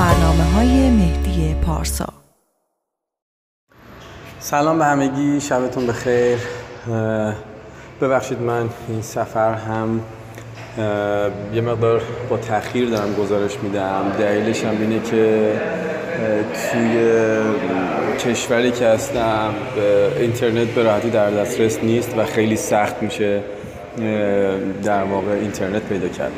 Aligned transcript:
برنامه 0.00 0.44
های 0.44 0.90
مهدی 0.90 1.56
پارسا. 1.66 2.08
سلام 4.38 4.78
به 4.78 4.84
همگی 4.84 5.40
شبتون 5.40 5.86
بخیر. 5.86 6.38
ببخشید 8.00 8.40
من 8.40 8.68
این 8.88 9.02
سفر 9.02 9.54
هم 9.54 10.00
یه 11.54 11.60
مقدار 11.60 12.02
با 12.30 12.36
تاخیر 12.36 12.90
دارم 12.90 13.14
گزارش 13.14 13.56
میدم. 13.62 14.12
دلیلش 14.18 14.64
هم 14.64 14.80
اینه 14.80 15.00
که 15.00 15.52
توی 16.70 17.14
کشوری 18.18 18.70
که 18.70 18.86
هستم 18.86 19.54
اینترنت 20.20 20.68
به 20.68 20.82
راحتی 20.82 21.10
در 21.10 21.30
دسترس 21.30 21.78
نیست 21.82 22.18
و 22.18 22.24
خیلی 22.24 22.56
سخت 22.56 23.02
میشه 23.02 23.42
در 24.84 25.02
واقع 25.02 25.32
اینترنت 25.32 25.82
پیدا 25.82 26.08
کرد. 26.08 26.32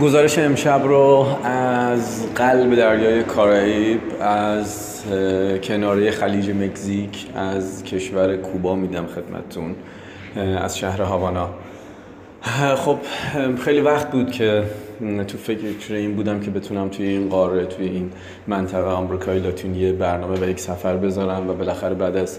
گزارش 0.00 0.38
امشب 0.38 0.82
رو 0.84 1.26
از 1.44 2.34
قلب 2.34 2.74
دریای 2.74 3.22
کارائیب 3.22 4.00
از 4.20 5.02
کناره 5.62 6.10
خلیج 6.10 6.50
مکزیک 6.50 7.26
از 7.34 7.84
کشور 7.84 8.36
کوبا 8.36 8.74
میدم 8.74 9.06
خدمتتون 9.06 9.74
از 10.58 10.78
شهر 10.78 11.02
هاوانا. 11.02 11.50
خب 12.76 12.98
خیلی 13.64 13.80
وقت 13.80 14.10
بود 14.10 14.32
که 14.32 14.62
تو 15.28 15.38
فکر 15.38 15.94
این 15.94 16.14
بودم 16.14 16.40
که 16.40 16.50
بتونم 16.50 16.88
توی 16.88 17.06
این 17.06 17.28
قاره 17.28 17.66
توی 17.66 17.86
این 17.86 18.12
منطقه 18.46 18.90
آمریکای 18.90 19.38
لاتینی 19.38 19.92
برنامه 19.92 20.40
و 20.40 20.50
یک 20.50 20.60
سفر 20.60 20.96
بذارم 20.96 21.50
و 21.50 21.52
بالاخره 21.52 21.94
بعد 21.94 22.16
از 22.16 22.38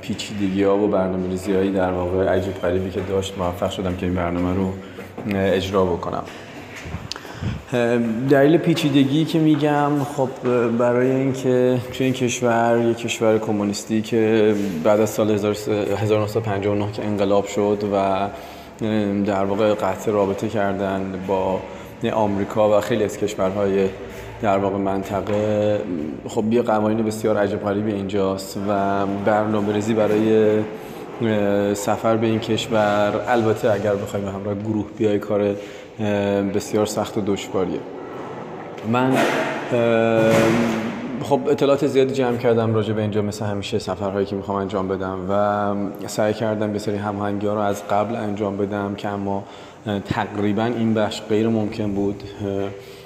پیچیدگی 0.00 0.62
ها 0.62 0.78
و 0.78 0.88
برنامه 0.88 1.70
در 1.74 1.92
واقع 1.92 2.28
عجیب 2.28 2.54
غریبی 2.54 2.90
که 2.90 3.00
داشت 3.00 3.38
موفق 3.38 3.70
شدم 3.70 3.96
که 3.96 4.06
این 4.06 4.14
برنامه 4.14 4.54
رو 4.54 4.72
اجرا 5.34 5.84
بکنم. 5.84 6.22
دلیل 8.30 8.56
پیچیدگی 8.56 9.24
که 9.24 9.38
میگم 9.38 10.04
خب 10.16 10.28
برای 10.78 11.10
اینکه 11.10 11.78
توی 11.92 12.04
این 12.06 12.14
کشور 12.14 12.84
یک 12.90 12.96
کشور 12.96 13.38
کمونیستی 13.38 14.02
که 14.02 14.54
بعد 14.84 15.00
از 15.00 15.10
سال 15.10 15.30
1959 15.30 16.92
که 16.92 17.04
انقلاب 17.04 17.46
شد 17.46 17.84
و 17.92 18.28
در 19.26 19.44
واقع 19.44 19.74
قطع 19.74 20.10
رابطه 20.10 20.48
کردن 20.48 21.12
با 21.26 21.60
آمریکا 22.12 22.78
و 22.78 22.80
خیلی 22.80 23.04
از 23.04 23.18
کشورهای 23.18 23.88
در 24.42 24.58
واقع 24.58 24.76
منطقه 24.76 25.80
خب 26.28 26.52
یه 26.52 26.62
قوانین 26.62 27.04
بسیار 27.04 27.36
عجب 27.36 27.64
غریبی 27.64 27.92
اینجاست 27.92 28.56
و 28.68 29.06
برنامه 29.06 29.72
ریزی 29.72 29.94
برای 29.94 30.58
سفر 31.74 32.16
به 32.16 32.26
این 32.26 32.38
کشور. 32.38 33.12
البته 33.28 33.72
اگر 33.72 33.94
بخوایم 33.94 34.28
همراه 34.28 34.54
گروه 34.54 34.86
بیای 34.98 35.18
کار 35.18 35.54
بسیار 36.54 36.86
سخت 36.86 37.18
و 37.18 37.20
دشواریه. 37.26 37.80
من 38.92 39.16
خب 41.22 41.40
اطلاعات 41.48 41.86
زیادی 41.86 42.14
جمع 42.14 42.36
کردم 42.36 42.74
راجع 42.74 42.92
به 42.92 43.02
اینجا 43.02 43.22
مثل 43.22 43.44
همیشه 43.44 43.78
سفرهایی 43.78 44.26
که 44.26 44.36
می‌خوام 44.36 44.58
انجام 44.58 44.88
بدم 44.88 45.18
و 45.30 46.08
سعی 46.08 46.34
کردم 46.34 46.72
به 46.72 46.78
سری 46.78 46.96
هماهنگی 46.96 47.46
ها 47.46 47.54
رو 47.54 47.60
از 47.60 47.88
قبل 47.88 48.16
انجام 48.16 48.56
بدم 48.56 48.94
که 48.94 49.08
اما 49.08 49.44
تقریبا 50.04 50.64
این 50.64 50.94
بخش 50.94 51.22
غیر 51.28 51.48
ممکن 51.48 51.92
بود. 51.92 52.22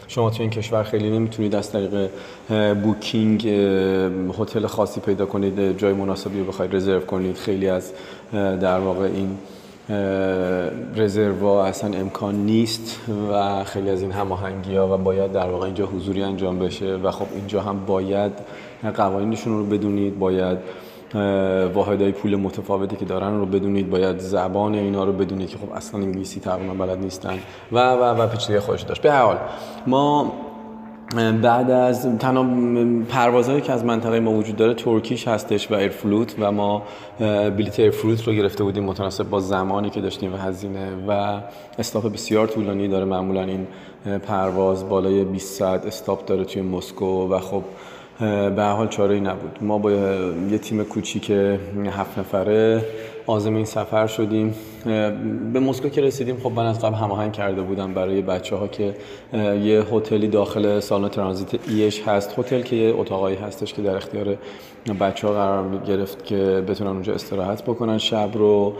شما 0.08 0.30
تو 0.30 0.42
این 0.42 0.50
کشور 0.50 0.82
خیلی 0.82 1.10
نمی‌تونید 1.10 1.54
از 1.54 1.72
طریق 1.72 2.10
بوکینگ 2.82 3.48
هتل 4.38 4.66
خاصی 4.66 5.00
پیدا 5.00 5.26
کنید 5.26 5.78
جای 5.78 5.92
مناسبی 5.92 6.38
رو 6.38 6.44
بخواید 6.44 6.76
رزرو 6.76 7.00
کنید. 7.00 7.36
خیلی 7.36 7.68
از 7.68 7.92
در 8.32 8.78
واقع 8.78 9.04
این 9.04 9.38
رزروا 10.96 11.64
اصلا 11.64 11.98
امکان 11.98 12.34
نیست 12.34 13.00
و 13.32 13.64
خیلی 13.64 13.90
از 13.90 14.02
این 14.02 14.12
هماهنگی 14.12 14.76
ها 14.76 14.94
و 14.94 14.98
باید 14.98 15.32
در 15.32 15.46
واقع 15.46 15.66
اینجا 15.66 15.86
حضوری 15.86 16.22
انجام 16.22 16.58
بشه 16.58 16.94
و 16.94 17.10
خب 17.10 17.26
اینجا 17.34 17.60
هم 17.60 17.86
باید 17.86 18.32
قوانینشون 18.96 19.58
رو 19.58 19.64
بدونید 19.64 20.18
باید 20.18 20.58
واحدهای 21.74 22.12
پول 22.12 22.36
متفاوتی 22.36 22.96
که 22.96 23.04
دارن 23.04 23.38
رو 23.38 23.46
بدونید 23.46 23.90
باید 23.90 24.18
زبان 24.18 24.74
اینا 24.74 25.04
رو 25.04 25.12
بدونید 25.12 25.48
که 25.48 25.58
خب 25.58 25.72
اصلا 25.72 26.00
انگلیسی 26.00 26.40
تقریبا 26.40 26.74
بلد 26.86 26.98
نیستن. 26.98 27.38
و 27.72 27.92
و 27.92 28.02
و 28.02 28.26
پیچیدگی 28.26 28.58
خودش 28.58 28.82
داشت. 28.82 29.02
به 29.02 29.12
حال 29.12 29.38
ما 29.86 30.32
بعد 31.42 31.70
از 31.70 32.18
تنها 32.18 32.46
پروازهایی 33.08 33.60
که 33.60 33.72
از 33.72 33.84
منطقه 33.84 34.20
ما 34.20 34.32
وجود 34.32 34.56
داره 34.56 34.74
ترکیش 34.74 35.28
هستش 35.28 35.70
و 35.70 35.74
ایرفلوت 35.74 36.34
و 36.38 36.52
ما 36.52 36.82
بلیت 37.20 37.80
ایرفلوت 37.80 38.28
رو 38.28 38.32
گرفته 38.32 38.64
بودیم 38.64 38.84
متناسب 38.84 39.30
با 39.30 39.40
زمانی 39.40 39.90
که 39.90 40.00
داشتیم 40.00 40.34
و 40.34 40.36
هزینه 40.36 40.88
و 41.08 41.40
استاپ 41.78 42.12
بسیار 42.12 42.46
طولانی 42.46 42.88
داره. 42.88 43.04
معمولا 43.04 43.42
این 43.42 43.66
پرواز 44.18 44.88
بالای 44.88 45.24
20 45.24 45.58
ساعت 45.58 45.86
استاپ 45.86 46.24
داره 46.26 46.44
توی 46.44 46.62
مسکو 46.62 47.28
و 47.28 47.38
خب 47.38 47.62
به 48.20 48.62
حال 48.62 48.88
چاره 48.88 49.14
ای 49.14 49.20
نبود. 49.20 49.58
ما 49.60 49.78
با 49.78 49.92
یه 50.50 50.58
تیم 50.62 50.84
کوچیک 50.84 51.30
هفت 51.90 52.18
نفره 52.18 52.84
آزم 53.26 53.54
این 53.54 53.64
سفر 53.64 54.06
شدیم. 54.06 54.54
به 55.52 55.60
مسکو 55.60 55.88
که 55.88 56.00
رسیدیم 56.00 56.36
خب 56.42 56.52
من 56.52 56.66
از 56.66 56.84
قبل 56.84 56.94
هماهنگ 56.94 57.32
کرده 57.32 57.62
بودم 57.62 57.94
برای 57.94 58.22
بچه 58.22 58.56
ها 58.56 58.68
که 58.68 58.94
یه 59.62 59.84
هتلی 59.92 60.28
داخل 60.28 60.80
سالن 60.80 61.08
ترانزیت 61.08 61.68
ایش 61.68 62.02
هست. 62.02 62.38
هتل 62.38 62.62
که 62.62 62.76
یه 62.76 62.94
اتاقایی 62.94 63.36
هستش 63.36 63.74
که 63.74 63.82
در 63.82 63.96
اختیار 63.96 64.36
بچه 65.00 65.28
ها 65.28 65.32
قرار 65.32 65.76
گرفت 65.86 66.24
که 66.24 66.64
بتونن 66.68 66.90
اونجا 66.90 67.14
استراحت 67.14 67.62
بکنن 67.62 67.98
شب 67.98 68.30
رو. 68.34 68.72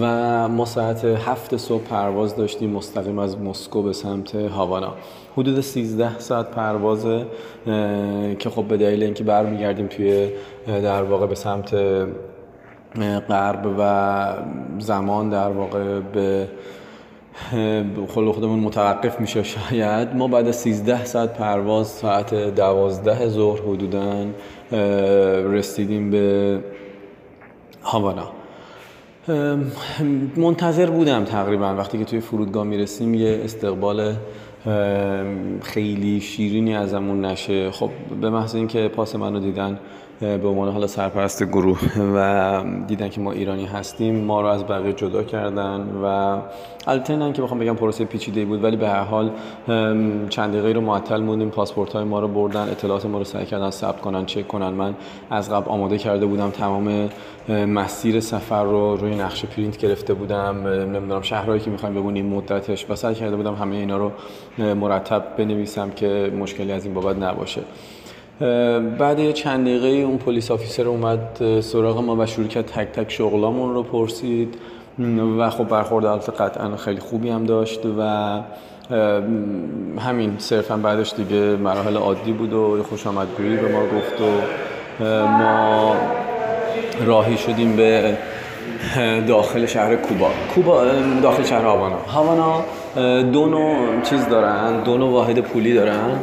و 0.00 0.48
ما 0.48 0.64
ساعت 0.64 1.04
هفت 1.04 1.56
صبح 1.56 1.82
پرواز 1.82 2.36
داشتیم 2.36 2.70
مستقیم 2.70 3.18
از 3.18 3.38
مسکو 3.38 3.82
به 3.82 3.92
سمت 3.92 4.34
هاوانا. 4.34 4.94
حدود 5.36 5.60
13 5.60 6.18
ساعت 6.18 6.50
پروازه 6.50 7.26
که 8.38 8.50
خب 8.50 8.64
به 8.64 8.76
دلیل 8.76 9.02
اینکه 9.02 9.24
برمیگردیم 9.24 9.86
توی 9.86 10.28
در 10.66 11.02
واقع 11.02 11.26
به 11.26 11.34
سمت 11.34 11.74
غرب 13.28 13.74
و 13.78 14.34
زمان 14.78 15.30
در 15.30 15.48
واقع 15.48 16.00
به 16.00 16.48
خل 18.08 18.32
خودمون 18.32 18.60
متوقف 18.60 19.20
میشه 19.20 19.42
شاید. 19.42 20.16
ما 20.16 20.28
بعد 20.28 20.48
از 20.48 20.56
13 20.56 21.04
ساعت 21.04 21.38
پرواز 21.38 21.86
ساعت 21.86 22.34
12 22.34 23.28
ظهر 23.28 23.60
حدودا 23.60 24.26
رسیدیم 25.52 26.10
به 26.10 26.58
هاوانا. 27.82 28.30
منتظر 30.36 30.90
بودم 30.90 31.24
تقریبا. 31.24 31.74
وقتی 31.74 31.98
که 31.98 32.04
توی 32.04 32.20
فرودگاه 32.20 32.64
می‌رسیم 32.64 33.14
یه 33.14 33.40
استقبال 33.44 34.14
خیلی 35.62 36.20
شیرینی 36.20 36.76
ازمون 36.76 37.24
نشه. 37.24 37.70
خب 37.70 37.90
به 38.20 38.30
محض 38.30 38.54
اینکه 38.54 38.88
پاس 38.88 39.16
منو 39.16 39.40
دیدن 39.40 39.78
به 40.20 40.48
عنوان 40.48 40.72
حالا 40.72 40.86
سرپرست 40.86 41.42
گروه 41.42 41.80
و 42.16 42.62
دیدن 42.86 43.08
که 43.08 43.20
ما 43.20 43.32
ایرانی 43.32 43.66
هستیم 43.66 44.24
ما 44.24 44.40
رو 44.40 44.46
از 44.46 44.66
بقیه 44.66 44.92
جدا 44.92 45.22
کردن 45.22 45.80
و 46.02 46.38
البته 46.86 47.16
نه 47.16 47.32
که 47.32 47.42
بخوام 47.42 47.60
بگم 47.60 47.74
پروسه 47.74 48.04
پیچیده 48.04 48.44
بود 48.44 48.64
ولی 48.64 48.76
به 48.76 48.88
هر 48.88 49.04
حال 49.04 49.30
چند 50.28 50.52
دقیقه 50.52 50.72
رو 50.72 50.80
معطل 50.80 51.20
موندیم 51.20 51.50
پاسپورت 51.50 51.92
های 51.92 52.04
ما 52.04 52.20
رو 52.20 52.28
بردن 52.28 52.68
اطلاعات 52.68 53.06
ما 53.06 53.18
رو 53.18 53.24
سعی 53.24 53.46
کردن 53.46 53.70
ثبت 53.70 54.00
کنن 54.00 54.26
چک 54.26 54.48
کنن. 54.48 54.68
من 54.68 54.94
از 55.30 55.50
قبل 55.50 55.70
آماده 55.70 55.98
کرده 55.98 56.26
بودم 56.26 56.50
تمام 56.50 57.08
مسیر 57.48 58.20
سفر 58.20 58.64
رو 58.64 58.96
روی 58.96 59.14
نقشه 59.14 59.46
پرینت 59.46 59.76
گرفته 59.76 60.14
بودم. 60.14 60.66
نمی‌دونم 60.68 61.22
شهرهایی 61.22 61.60
که 61.60 61.70
می‌خوایم 61.70 61.94
ببینیم 61.94 62.26
مدتش 62.26 62.86
و 62.90 62.94
سعی 62.94 63.14
کرده 63.14 63.36
بودم 63.36 63.54
همه 63.54 63.76
اینا 63.76 63.96
رو 63.96 64.12
مرتب 64.74 65.24
بنویسم 65.38 65.90
که 65.90 66.32
مشکلی 66.38 66.72
از 66.72 66.84
این 66.84 66.94
بابت 66.94 67.22
نباشه. 67.22 67.60
بعد 68.98 69.18
یه 69.18 69.32
چند 69.32 69.66
دقیقه 69.66 69.86
اون 69.86 70.18
پلیس 70.18 70.50
آفیسر 70.50 70.88
اومد 70.88 71.60
سراغ 71.60 72.00
ما 72.00 72.16
و 72.16 72.26
شروع 72.26 72.46
کرد 72.46 72.66
تک 72.66 72.92
تک 72.92 73.12
شغلامون 73.12 73.74
رو 73.74 73.82
پرسید. 73.82 74.54
و 75.38 75.50
خب 75.50 75.68
برخورد 75.68 76.04
البته 76.04 76.32
قطعا 76.32 76.76
خیلی 76.76 77.00
خوبی 77.00 77.28
هم 77.28 77.44
داشت 77.44 77.80
و 77.98 78.40
همین 80.00 80.34
صرفا 80.38 80.76
بعدش 80.76 81.14
دیگه 81.14 81.56
مراحل 81.56 81.96
عادی 81.96 82.32
بود 82.32 82.52
و 82.52 82.82
خوش 82.82 83.06
آمدگویی 83.06 83.56
به 83.56 83.72
ما 83.72 83.80
گفت 83.80 84.20
و 85.00 85.26
ما 85.26 85.96
راهی 87.06 87.36
شدیم 87.36 87.76
به 87.76 88.16
داخل 89.28 89.66
شهر 89.66 89.96
کوبا. 89.96 90.30
کوبا 90.54 90.84
داخل 91.22 91.44
شهر 91.44 91.64
هاوانا. 91.64 91.98
هاوانا 91.98 92.64
دو 93.22 93.46
نوع 93.46 94.02
چیز 94.02 94.28
دارن 94.28 94.82
دو 94.82 94.98
نوع 94.98 95.10
واحد 95.10 95.38
پولی 95.38 95.74
دارن. 95.74 96.20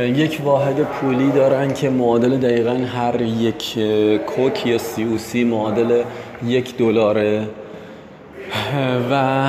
یک 0.00 0.40
واحد 0.44 0.80
پولی 0.80 1.30
دارن 1.30 1.74
که 1.74 1.90
معادل 1.90 2.36
دقیقا 2.36 2.74
هر 2.74 3.20
یک 3.20 3.78
کوک 4.26 4.66
یا 4.66 4.78
سی 5.18 5.44
معادل 5.44 6.02
یک 6.46 6.76
دلاره. 6.76 7.48
و 9.10 9.48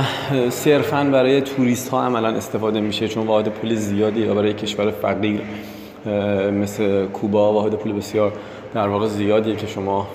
صرفا 0.49 1.03
برای 1.03 1.41
توریست 1.41 1.89
ها 1.89 2.03
عملا 2.03 2.27
استفاده 2.27 2.81
میشه 2.81 3.07
چون 3.07 3.27
واحد 3.27 3.47
پول 3.49 3.75
زیادی 3.75 4.19
یا 4.19 4.33
برای 4.33 4.53
کشور 4.53 4.91
فقیر 4.91 5.41
مثل 6.51 7.05
کوبا 7.05 7.53
واحد 7.53 7.73
پول 7.73 7.93
بسیار 7.93 8.31
در 8.73 8.87
واقع 8.87 9.07
زیادیه 9.07 9.55
که 9.55 9.67
شما 9.67 10.07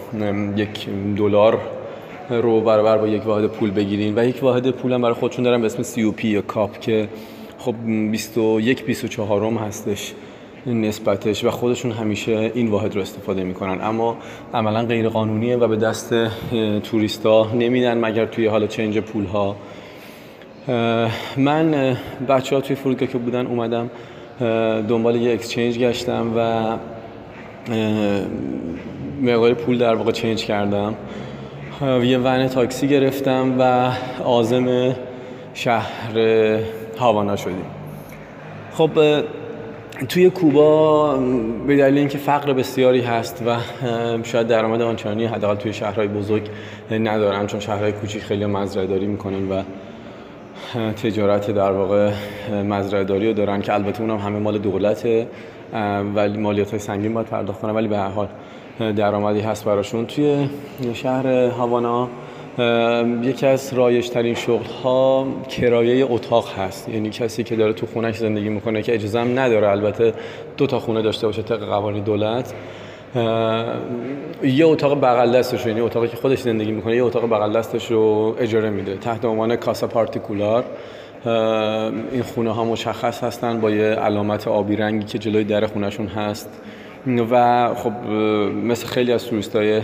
یک 0.57 0.89
دلار 1.17 1.59
رو 2.31 2.61
برابر 2.61 2.99
با 2.99 3.09
یک 3.09 3.27
واحد 3.27 3.47
پول 3.47 3.71
بگیرین. 3.71 4.19
و 4.19 4.25
یک 4.25 4.43
واحد 4.43 4.71
پول 4.71 4.93
هم 4.93 5.03
برای 5.03 5.15
خودشون 5.15 5.45
دارن 5.45 5.61
به 5.61 5.67
اسم 5.67 5.83
سی 5.83 6.03
او 6.03 6.13
پی 6.13 6.29
یا 6.29 6.43
کاپ 6.43 6.81
که 6.81 7.09
خب 7.65 7.75
21 8.11 8.85
24 8.85 9.53
هستش 9.53 10.13
نسبتش 10.67 11.45
و 11.45 11.51
خودشون 11.51 11.91
همیشه 11.91 12.51
این 12.55 12.69
واحد 12.69 12.95
رو 12.95 13.01
استفاده 13.01 13.45
می‌کنن. 13.45 13.81
اما 13.81 14.17
عملا 14.55 14.83
غیر 14.83 15.09
قانونیه 15.09 15.57
و 15.57 15.69
به 15.69 15.77
دست 15.77 16.15
توریستا 16.83 17.53
نمیدن 17.53 17.99
مگر 17.99 18.27
توی 18.27 18.47
حالا 18.47 18.67
چنج 18.67 18.99
پول 18.99 19.25
ها 19.25 19.57
من 21.37 21.97
بچه 22.29 22.57
ها 22.57 22.61
توی 22.63 22.77
فرودگاه 22.77 23.09
که 23.09 23.19
بودن 23.19 23.47
اومدم 23.47 23.91
دنبال 24.89 25.17
یه 25.17 25.33
اکسچنج 25.33 25.79
گشتم 25.79 26.33
و 26.37 26.77
مقدار 29.23 29.55
پول 29.55 29.79
در 29.79 29.95
واقع 29.95 30.13
چنج 30.13 30.45
کردم. 30.45 30.95
یه 32.03 32.19
ون 32.19 32.49
تاکسی 32.49 32.89
گرفتم 32.89 33.55
و 33.59 33.93
آزم 34.25 34.97
شهر 35.55 36.13
هاوانا 36.99 37.37
شدیم 37.37 37.65
خب 38.73 38.91
توی 40.09 40.31
کوبا 40.31 41.17
به 41.67 41.77
دلیل 41.77 41.99
اینکه 41.99 42.19
فقر 42.19 42.53
بسیاری 42.53 43.01
هست 43.01 43.43
و 43.47 43.57
شاید 44.23 44.47
درآمد 44.47 44.81
آنچنانی 44.81 45.25
حداقل 45.27 45.55
توی 45.55 45.73
شهرهای 45.73 46.09
بزرگ 46.09 46.43
ندارن 46.91 47.47
چون 47.47 47.61
شهرهای 47.61 47.93
کوچیک 47.93 48.23
خیلی 48.23 48.47
مزرعه 48.47 48.87
داری 48.87 49.07
می‌کنن 49.07 49.49
و 49.49 49.63
تجارت 50.93 51.51
در 51.51 51.73
واقع 51.73 52.13
مزرعه 52.65 53.05
داری 53.05 53.27
رو 53.29 53.33
دارن 53.33 53.61
که 53.61 53.75
البته 53.75 54.01
اونم 54.01 54.17
همه 54.17 54.39
مال 54.39 54.59
دولته 54.59 55.27
ولی 56.15 56.39
مالیات 56.39 56.71
های 56.71 56.79
سنگین 56.79 57.15
باید 57.15 57.27
پرداخت 57.27 57.61
کنن 57.61 57.75
ولی 57.75 57.89
به 57.89 57.99
هر 57.99 58.09
حال 58.09 58.29
درآمدی 58.93 59.41
هست 59.41 59.65
براشون. 59.65 60.07
توی 60.07 60.49
شهر 60.95 61.27
هاوانا 61.27 62.09
یکی 63.23 63.47
از 63.47 63.75
رایج 63.75 64.09
ترین 64.09 64.35
شغل 64.35 64.65
ها 64.65 65.27
کرایه 65.49 66.07
اتاق 66.11 66.53
هست. 66.59 66.89
یعنی 66.89 67.11
کسی 67.11 67.45
که 67.45 67.57
داره 67.57 67.73
تو 67.73 67.87
خونش 67.87 68.17
زندگی 68.17 68.49
می‌کنه 68.49 68.83
که 68.83 68.95
اجازه 68.95 69.21
هم 69.21 69.39
نداره. 69.39 69.69
البته 69.69 70.15
دو 70.57 70.67
تا 70.67 70.79
خونه 70.79 71.03
داشته 71.03 71.27
باشه 71.27 71.43
طبق 71.43 71.65
قوانین 71.65 72.05
دولت. 72.05 72.55
یه 74.43 74.67
اتاق 74.67 75.01
بغل 75.01 75.39
دستش 75.39 75.67
یعنی 75.67 75.81
اتاقی 75.81 76.09
که 76.09 76.17
خودش 76.17 76.39
زندگی 76.39 76.73
می‌کنه 76.73 76.97
یه 76.97 77.05
اتاق 77.05 77.25
بغل 77.25 77.53
دستش 77.53 77.91
رو 77.91 78.37
اجاره 78.41 78.71
میده. 78.71 78.97
تحت 78.97 79.25
عنوان 79.25 79.57
کاسا 79.57 79.87
پارتیکولار. 79.87 80.65
این 82.13 82.23
خونه 82.23 82.51
ها 82.51 82.65
مشخص 82.65 83.25
هستن 83.25 83.61
با 83.61 83.71
یه 83.71 83.85
علامت 83.85 84.49
آبی 84.49 84.77
رنگی 84.77 85.07
که 85.07 85.19
جلوی 85.19 85.45
در 85.45 85.67
خونهشون 85.67 86.07
هست. 86.07 86.61
و 87.31 87.75
خب 87.75 87.93
مثل 88.65 88.87
خیلی 88.87 89.13
از 89.13 89.27
توریست 89.27 89.57
های 89.57 89.81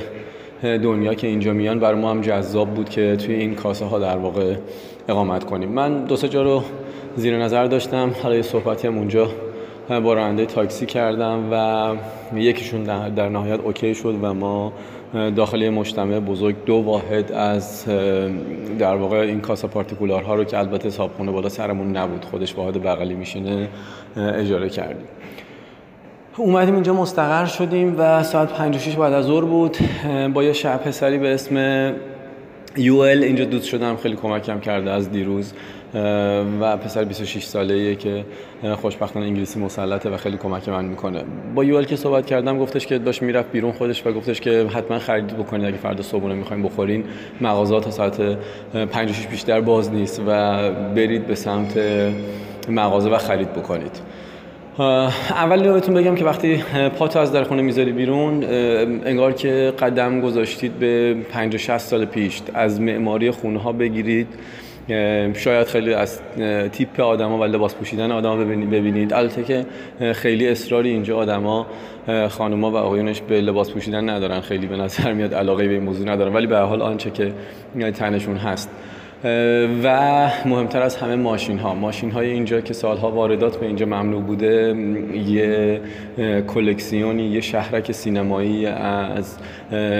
دنیا 0.62 1.14
که 1.14 1.26
اینجا 1.26 1.52
میان 1.52 1.78
برای 1.78 2.00
ما 2.00 2.10
هم 2.10 2.20
جذاب 2.20 2.74
بود 2.74 2.88
که 2.88 3.16
توی 3.16 3.34
این 3.34 3.54
کاسه 3.54 3.84
ها 3.84 3.98
در 3.98 4.16
واقع 4.16 4.54
اقامت 5.08 5.44
کنیم. 5.44 5.68
من 5.68 6.04
دو 6.04 6.16
سه 6.16 6.28
جا 6.28 6.42
رو 6.42 6.62
زیر 7.16 7.38
نظر 7.38 7.64
داشتم. 7.64 8.10
حالا 8.22 8.34
یه 8.34 8.42
صحبتی 8.42 8.88
هم 8.88 8.98
اونجا 8.98 9.28
با 9.88 10.14
راننده 10.14 10.46
تاکسی 10.46 10.86
کردم 10.86 11.48
و 11.52 12.38
یکیشون 12.38 12.82
در 13.08 13.28
نهایت 13.28 13.60
اوکی 13.60 13.94
شد 13.94 14.18
و 14.22 14.34
ما 14.34 14.72
داخل 15.36 15.68
مجتمع 15.68 16.20
بزرگ 16.20 16.54
دو 16.66 16.74
واحد 16.74 17.32
از 17.32 17.84
در 18.78 18.94
واقع 18.94 19.16
این 19.16 19.40
کاسا 19.40 19.68
پارتیکولارها 19.68 20.34
رو 20.34 20.44
که 20.44 20.58
البته 20.58 20.90
صابخونه 20.90 21.32
بالا 21.32 21.48
سرمون 21.48 21.96
نبود 21.96 22.24
خودش 22.24 22.54
واحد 22.54 22.82
بغلی 22.82 23.14
میشینه 23.14 23.68
اجاره 24.16 24.68
کردیم. 24.68 25.06
اومدیم 26.40 26.74
اینجا 26.74 26.92
مستقر 26.92 27.46
شدیم 27.46 27.94
و 27.98 28.22
ساعت 28.22 28.52
5 28.52 28.78
6 28.78 28.96
بعد 28.96 29.12
از 29.12 29.24
ظهر 29.24 29.44
بود. 29.44 29.76
با 30.34 30.44
یه 30.44 30.52
شب 30.52 30.76
پسری 30.76 31.18
به 31.18 31.34
اسم 31.34 31.56
یو 32.76 32.98
اینجا 32.98 33.44
دوست 33.44 33.66
شدم 33.66 33.96
خیلی 33.96 34.16
کمکم 34.16 34.60
کرده 34.60 34.90
از 34.90 35.10
دیروز. 35.10 35.52
و 36.60 36.76
پسر 36.76 37.04
26 37.04 37.44
ساله 37.44 37.74
ایه 37.74 37.94
که 37.94 38.24
خوشبختانه 38.80 39.26
انگلیسی 39.26 39.60
مسلطه 39.60 40.10
و 40.10 40.16
خیلی 40.16 40.36
کمک 40.36 40.68
من 40.68 40.84
می‌کنه. 40.84 41.24
با 41.54 41.64
یوال 41.64 41.84
که 41.84 41.96
صحبت 41.96 42.26
کردم 42.26 42.58
گفتش 42.58 42.86
که 42.86 42.98
داشت 42.98 43.22
می‌رفت 43.22 43.52
بیرون 43.52 43.72
خودش 43.72 44.06
و 44.06 44.12
گفتش 44.12 44.40
که 44.40 44.66
حتما 44.74 44.98
خرید 44.98 45.26
بکنید 45.26 45.66
اگه 45.66 45.76
فردا 45.76 46.02
صبحونه 46.02 46.34
می‌خوایم 46.34 46.62
بخورین. 46.62 47.04
مغازات 47.40 47.84
تا 47.84 47.90
ساعت 47.90 48.20
5 48.92 49.12
6 49.12 49.26
بیشتر 49.26 49.60
باز 49.60 49.92
نیست 49.92 50.22
و 50.26 50.56
برید 50.94 51.26
به 51.26 51.34
سمت 51.34 51.78
مغازه 52.68 53.10
و 53.10 53.18
خرید 53.18 53.52
بکنید. 53.52 54.00
اول 54.78 55.72
بهتون 55.72 55.94
بگم 55.94 56.14
که 56.14 56.24
وقتی 56.24 56.64
پاتو 56.98 57.18
از 57.18 57.32
در 57.32 57.44
خونه 57.44 57.62
می‌ذاری 57.62 57.92
بیرون 57.92 58.44
انگار 59.04 59.32
که 59.32 59.72
قدم 59.78 60.20
گذاشتید 60.20 60.72
به 60.72 61.16
50 61.32 61.58
60 61.58 61.78
سال 61.78 62.04
پیش. 62.04 62.42
از 62.54 62.80
معماری 62.80 63.30
خونه 63.30 63.58
ها 63.58 63.72
بگیرید 63.72 64.26
شاید 65.34 65.66
خیلی 65.66 65.94
از 65.94 66.20
تیپ 66.72 67.00
آدما 67.00 67.38
و 67.38 67.44
لباس 67.44 67.74
پوشیدن 67.74 68.12
آدما 68.12 68.36
ببینید. 68.36 69.12
البته 69.12 69.42
که 69.42 69.66
خیلی 70.12 70.48
اصراری 70.48 70.90
اینجا 70.90 71.16
آدما 71.16 71.66
خانوما 72.28 72.70
و 72.70 72.76
آقایونش 72.76 73.20
به 73.20 73.40
لباس 73.40 73.70
پوشیدن 73.70 74.10
ندارن. 74.10 74.40
خیلی 74.40 74.66
به 74.66 74.76
نظر 74.76 75.12
میاد 75.12 75.34
علاقه 75.34 75.68
به 75.68 75.74
این 75.74 75.82
موضوع 75.82 76.08
ندارن. 76.08 76.34
ولی 76.34 76.46
به 76.46 76.58
حال 76.58 76.82
آنچه 76.82 77.10
که 77.10 77.32
تنشون 77.92 78.36
هست. 78.36 78.70
و 79.84 80.28
مهمتر 80.44 80.82
از 80.82 80.96
همه 80.96 81.16
ماشین 81.16 81.58
ها 81.58 81.74
ماشین 81.74 82.10
های 82.10 82.30
اینجا 82.30 82.60
که 82.60 82.74
سالها 82.74 83.10
واردات 83.10 83.56
به 83.56 83.66
اینجا 83.66 83.86
ممنوع 83.86 84.22
بوده 84.22 84.74
یه 85.26 85.80
کلکسیونی 86.46 87.22
یه 87.22 87.40
شهرک 87.40 87.92
سینمایی 87.92 88.66
از 88.66 89.38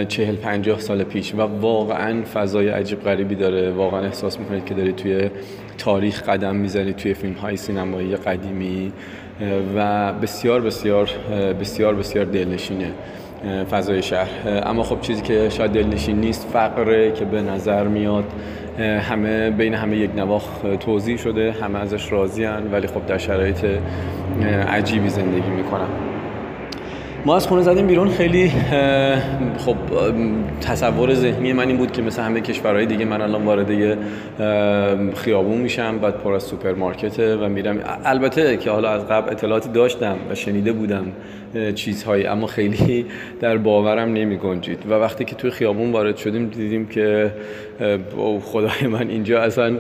چهل 0.09 0.37
پنجاه 0.37 0.81
سال 0.81 1.05
پیش. 1.05 1.35
و 1.35 1.39
واقعا 1.41 2.23
فضای 2.35 2.69
عجیب 2.69 3.01
غریبی 3.01 3.35
داره. 3.35 3.71
واقعا 3.71 4.01
احساس 4.01 4.39
می‌کنید 4.39 4.65
که 4.65 4.75
دارید 4.75 4.97
توی 4.97 5.31
تاریخ 5.79 6.23
قدم 6.23 6.57
می‌زنید 6.57 6.97
توی 6.97 7.15
فیلم 7.15 7.35
های 7.35 7.57
سینمایی 7.57 8.17
قدیمی. 8.17 8.93
و 9.77 10.13
بسیار 10.13 10.61
بسیار 10.61 11.11
بسیار 11.61 11.95
بسیار 11.95 12.25
دلنشینه 12.25 12.91
فضای 13.71 14.03
شهر. 14.03 14.29
اما 14.67 14.83
خب 14.83 15.01
چیزی 15.01 15.23
که 15.23 15.49
شاید 15.49 15.71
دلنشین 15.71 16.21
نیست 16.21 16.49
فقره 16.53 17.13
که 17.13 17.25
به 17.25 17.43
نظر 17.43 17.89
میاد 17.89 18.25
همه 18.81 19.51
بین 19.51 19.75
همه 19.75 19.97
یک 19.97 20.11
نواخ 20.17 20.45
توضیح 20.81 21.17
شده 21.17 21.53
همه 21.53 21.79
ازش 21.79 22.13
راضی 22.13 22.45
ولی 22.45 22.87
خب 22.87 23.07
در 23.07 23.19
شرایط 23.19 23.65
عجیبی 24.69 25.09
زندگی 25.09 25.51
می‌کنن. 25.51 25.89
ما 27.25 27.37
از 27.37 27.47
خونه 27.47 27.63
زدیم 27.63 27.87
بیرون. 27.87 28.11
خیلی 28.11 28.53
خب 29.59 29.77
تصور 30.61 31.15
ذهنی 31.15 31.53
من 31.53 31.69
این 31.69 31.77
بود 31.77 31.93
که 31.93 32.03
مثل 32.03 32.23
همه 32.23 32.41
کشورهای 32.41 32.87
دیگه 32.87 33.05
من 33.05 33.21
الان 33.21 33.45
وارد 33.45 33.99
خیابون 35.15 35.59
میشم 35.59 35.99
بعد 35.99 36.19
پر 36.19 36.35
از 36.35 36.43
سوپرمارکته 36.43 37.37
و 37.37 37.49
میرم. 37.49 37.81
البته 38.05 38.57
که 38.57 38.71
حالا 38.71 38.91
از 38.91 39.09
قبل 39.09 39.33
اطلاعاتی 39.33 39.69
داشتم 39.69 40.17
و 40.31 40.35
شنیده 40.35 40.73
بودم 40.73 41.07
چیزهایی 41.75 42.27
اما 42.27 42.47
خیلی 42.47 43.07
در 43.41 43.57
باورم 43.57 44.13
نمی 44.13 44.37
گنجید. 44.37 44.79
و 44.91 44.95
وقتی 44.95 45.25
که 45.25 45.35
توی 45.35 45.51
خیابون 45.51 45.93
وارد 45.93 46.17
شدیم 46.17 46.49
دیدیم 46.49 46.87
که 46.87 47.33
خدای 48.43 48.87
من 48.91 49.09
اینجا 49.09 49.41
اصلا 49.41 49.77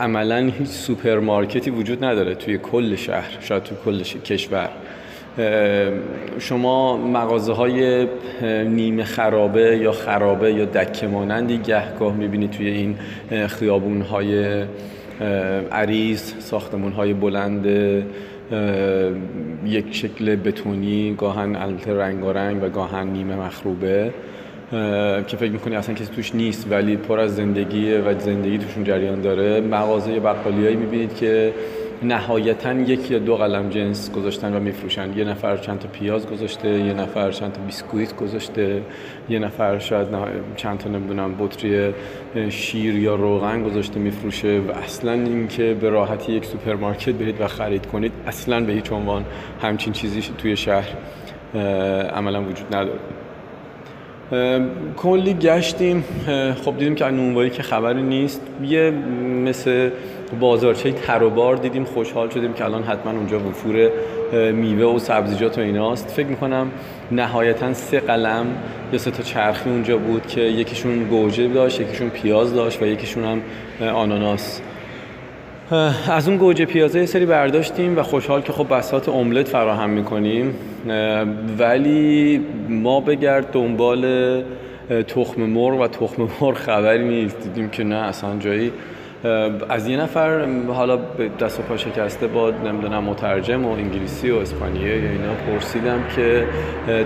عملا 0.00 0.50
هیچ 0.58 0.68
سوپرمارکتی 0.68 1.70
وجود 1.70 2.04
نداره 2.04 2.34
توی 2.34 2.58
کل 2.58 2.96
شهر 2.96 3.30
شاید 3.40 3.62
توی 3.62 3.76
کل 3.84 4.02
کشور. 4.02 4.68
شما 6.38 6.96
مغازه 6.96 7.52
های 7.52 8.06
نیمه 8.64 9.04
خرابه 9.04 9.78
یا 9.78 9.92
خرابه 9.92 10.52
یا 10.52 10.64
دکه 10.64 11.06
مانندی 11.06 11.58
گهگاه 11.58 12.14
می‌بینید 12.14 12.50
توی 12.50 12.68
این 12.68 12.96
خیابون 13.46 14.00
های 14.00 14.62
عریض 15.72 16.32
ساختمون 16.38 16.92
های 16.92 17.12
بلند 17.12 17.66
یک 19.66 19.86
شکل 19.90 20.36
بتونی 20.36 21.14
گاهاً 21.18 21.56
البته 21.56 21.94
رنگارنگ 21.94 22.62
و 22.62 22.68
گاهاً 22.68 23.06
نیمه 23.06 23.36
مخروبه 23.36 24.10
که 25.26 25.36
فکر 25.36 25.50
می‌کنی 25.50 25.76
اصلا 25.76 25.94
کسی 25.94 26.10
توش 26.16 26.34
نیست 26.34 26.66
ولی 26.70 26.96
پر 26.96 27.20
از 27.20 27.36
زندگی 27.36 27.94
و 27.94 28.18
زندگی 28.18 28.58
توشون 28.58 28.84
جریان 28.84 29.20
داره. 29.20 29.60
مغازه 29.60 30.20
بقالیایی 30.20 30.76
می‌بینید 30.76 31.14
که 31.14 31.52
نهایتا 32.04 32.72
یک 32.72 33.10
یا 33.10 33.18
دو 33.18 33.36
قلم 33.36 33.68
جنس 33.68 34.12
گذاشتن 34.12 34.54
و 34.54 34.60
میفروشن. 34.60 35.18
یه 35.18 35.24
نفر 35.24 35.56
چند 35.56 35.78
تا 35.78 35.88
پیاز 35.88 36.26
گذاشته 36.26 36.68
یه 36.68 36.92
نفر 36.92 37.30
چند 37.30 37.52
تا 37.52 37.60
بیسکویت 37.62 38.16
گذاشته 38.16 38.82
یه 39.28 39.38
نفر 39.38 39.78
شاید 39.78 40.08
چند 40.56 40.78
تا 40.78 40.90
نمی‌دونم 40.90 41.34
بطری 41.38 41.92
شیر 42.50 42.98
یا 42.98 43.14
روغن 43.14 43.62
گذاشته 43.62 44.00
میفروشه 44.00 44.60
و 44.68 44.70
اصلا 44.84 45.12
اینکه 45.12 45.76
به 45.80 45.88
راحتی 45.88 46.32
یک 46.32 46.44
سوپرمارکت 46.44 47.12
برید 47.12 47.40
و 47.40 47.46
خرید 47.46 47.86
کنید 47.86 48.12
اصلا 48.26 48.60
به 48.60 48.72
هیچ 48.72 48.92
عنوان 48.92 49.24
همچین 49.62 49.92
چیزی 49.92 50.22
توی 50.38 50.56
شهر 50.56 50.88
عملا 52.14 52.42
وجود 52.42 52.76
نداره. 52.76 52.98
کلی 54.96 55.34
گشتیم. 55.34 56.04
خب 56.64 56.78
دیدیم 56.78 56.94
که 56.94 57.04
نونوایی 57.04 57.50
که 57.50 57.62
خبری 57.62 58.02
نیست. 58.02 58.40
یه 58.62 58.90
مثل 59.44 59.90
بازارچه 60.40 60.92
تر 60.92 61.22
و 61.22 61.30
بار 61.30 61.56
دیدیم 61.56 61.84
خوشحال 61.84 62.28
شدیم 62.28 62.52
که 62.52 62.64
الان 62.64 62.82
حتما 62.82 63.12
اونجا 63.12 63.38
وفور 63.38 63.90
میوه 64.52 64.94
و 64.94 64.98
سبزیجات 64.98 65.58
و 65.58 65.60
ایناست. 65.60 66.10
فکر 66.10 66.26
می‌کنم 66.26 66.70
نهایتا 67.10 67.74
سه 67.74 68.00
قلم 68.00 68.46
یا 68.92 68.98
سه 68.98 69.10
تا 69.10 69.22
چرخی 69.22 69.70
اونجا 69.70 69.98
بود 69.98 70.26
که 70.26 70.40
یکیشون 70.40 71.04
گوجه 71.04 71.48
داشت 71.48 71.80
یکیشون 71.80 72.08
پیاز 72.08 72.54
داشت 72.54 72.82
و 72.82 72.86
یکیشون 72.86 73.24
هم 73.24 73.42
آناناس. 73.94 74.60
از 76.10 76.28
اون 76.28 76.36
گوجه 76.36 76.64
پیازه 76.64 77.00
یه 77.00 77.06
سری 77.06 77.26
برداشتیم 77.26 77.98
و 77.98 78.02
خوشحال 78.02 78.42
که 78.42 78.52
خب 78.52 78.76
بسات 78.76 79.08
املت 79.08 79.48
فراهم 79.48 79.90
می‌کنیم. 79.90 80.54
ولی 81.58 82.40
ما 82.68 83.00
بگرد 83.00 83.50
دنبال 83.52 84.42
تخم 85.08 85.42
مرغ 85.42 85.80
و 85.80 85.88
تخم 85.88 86.28
مرغ 86.40 86.54
خبری 86.54 87.08
نیست. 87.08 87.42
دیدیم 87.42 87.68
که 87.68 87.84
نه 87.84 87.94
اصلا 87.94 88.38
جایی 88.38 88.72
از 89.68 89.88
یه 89.88 89.96
نفر 89.96 90.46
حالا 90.66 90.98
دست 91.40 91.60
و 91.60 91.62
پا 91.62 91.76
شکسته 91.76 92.26
با 92.26 92.50
نمی‌دونم 92.50 93.04
مترجم 93.04 93.64
و 93.64 93.72
انگلیسی 93.72 94.30
و 94.30 94.36
اسپانیایی 94.36 95.02
یا 95.02 95.10
اینا 95.10 95.34
پرسیدم 95.46 96.00
که 96.16 96.46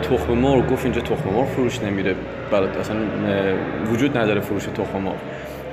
تخم 0.02 0.32
مرغ 0.32 0.73
گفت 0.73 0.85
اینجا 0.85 1.00
تخم 1.00 1.30
مرغ 1.30 1.46
فروش 1.46 1.82
نمیره. 1.82 2.14
برات 2.50 2.76
اصلا 2.76 2.96
وجود 3.92 4.18
نداره 4.18 4.40
فروش 4.40 4.64
تخم 4.64 4.99
مرغ. 4.99 5.16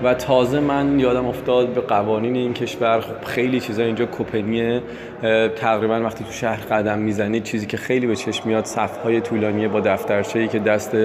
و 0.04 0.14
تازه 0.14 0.60
من 0.60 1.00
یادم 1.00 1.26
افتاد 1.26 1.74
به 1.74 1.82
قوانین 1.82 2.36
این 2.36 2.54
کشور 2.54 3.00
خب 3.00 3.26
خیلی 3.26 3.60
چیزا 3.60 3.84
اینجا 3.84 4.06
کوپنیه. 4.06 4.82
تقریبا 5.56 6.02
وقتی 6.02 6.24
تو 6.24 6.32
شهر 6.32 6.62
قدم 6.72 7.00
می‌زنید 7.00 7.44
چیزی 7.44 7.66
که 7.66 7.78
خیلی 7.78 8.08
به 8.08 8.16
چشم 8.16 8.50
میاد 8.50 8.66
صفهای 8.66 9.22
طولانیه 9.22 9.68
با 9.68 9.80
دفترچه‌ای 9.80 10.48
که 10.48 10.60
دست 10.60 10.96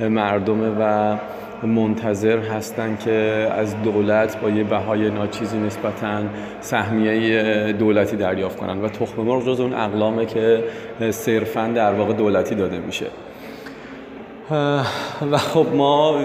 مردمه 0.00 0.68
و 0.80 1.16
منتظر 1.66 2.38
هستن 2.38 2.96
که 3.04 3.48
از 3.52 3.82
دولت 3.82 4.40
با 4.40 4.50
یه 4.50 4.64
بهای 4.64 5.10
ناچیزی 5.10 5.58
نسبتا 5.58 6.22
سهمیه 6.60 7.72
دولتی 7.72 8.16
دریافت 8.16 8.56
کنن 8.56 8.80
و 8.80 8.88
تخم 8.88 9.22
مرغ 9.22 9.46
جز 9.46 9.60
اون 9.60 9.74
اقلامه 9.74 10.26
که 10.26 10.64
صرفا 11.10 11.72
در 11.74 11.92
واقع 11.92 12.12
دولتی 12.12 12.54
داده 12.54 12.78
میشه. 12.78 13.06
و 15.30 15.38
خب 15.38 15.66
ما 15.74 16.18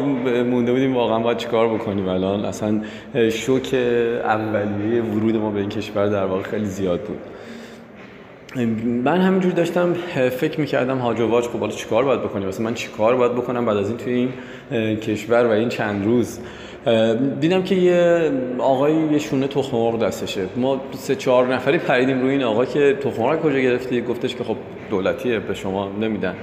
مونده 0.43 0.71
بودیم 0.71 0.95
واقعا 0.95 1.19
باید 1.19 1.37
چیکار 1.37 1.67
بکنیم 1.67 2.07
الان؟ 2.07 2.45
اصلا 2.45 2.81
شوک 3.29 3.73
اولیه 4.23 5.01
ورود 5.01 5.35
ما 5.35 5.51
به 5.51 5.59
این 5.59 5.69
کشور 5.69 6.07
در 6.07 6.25
واقع 6.25 6.43
خیلی 6.43 6.65
زیاد 6.65 6.99
بود. 6.99 7.19
من 9.03 9.21
همینجور 9.21 9.51
داشتم 9.51 9.93
فکر 10.29 10.59
می‌کردم 10.59 10.97
هاج 10.97 11.19
و 11.19 11.41
خب 11.41 11.59
حالا 11.59 11.71
چیکار 11.71 12.03
باید 12.03 12.21
بکنیم 12.21 12.47
مثلا 12.47 12.65
من 12.65 12.73
چیکار 12.73 13.15
باید 13.15 13.31
بکنم 13.31 13.65
بعد 13.65 13.77
از 13.77 13.89
این 13.89 13.97
توی 13.97 14.13
این 14.71 14.95
کشور 14.95 15.45
و 15.45 15.49
این 15.49 15.69
چند 15.69 16.05
روز؟ 16.05 16.39
دیدم 17.39 17.63
که 17.63 17.75
یه 17.75 18.31
آقای 18.59 18.93
یه 18.93 19.19
شونه 19.19 19.47
تخم 19.47 19.97
دستشه. 19.97 20.45
ما 20.55 20.81
سه 20.91 21.15
چهار 21.15 21.53
نفری 21.53 21.77
پریدیم 21.77 22.21
روی 22.21 22.31
این 22.31 22.43
آقا 22.43 22.65
که 22.65 22.97
تخم 23.01 23.21
مرغ 23.21 23.41
کجا 23.41 23.59
گرفتی؟ 23.59 24.01
گفتش 24.01 24.35
که 24.35 24.43
خب 24.43 24.55
دولتیه 24.89 25.39
به 25.39 25.53
شما 25.53 25.91
نمیدن. 26.01 26.35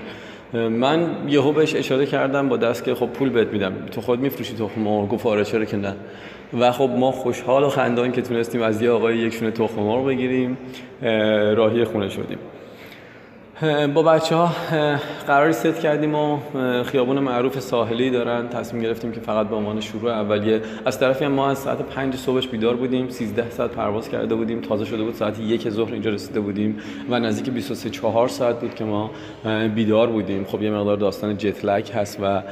من 0.52 1.08
یهو 1.28 1.52
بهش 1.52 1.74
اشاره 1.74 2.06
کردم 2.06 2.48
با 2.48 2.56
دست 2.56 2.84
که 2.84 2.94
خب 2.94 3.06
پول 3.06 3.28
بهت 3.28 3.48
میدم. 3.48 3.72
تو 3.90 4.00
خود 4.00 4.20
میفروشی 4.20 4.54
تخم 4.54 4.80
مرغ 4.80 5.08
گفت 5.08 5.26
آره 5.26 5.44
چرا 5.44 5.64
که 5.64 5.76
نه؟ 5.76 5.94
و 6.60 6.72
خب 6.72 6.90
ما 6.90 7.12
خوشحال 7.12 7.64
و 7.64 7.68
خندان 7.68 8.12
که 8.12 8.22
تونستیم 8.22 8.62
از 8.62 8.82
یه 8.82 8.90
آقای 8.90 9.18
یک 9.18 9.34
شونه 9.34 9.50
تخم 9.50 9.82
مرغ 9.82 10.06
بگیریم 10.06 10.58
راهی 11.56 11.84
خونه 11.84 12.08
شدیم. 12.08 12.38
با 13.94 14.02
بچه 14.02 14.34
ها 14.34 14.52
قراری 15.26 15.52
ست 15.52 15.80
کردیم 15.80 16.14
و 16.14 16.38
خیابون 16.82 17.18
معروف 17.18 17.60
ساحلی 17.60 18.10
دارن. 18.10 18.48
تصمیم 18.48 18.82
گرفتیم 18.82 19.12
که 19.12 19.20
فقط 19.20 19.48
به 19.48 19.56
عنوان 19.56 19.80
شروع 19.80 20.10
اولیه. 20.10 20.60
از 20.84 21.00
طرفی 21.00 21.26
ما 21.26 21.50
از 21.50 21.58
ساعت 21.58 21.82
5 21.82 22.16
صبحش 22.16 22.48
بیدار 22.48 22.76
بودیم. 22.76 23.08
13 23.08 23.50
ساعت 23.50 23.70
پرواز 23.70 24.08
کرده 24.08 24.34
بودیم. 24.34 24.60
تازه 24.60 24.84
شده 24.84 25.02
بود 25.02 25.14
ساعت 25.14 25.38
یک 25.38 25.70
ظهر 25.70 25.92
اینجا 25.92 26.10
رسیده 26.10 26.40
بودیم 26.40 26.78
و 27.10 27.20
نزدیک 27.20 27.54
23 27.54 27.90
4 27.90 28.28
ساعت 28.28 28.60
بود 28.60 28.74
که 28.74 28.84
ما 28.84 29.10
بیدار 29.74 30.06
بودیم. 30.06 30.44
خب 30.44 30.62
یه 30.62 30.70
مقدار 30.70 30.96
داستان 30.96 31.36
جت 31.36 31.64
لک 31.64 31.92
هست 31.94 32.18
و 32.22 32.42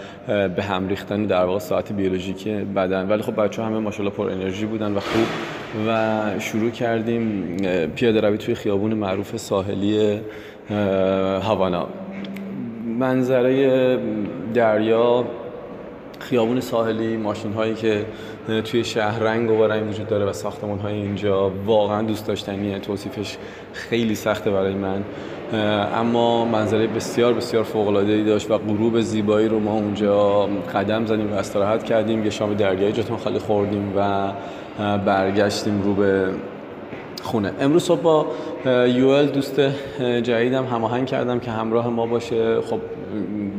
به 0.48 0.62
هم 0.62 0.88
ریختن 0.88 1.26
در 1.26 1.44
واقع 1.44 1.58
ساعت 1.58 1.92
بیولوژیکی 1.92 2.54
بدن. 2.54 3.08
ولی 3.08 3.22
خب 3.22 3.44
بچه 3.44 3.62
ها 3.62 3.68
همه 3.68 3.78
ماشاءالله 3.78 4.16
پر 4.16 4.30
انرژی 4.30 4.66
بودن 4.66 4.92
و 4.92 5.00
خوب 5.00 5.26
و 5.88 6.20
شروع 6.38 6.70
کردیم 6.70 7.56
پیاده 7.94 8.20
روی 8.20 8.38
توی 8.38 8.54
خیابون 8.54 8.94
معروف 8.94 9.36
ساحلی 9.36 10.20
هاوانا. 10.70 11.86
منظره 12.98 13.98
دریا 14.54 15.24
خیابون 16.18 16.60
ساحلی 16.60 17.16
ماشین 17.16 17.52
هایی 17.52 17.74
که 17.74 18.06
توی 18.64 18.84
شهر 18.84 19.18
رنگ 19.18 19.50
و 19.50 19.66
رنگ 19.66 19.88
وجود 19.88 20.06
داره 20.08 20.24
و 20.24 20.32
ساختمان 20.32 20.78
های 20.78 20.94
اینجا 20.94 21.50
واقعا 21.66 22.02
دوست 22.02 22.26
داشتنیه. 22.26 22.78
توصیفش 22.78 23.36
خیلی 23.72 24.14
سخته 24.14 24.50
برای 24.50 24.74
من. 24.74 25.04
اما 25.94 26.44
منظره 26.44 26.86
بسیار 26.86 27.32
بسیار 27.32 27.62
فوق 27.62 27.88
العاده 27.88 28.12
ای 28.12 28.24
داشت 28.24 28.50
و 28.50 28.58
غروب 28.58 29.00
زیبایی 29.00 29.48
رو 29.48 29.60
ما 29.60 29.72
اونجا 29.72 30.48
قدم 30.74 31.06
زدیم 31.06 31.32
و 31.32 31.34
استراحت 31.34 31.84
کردیم. 31.84 32.24
یه 32.24 32.30
شام 32.30 32.54
دریایی 32.54 32.92
جاتون 32.92 33.16
خالی 33.16 33.38
خوردیم 33.38 33.92
و 33.96 34.32
برگشتیم 34.98 35.82
رو 35.82 35.94
به 35.94 36.28
خونه. 37.22 37.52
امروز 37.60 37.82
صبح 37.82 38.00
با 38.00 38.26
یوئل 38.86 39.26
دوست 39.26 39.60
جدیدم 40.00 40.64
هماهنگ 40.64 41.06
کردم 41.06 41.40
که 41.40 41.50
همراه 41.50 41.88
ما 41.88 42.06
باشه. 42.06 42.60
خب 42.60 42.78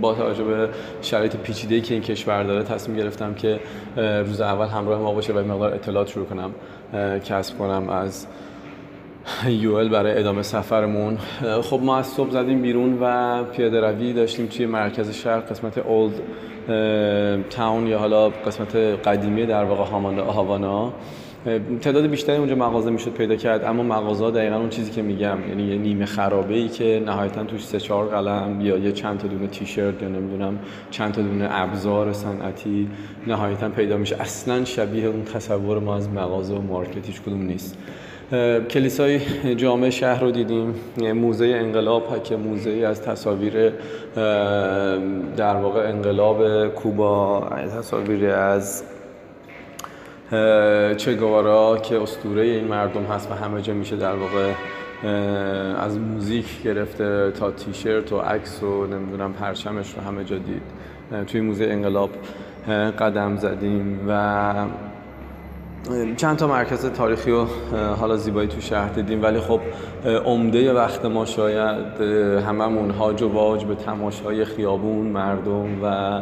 با 0.01 0.13
توجه 0.13 0.43
به 0.43 0.70
شرایط 1.01 1.36
پیچیده‌ای 1.36 1.82
که 1.82 1.93
این 1.93 2.03
کشور 2.03 2.43
داره 2.43 2.63
تصمیم 2.63 2.98
گرفتم 2.98 3.34
که 3.34 3.60
روز 3.98 4.41
اول 4.41 4.67
همراه 4.67 5.01
ما 5.01 5.13
باشه 5.13 5.34
و 5.34 5.39
مقدار 5.39 5.74
اطلاعات 5.74 6.08
شروع 6.08 6.25
کنم 6.25 6.51
کسب 7.20 7.58
کنم 7.58 7.89
از 7.89 8.27
یوئل 9.48 9.89
برای 9.89 10.20
ادامه 10.20 10.41
سفرمون. 10.41 11.17
خب 11.62 11.79
ما 11.84 11.98
از 11.98 12.08
صبح 12.08 12.29
زدیم 12.29 12.62
بیرون 12.62 12.98
و 13.01 13.43
پیاده 13.43 13.82
روی 13.82 14.13
داشتیم 14.13 14.48
توی 14.48 14.65
مرکز 14.65 15.12
شهر 15.12 15.39
قسمت 15.39 15.77
اولد 15.77 16.13
تاون 17.50 17.88
یا 17.88 18.00
حالا 18.00 18.29
قسمت 18.29 18.75
قدیمی 18.75 19.46
در 19.46 19.63
واقع 19.63 19.84
هاوانا. 20.34 20.93
تعداد 21.82 22.08
بیشتری 22.08 22.38
اونجا 22.38 22.56
مغازه 22.56 22.90
می‌شد 22.90 23.12
پیدا 23.12 23.36
کرد 23.36 23.64
اما 23.64 23.84
مغازه 23.84 24.32
دقیقا 24.32 24.56
اون 24.56 24.70
چیزی 24.70 24.92
که 24.92 25.02
میگم 25.02 25.38
یعنی 25.50 25.64
یه 25.64 25.78
نیمه 25.78 26.06
خرابه 26.06 26.54
ای 26.54 26.68
که 26.68 27.04
نهایتا 27.06 27.44
توش 27.44 27.66
سه 27.66 27.80
چهار 27.80 28.06
قلم 28.06 28.62
یا 28.62 28.78
یه 28.78 28.92
چند 28.92 29.18
تا 29.18 29.28
دونه 29.28 29.48
تیشرت 29.48 30.02
یا 30.02 30.08
نمی‌دونم 30.08 30.60
چند 30.92 31.14
تا 31.14 31.22
دونه 31.22 31.48
ابزار 31.52 32.14
صنعتی 32.14 32.90
نهایتا 33.28 33.70
پیدا 33.70 33.98
میشه. 33.98 34.22
اصلا 34.22 34.66
شبیه 34.66 35.06
اون 35.06 35.24
تصور 35.24 35.80
ما 35.80 35.96
از 35.96 36.10
مغازه 36.10 36.54
و 36.54 36.62
مارکت 36.62 37.06
هیچ 37.08 37.22
کدوم 37.22 37.42
نیست. 37.42 37.78
کلیسای 38.70 39.20
جامع 39.56 39.90
شهر 39.90 40.22
رو 40.22 40.32
دیدیم 40.32 40.76
موزه 41.14 41.46
انقلاب 41.46 42.24
که 42.24 42.36
موزه 42.36 42.72
از 42.72 43.02
تصاویر 43.02 43.54
در 45.38 45.56
واقع 45.56 45.90
انقلاب 45.90 46.68
کوبا 46.68 47.50
تصاویر 47.80 48.30
از 48.30 48.84
چه 50.98 51.13
گوارا 51.13 51.78
که 51.78 52.02
اسطوره 52.02 52.42
این 52.42 52.68
مردم 52.68 53.04
هست 53.04 53.32
و 53.32 53.34
همه 53.34 53.62
جا 53.62 53.74
میشه 53.74 53.96
در 53.96 54.16
واقع 54.16 54.52
از 55.80 55.98
موزیک 55.98 56.63
گرفته 56.63 57.32
تا 57.32 57.52
تیشرت 57.52 58.12
و 58.12 58.20
عکس 58.20 58.63
و 58.63 58.88
نمی‌دونم 58.88 59.34
پرچمش 59.34 59.94
رو 59.94 60.02
همه 60.02 60.24
جا 60.24 60.38
دید. 60.38 60.62
توی 61.28 61.42
موزه 61.42 61.66
انقلاب 61.66 62.10
قدم 63.00 63.38
زدیم 63.38 64.00
و 64.08 64.54
چند 66.18 66.38
تا 66.38 66.48
مرکز 66.48 66.86
تاریخی 66.86 67.32
و 67.32 67.46
حالا 68.00 68.18
زیبایی 68.18 68.48
تو 68.48 68.62
شهر 68.62 68.90
دیدیم. 68.90 69.24
ولی 69.24 69.40
خب 69.40 69.60
عمده 70.25 70.74
وقت 70.74 71.06
ما 71.06 71.25
شاید 71.25 72.02
هممون 72.48 72.92
هاج 72.92 73.22
و 73.22 73.30
واج 73.30 73.66
به 73.66 73.75
تماشای 73.75 74.46
خیابون 74.46 75.06
مردم 75.06 75.84
و 75.84 76.22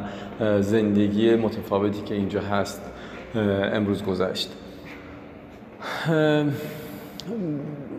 زندگی 0.62 1.36
متفاوتی 1.36 2.02
که 2.02 2.16
اینجا 2.16 2.42
هست. 2.42 2.91
امروز 3.36 4.04
گذشت. 4.04 4.50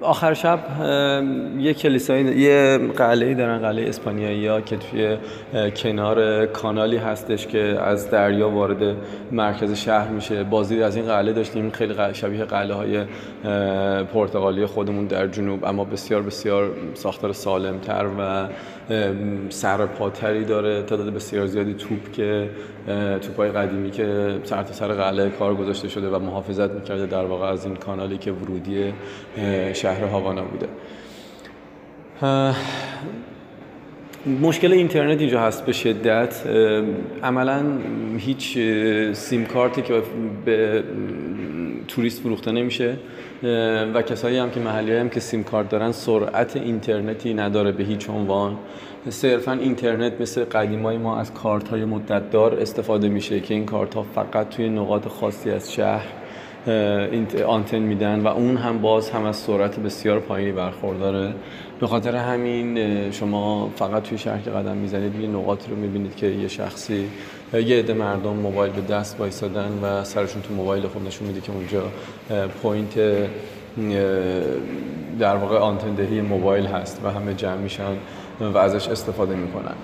آخر 0.02 0.34
شب 0.34 0.58
یه 1.58 1.74
کلیسای 1.74 2.22
یه 2.22 2.78
قلعه 2.96 3.34
دارن 3.34 3.58
قلعه 3.58 3.88
اسپانیایی 3.88 4.46
ها 4.46 4.60
که 4.60 4.76
توی 4.76 5.16
کنار 5.76 6.46
کانالی 6.46 6.96
هستش 6.96 7.46
که 7.46 7.58
از 7.58 8.10
دریا 8.10 8.50
وارد 8.50 8.96
مرکز 9.32 9.72
شهر 9.72 10.08
میشه. 10.08 10.44
بازی 10.44 10.82
از 10.82 10.96
این 10.96 11.04
قلعه 11.04 11.32
داشتیم. 11.32 11.70
خیلی 11.70 11.94
شبیه 12.12 12.44
قلعه 12.44 12.74
های 12.74 13.04
پرتغالی 14.04 14.66
خودمون 14.66 15.06
در 15.06 15.26
جنوب 15.26 15.64
اما 15.64 15.84
بسیار 15.84 16.22
بسیار 16.22 16.70
ساختار 16.94 17.32
سالمتر 17.32 18.06
و 18.18 18.48
سرپاتری 19.48 20.44
داره. 20.44 20.82
تعداد 20.82 21.14
بسیار 21.14 21.46
زیادی 21.46 21.74
توپ 21.74 22.12
که 22.12 22.50
توپای 23.20 23.50
قدیمی 23.50 23.90
که 23.90 24.34
سر 24.44 24.62
تا 24.62 24.72
سر 24.72 24.88
قلعه 24.88 25.30
کار 25.30 25.54
گذاشته 25.54 25.88
شده 25.88 26.08
و 26.08 26.18
محافظت 26.18 26.70
می‌کرده 26.70 27.06
در 27.06 27.24
واقع 27.24 27.46
از 27.46 27.64
این 27.64 27.76
کانالی 27.76 28.18
که 28.18 28.32
ورودی 28.32 28.92
شهر 29.72 29.91
هاوانا 30.00 30.42
بوده. 30.42 30.68
مشکل 34.40 34.72
اینترنت 34.72 35.20
اینجا 35.20 35.40
هست 35.40 35.66
به 35.66 35.72
شدت. 35.72 36.42
عملا 37.22 37.62
هیچ 38.18 38.58
سیم 39.12 39.44
کارتی 39.44 39.82
که 39.82 40.02
به 40.44 40.84
توریست 41.88 42.22
فروخته 42.22 42.52
نمیشه. 42.52 42.96
و 43.94 44.02
کسایی 44.02 44.38
هم 44.38 44.50
که 44.50 44.60
محلی 44.60 44.96
هم 44.96 45.08
که 45.08 45.20
سیم 45.20 45.44
کارت 45.44 45.68
دارن 45.68 45.92
سرعت 45.92 46.56
اینترنتی 46.56 47.34
نداره 47.34 47.72
به 47.72 47.84
هیچ 47.84 48.10
عنوان. 48.10 48.56
صرفا 49.08 49.52
اینترنت 49.52 50.20
مثل 50.20 50.44
قدیمای 50.44 50.98
ما 50.98 51.20
از 51.20 51.34
کارت 51.34 51.68
های 51.68 51.84
مدت 51.84 52.30
دار 52.30 52.54
استفاده 52.54 53.08
میشه 53.08 53.40
که 53.40 53.54
این 53.54 53.66
کارت 53.66 53.94
ها 53.94 54.02
فقط 54.02 54.48
توی 54.48 54.68
نقاط 54.68 55.08
خاصی 55.08 55.50
از 55.50 55.72
شهر 55.72 56.06
آنتن 57.46 57.78
میدن 57.78 58.20
و 58.20 58.26
اون 58.26 58.56
هم 58.56 58.78
باز 58.78 59.10
هم 59.10 59.24
از 59.24 59.36
سرعت 59.36 59.80
بسیار 59.80 60.20
پایینی 60.20 60.52
برخورداره. 60.52 61.34
به 61.80 61.86
خاطر 61.86 62.16
همین 62.16 63.10
شما 63.10 63.70
فقط 63.76 64.02
توی 64.02 64.18
شهر 64.18 64.38
که 64.38 64.50
قدم 64.50 64.76
می‌زنید 64.76 65.20
یه 65.20 65.28
نقاطی 65.28 65.70
رو 65.70 65.76
می‌بینید 65.76 66.16
که 66.16 66.26
یه 66.26 66.48
شخصی 66.48 67.08
یه 67.54 67.78
عده 67.78 67.94
مردم 67.94 68.32
موبایل 68.32 68.72
به 68.72 68.94
دست 68.94 69.20
وایسادن 69.20 69.70
و 69.82 70.04
سرشون 70.04 70.42
تو 70.42 70.54
موبایل 70.54 70.86
خب 70.86 71.06
نشون 71.06 71.28
میده 71.28 71.40
که 71.40 71.52
اونجا 71.52 71.82
point 72.62 72.94
در 75.18 75.36
واقع 75.36 75.56
آنتن‌دهی 75.56 76.20
موبایل 76.20 76.66
هست 76.66 77.00
و 77.04 77.10
همه 77.10 77.34
جمع 77.34 77.56
میشن 77.56 77.96
و 78.40 78.58
ازش 78.58 78.88
استفاده 78.88 79.34
می‌کنن. 79.34 79.74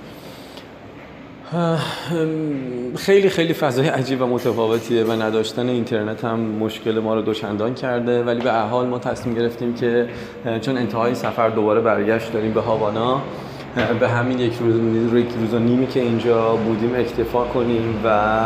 خیلی 2.97 3.29
خیلی 3.29 3.55
فضای 3.55 3.89
عجیب 3.89 4.23
و 4.23 4.27
متفاوتیه 4.27 5.05
و 5.05 5.13
نداشتن 5.13 5.69
اینترنت 5.69 6.25
هم 6.25 6.41
مشکل 6.41 6.99
ما 6.99 7.15
رو 7.15 7.23
دوچندان 7.23 7.75
کرده. 7.75 8.23
ولی 8.23 8.41
به 8.41 8.47
هر 8.47 8.53
حال 8.53 8.87
ما 8.87 8.99
تصمیم 8.99 9.35
گرفتیم 9.35 9.75
که 9.75 10.09
چون 10.61 10.79
انتهای 10.79 11.15
سفر 11.15 11.49
دوباره 11.49 11.81
برگشت 11.81 12.33
داریم 12.33 12.53
به 12.53 12.61
هاوانا 12.61 13.23
به 14.01 14.09
همین 14.09 14.39
یک 14.39 14.53
روز 14.61 15.15
یک 15.15 15.29
روز 15.41 15.55
و 15.55 15.59
نیمی 15.59 15.87
که 15.87 16.01
اینجا 16.01 16.57
بودیم 16.57 16.95
اکتفا 16.95 17.45
کنیم 17.45 18.01
و 18.05 18.41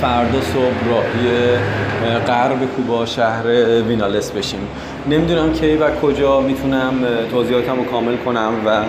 فردا 0.00 0.40
صبح 0.40 0.88
راهی 0.90 1.56
غرب 2.26 2.64
کوبا 2.76 3.06
شهر 3.06 3.46
وینالس 3.88 4.30
بشیم. 4.30 4.60
نمی‌دونم 5.10 5.52
کی 5.52 5.76
و 5.76 5.90
کجا 6.02 6.40
می‌تونم 6.40 6.92
توضیحاتم 7.30 7.76
رو 7.76 7.84
کامل 7.84 8.16
کنم 8.16 8.52
و 8.66 8.84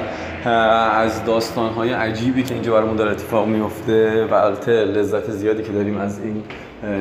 از 0.49 1.25
داستانهای 1.25 1.93
عجیبی 1.93 2.43
که 2.43 2.53
اینجا 2.53 2.73
برامون 2.73 2.95
داره 2.95 3.11
اتفاق 3.11 3.47
میفته 3.47 4.25
و 4.25 4.33
البته 4.33 4.71
لذت 4.71 5.31
زیادی 5.31 5.63
که 5.63 5.71
داریم 5.71 5.97
از 5.97 6.19
این 6.19 6.43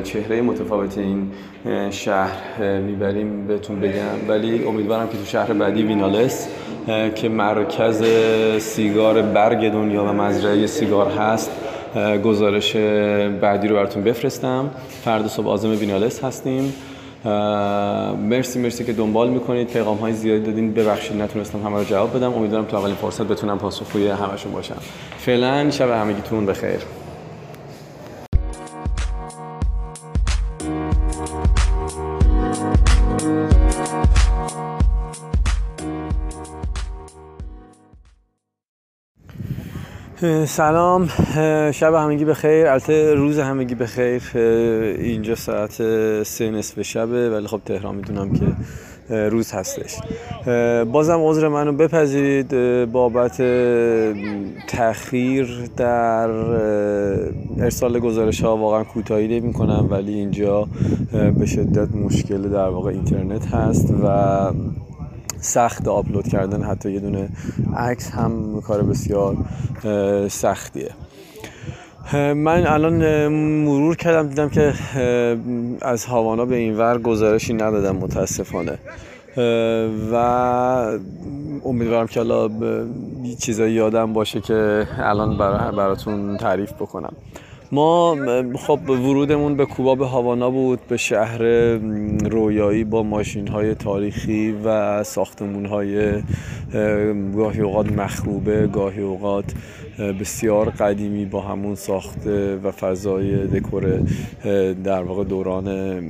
چهره 0.02 0.42
متفاوت 0.42 0.98
این 0.98 1.30
شهر 1.90 2.78
می‌بریم 2.86 3.46
بهتون 3.46 3.80
بگم. 3.80 4.28
ولی 4.28 4.64
امیدوارم 4.64 5.08
که 5.08 5.18
تو 5.18 5.24
شهر 5.24 5.52
بعدی 5.52 5.82
وینالس 5.82 6.48
که 7.14 7.28
مرکز 7.28 8.02
سیگار 8.58 9.22
برگ 9.22 9.72
دنیا 9.72 10.04
و 10.04 10.06
مزرعه 10.06 10.66
سیگار 10.66 11.10
هست 11.10 11.50
گزارش 12.24 12.76
بعدی 13.40 13.68
رو 13.68 13.74
براتون 13.76 14.04
بفرستم. 14.04 14.70
فردا 15.04 15.28
صبح 15.28 15.48
آزم 15.48 15.70
وینالس 15.70 16.24
هستیم. 16.24 16.74
مرسی 18.28 18.58
مرسی 18.58 18.84
که 18.84 18.92
دنبال 18.92 19.30
می‌کنید. 19.30 19.68
پیغام 19.68 19.96
های 19.96 20.12
زیادی 20.12 20.44
دادین. 20.44 20.74
ببخشید 20.74 21.22
نتونستم 21.22 21.62
همه 21.62 21.78
رو 21.78 21.84
جواب 21.84 22.16
بدم. 22.16 22.34
امیدوارم 22.34 22.64
تو 22.64 22.76
اولین 22.76 22.94
فرصت 22.94 23.22
بتونم 23.22 23.58
پاسخگوی 23.58 24.08
همشون 24.08 24.52
باشم. 24.52 24.76
فعلا 25.18 25.70
شب 25.70 25.90
همگیتون 25.90 26.46
بخیر. 26.46 26.78
سلام 40.46 41.08
شب 41.70 41.94
همگی 41.94 42.24
بخیر. 42.24 42.66
البته 42.66 43.14
روز 43.14 43.38
همگی 43.38 43.74
بخیر. 43.74 44.22
اینجا 44.98 45.34
ساعت 45.34 45.72
سه 46.22 46.50
نصف 46.50 46.82
شبه 46.82 47.30
ولی 47.30 47.46
خب 47.46 47.60
تهران 47.64 47.94
می‌دونم 47.94 48.32
که 48.32 48.46
روز 49.28 49.52
هستش. 49.52 49.96
بازم 50.92 51.20
عذر 51.20 51.48
منو 51.48 51.72
بپذیرید. 51.72 52.54
بابت 52.92 53.42
تاخیر 54.66 55.70
در 55.76 56.30
ارسال 57.60 57.98
گزارش 57.98 58.40
ها 58.40 58.56
واقعا 58.56 58.84
کوتاهی 58.84 59.40
نمی 59.40 59.52
کنم 59.52 59.86
ولی 59.90 60.14
اینجا 60.14 60.68
به 61.38 61.46
شدت 61.46 61.94
مشکل 61.94 62.42
در 62.42 62.68
واقع 62.68 62.90
اینترنت 62.90 63.46
هست 63.46 63.94
و 64.04 64.06
سخت 65.40 65.88
آپلود 65.88 66.28
کردن 66.28 66.62
حتی 66.62 66.92
یه 66.92 67.00
دونه 67.00 67.28
عکس 67.76 68.10
هم 68.10 68.60
کار 68.60 68.82
بسیار 68.82 69.36
سختیه. 70.28 70.90
من 72.34 72.66
الان 72.66 73.28
مرور 73.64 73.96
کردم 73.96 74.28
دیدم 74.28 74.48
که 74.48 74.74
از 75.82 76.04
هاوانا 76.04 76.44
به 76.44 76.56
این 76.56 76.78
ور 76.78 76.98
گزارشی 76.98 77.54
ندادم 77.54 77.96
متاسفانه. 77.96 78.78
و 80.12 80.14
امیدوارم 81.64 82.06
که 82.06 82.20
حالا 82.20 82.50
چیزایی 83.38 83.74
یادم 83.74 84.12
باشه 84.12 84.40
که 84.40 84.86
الان 84.98 85.38
براتون 85.76 86.36
تعریف 86.36 86.72
بکنم. 86.72 87.12
ما 87.72 88.16
خب 88.56 88.90
ورودمون 88.90 89.56
به 89.56 89.66
کوبا 89.66 89.94
به 89.94 90.06
هاوانا 90.06 90.50
بود 90.50 90.80
به 90.88 90.96
شهر 90.96 91.42
رویایی 92.30 92.84
با 92.84 93.02
ماشین 93.02 93.48
های 93.48 93.74
تاریخی 93.74 94.52
و 94.64 95.02
ساختمون 95.04 95.66
های 95.66 96.22
گاهی 97.36 97.60
اوقات 97.60 97.92
مخروبه 97.92 98.66
گاهی 98.66 99.02
اوقات 99.02 99.44
بسیار 100.20 100.70
قدیمی 100.70 101.24
با 101.24 101.40
همون 101.40 101.74
ساخته 101.74 102.56
و 102.56 102.70
فضای 102.70 103.46
دکور 103.46 104.00
در 104.84 105.02
واقع 105.02 105.24
دوران 105.24 106.00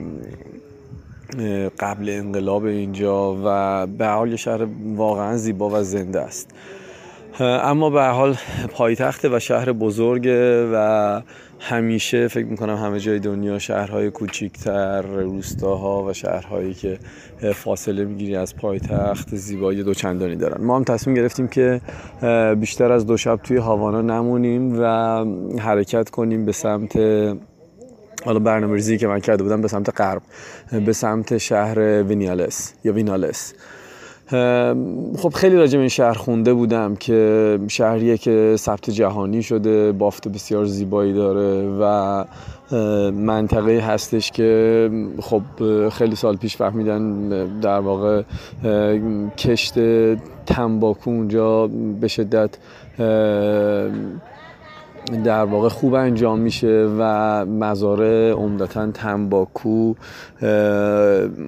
قبل 1.79 2.09
انقلاب 2.09 2.65
اینجا 2.65 3.37
و 3.45 3.87
به 3.87 4.07
حال 4.07 4.37
شهر 4.37 4.67
واقعا 4.97 5.37
زیبا 5.37 5.71
و 5.71 5.83
زنده 5.83 6.21
است. 6.21 6.51
اما 7.39 7.91
به 7.91 8.03
حال 8.03 8.37
پایتخت 8.73 9.25
و 9.25 9.39
شهر 9.39 9.73
بزرگه 9.73 10.71
و 10.75 11.21
همیشه 11.61 12.29
فکر 12.29 12.47
می‌کنم 12.47 12.77
همه 12.77 13.01
جای 13.01 13.19
دنیا 13.19 13.59
شهرهای 13.59 14.11
کوچیکتر 14.11 15.03
روستاها 15.03 16.05
و 16.05 16.13
شهرهایی 16.13 16.75
که 16.75 16.99
فاصله 17.55 18.05
می‌گیری 18.05 18.37
از 18.37 18.57
پایتخت 18.57 19.35
زیبایی 19.35 19.83
دوچندانی 19.83 20.37
دارن. 20.37 20.65
ما 20.65 20.77
هم 20.77 20.85
تصمیم 20.85 21.17
گرفتیم 21.17 21.49
که 21.49 21.81
بیشتر 22.61 22.93
از 22.93 23.07
دو 23.07 23.17
شب 23.17 23.37
توی 23.37 23.57
هاوانا 23.57 24.03
نمونیم 24.03 24.79
و 24.81 24.85
حرکت 25.59 26.11
کنیم 26.11 26.45
به 26.45 26.53
سمت 26.53 26.97
حالا 28.25 28.39
برنامه 28.39 28.75
ریزی 28.75 28.99
که 28.99 29.07
من 29.07 29.21
کرده 29.21 29.43
بودم 29.43 29.63
به 29.63 29.69
سمت 29.69 30.01
غرب 30.01 30.23
به 30.87 30.93
سمت 30.93 31.39
شهر 31.39 32.03
وینیالس 32.03 32.73
یا 32.85 32.93
وینالس. 32.93 33.55
خب 35.19 35.33
خیلی 35.35 35.57
راجع 35.57 35.73
به 35.73 35.81
این 35.81 35.89
شهر 35.89 36.13
خونده 36.13 36.55
بودم 36.55 36.97
که 36.97 37.59
شهریه 37.69 38.19
که 38.19 38.55
ثبت 38.59 38.91
جهانی 38.91 39.43
شده 39.43 39.93
بافت 39.93 40.29
بسیار 40.29 40.65
زیبایی 40.65 41.13
داره 41.13 41.69
و 41.81 42.25
منطقه 43.11 43.79
هستش 43.79 44.31
که 44.31 44.91
خب 45.21 45.43
خیلی 45.89 46.17
سال 46.17 46.37
پیش 46.37 46.57
فهمیدن 46.57 47.29
در 47.61 47.81
واقع 47.81 48.23
کشت 49.39 49.75
تنباکو 50.47 51.11
اونجا 51.11 51.67
به 52.01 52.09
شدت 52.09 52.51
در 55.25 55.45
واقع 55.45 55.69
خوب 55.69 55.95
انجام 55.95 56.39
میشه 56.39 56.89
و 56.99 57.03
مزارع 57.47 58.33
عمدتا 58.33 58.91
تنباکو 58.91 59.95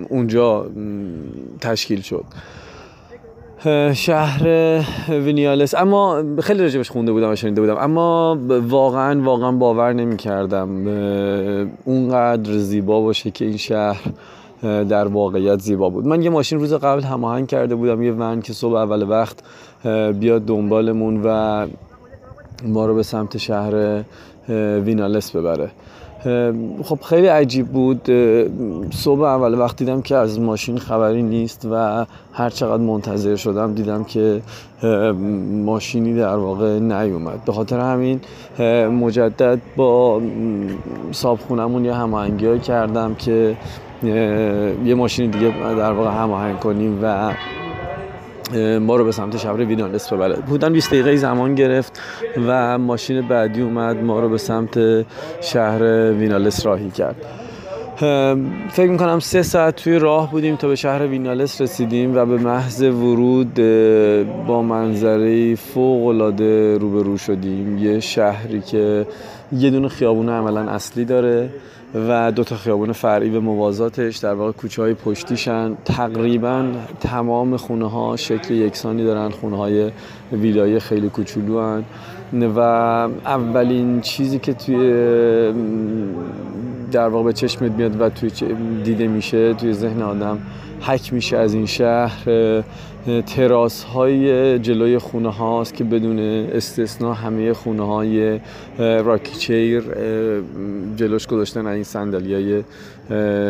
اونجا 0.09 0.67
تشکیل 1.61 2.01
شد. 2.01 2.25
شهر 3.95 4.47
وینیالس. 5.09 5.75
اما 5.75 6.23
خیلی 6.41 6.63
راجبش 6.63 6.91
خونده 6.91 7.13
بودم 7.13 7.31
و 7.31 7.37
شنیده 7.37 7.61
بودم. 7.61 7.77
اما 7.77 8.39
واقعا 8.69 9.23
واقعا 9.23 9.53
باور 9.53 9.93
نمی 9.93 10.17
کردم 10.17 10.87
اونقدر 11.85 12.53
زیبا 12.53 13.01
باشه 13.01 13.31
که 13.31 13.45
این 13.45 13.57
شهر 13.57 14.01
در 14.63 15.09
واقعیت 15.09 15.59
زیبا 15.59 15.89
بود. 15.89 16.07
من 16.07 16.23
یه 16.23 16.31
ماشین 16.31 16.59
روز 16.59 16.75
قبل 16.75 17.03
هماهنگ 17.03 17.47
کرده 17.47 17.75
بودم 17.75 18.03
یه 18.03 18.13
ون 18.13 18.41
که 18.41 18.53
صبح 18.53 18.75
اول 18.75 19.09
وقت 19.09 19.39
بیاد 20.13 20.45
دنبالمون 20.45 21.23
و 21.25 21.67
ما 22.65 22.87
رو 22.87 22.95
به 22.95 23.03
سمت 23.03 23.37
شهر 23.37 24.03
وینالس 24.85 25.37
ببره. 25.37 25.71
خب 26.85 26.99
خیلی 27.05 27.27
عجیب 27.27 27.67
بود. 27.67 28.11
صبح 28.91 29.21
اول 29.21 29.59
وقت 29.59 29.77
دیدم 29.77 30.03
که 30.03 30.17
از 30.17 30.41
ماشین 30.41 30.79
خبری 30.79 31.23
نیست 31.23 31.69
و 31.71 32.07
هر 32.33 32.51
چقدر 32.51 32.83
منتظر 32.83 33.37
شدم 33.37 33.75
دیدم 33.75 34.05
که 34.05 34.43
ماشینی 35.65 36.15
در 36.15 36.37
واقع 36.37 36.79
نیومد. 36.79 37.45
به 37.45 37.53
خاطر 37.53 37.81
همین 37.81 38.21
مجدد 38.89 39.61
با 39.77 40.21
صابخونمون 41.13 41.85
یه 41.85 41.95
هماهنگی 41.95 42.59
کردم 42.59 43.15
که 43.15 43.57
یه 44.85 44.95
ماشین 44.95 45.31
دیگه 45.31 45.55
در 45.77 45.93
واقع 45.93 46.11
هماهنگ 46.11 46.59
کنیم 46.59 46.99
و 47.03 47.33
ما 48.57 48.97
رو 48.97 49.05
به 49.05 49.13
سمت 49.13 49.37
شهر 49.37 49.57
وینالس 49.57 50.13
ببره. 50.13 50.37
بودن 50.37 50.73
20 50.73 50.91
دقیقه 50.91 51.17
زمان 51.17 51.55
گرفت 51.55 52.01
و 52.47 52.79
ماشین 52.79 53.29
بعدی 53.29 53.63
اومد 53.63 54.03
ما 54.03 54.21
رو 54.21 54.29
به 54.29 54.39
سمت 54.39 55.05
شهر 55.41 55.83
وینالس 56.13 56.67
راهی 56.67 56.91
کرد. 56.91 57.17
فکر 57.97 58.91
می‌کنم 58.91 59.21
سه 59.21 59.43
ساعت 59.43 59.77
توی 59.77 59.99
راه 59.99 60.31
بودیم 60.31 60.57
تا 60.57 60.69
به 60.69 60.77
شهر 60.77 61.07
وینالس 61.07 61.61
رسیدیم 61.61 62.17
و 62.17 62.27
به 62.27 62.37
محض 62.37 62.83
ورود 62.83 63.55
با 64.47 64.63
منظره 64.63 65.55
فوق 65.55 66.07
العاده 66.07 66.79
روبرو 66.79 67.17
شدیم. 67.17 67.79
یه 67.79 68.01
شهری 68.01 68.61
که 68.61 69.07
یه 69.53 69.71
دونه 69.71 69.89
خیابون 69.89 70.29
عملا 70.29 70.61
اصلی 70.61 71.05
داره 71.05 71.51
و 72.09 72.33
دو 72.33 72.45
تا 72.45 72.57
خیابون 72.57 72.93
فرعی 72.93 73.31
به 73.31 73.41
موازاتش. 73.41 74.17
در 74.17 74.35
واقع 74.35 74.53
کوچه 74.53 74.83
های 74.83 74.95
پشتیشن. 74.95 75.77
تقریبا 75.85 76.65
تمام 77.01 77.57
خونه 77.57 77.91
ها 77.91 78.17
شکل 78.17 78.55
یکسانی 78.55 79.05
دارن. 79.05 79.31
خونه 79.31 79.57
های 79.57 79.91
ویلای 80.33 80.81
خیلی 80.81 81.09
کوچولو 81.09 81.61
هن 81.61 81.85
و 82.33 82.59
اولین 82.59 84.01
چیزی 84.01 84.39
که 84.39 84.53
توی 84.53 84.77
در 86.93 87.09
واقع 87.09 87.25
به 87.25 87.33
چشمت 87.33 87.73
میاد 87.73 88.01
و 88.01 88.09
توی 88.09 88.31
دیده 88.85 89.07
میشه 89.07 89.55
توی 89.55 89.73
ذهن 89.73 90.03
آدم 90.03 90.39
حک 90.83 91.13
میشه 91.13 91.37
از 91.37 91.55
این 91.55 91.67
شهر 91.67 92.25
تراس 93.27 93.83
های 93.83 94.59
جلوی 94.59 94.99
خونه 94.99 95.33
هاست 95.33 95.75
که 95.75 95.85
بدون 95.85 96.19
استثنا 96.53 97.15
همه 97.15 97.53
خونه 97.53 97.87
های 97.87 98.41
راکی 98.79 99.37
چیر 99.37 99.85
جلوش 100.97 101.27
گذاشتن 101.27 101.67
این 101.67 101.85
صندلی 101.85 102.35
های 102.35 102.63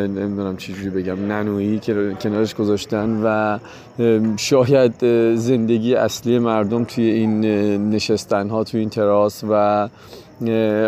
نمی‌دونم 0.08 0.56
چجوری 0.56 0.90
بگم 0.90 1.26
ننویی 1.26 1.78
که 1.78 2.16
کنارش 2.20 2.54
گذاشتن 2.54 3.20
و 3.24 3.58
شاید 4.36 4.94
زندگی 5.34 5.94
اصلی 5.94 6.38
مردم 6.38 6.84
توی 6.84 7.04
این 7.04 7.40
نشستن 7.90 8.48
ها 8.48 8.64
توی 8.64 8.80
این 8.80 8.90
تراس 8.90 9.44
و 9.50 9.88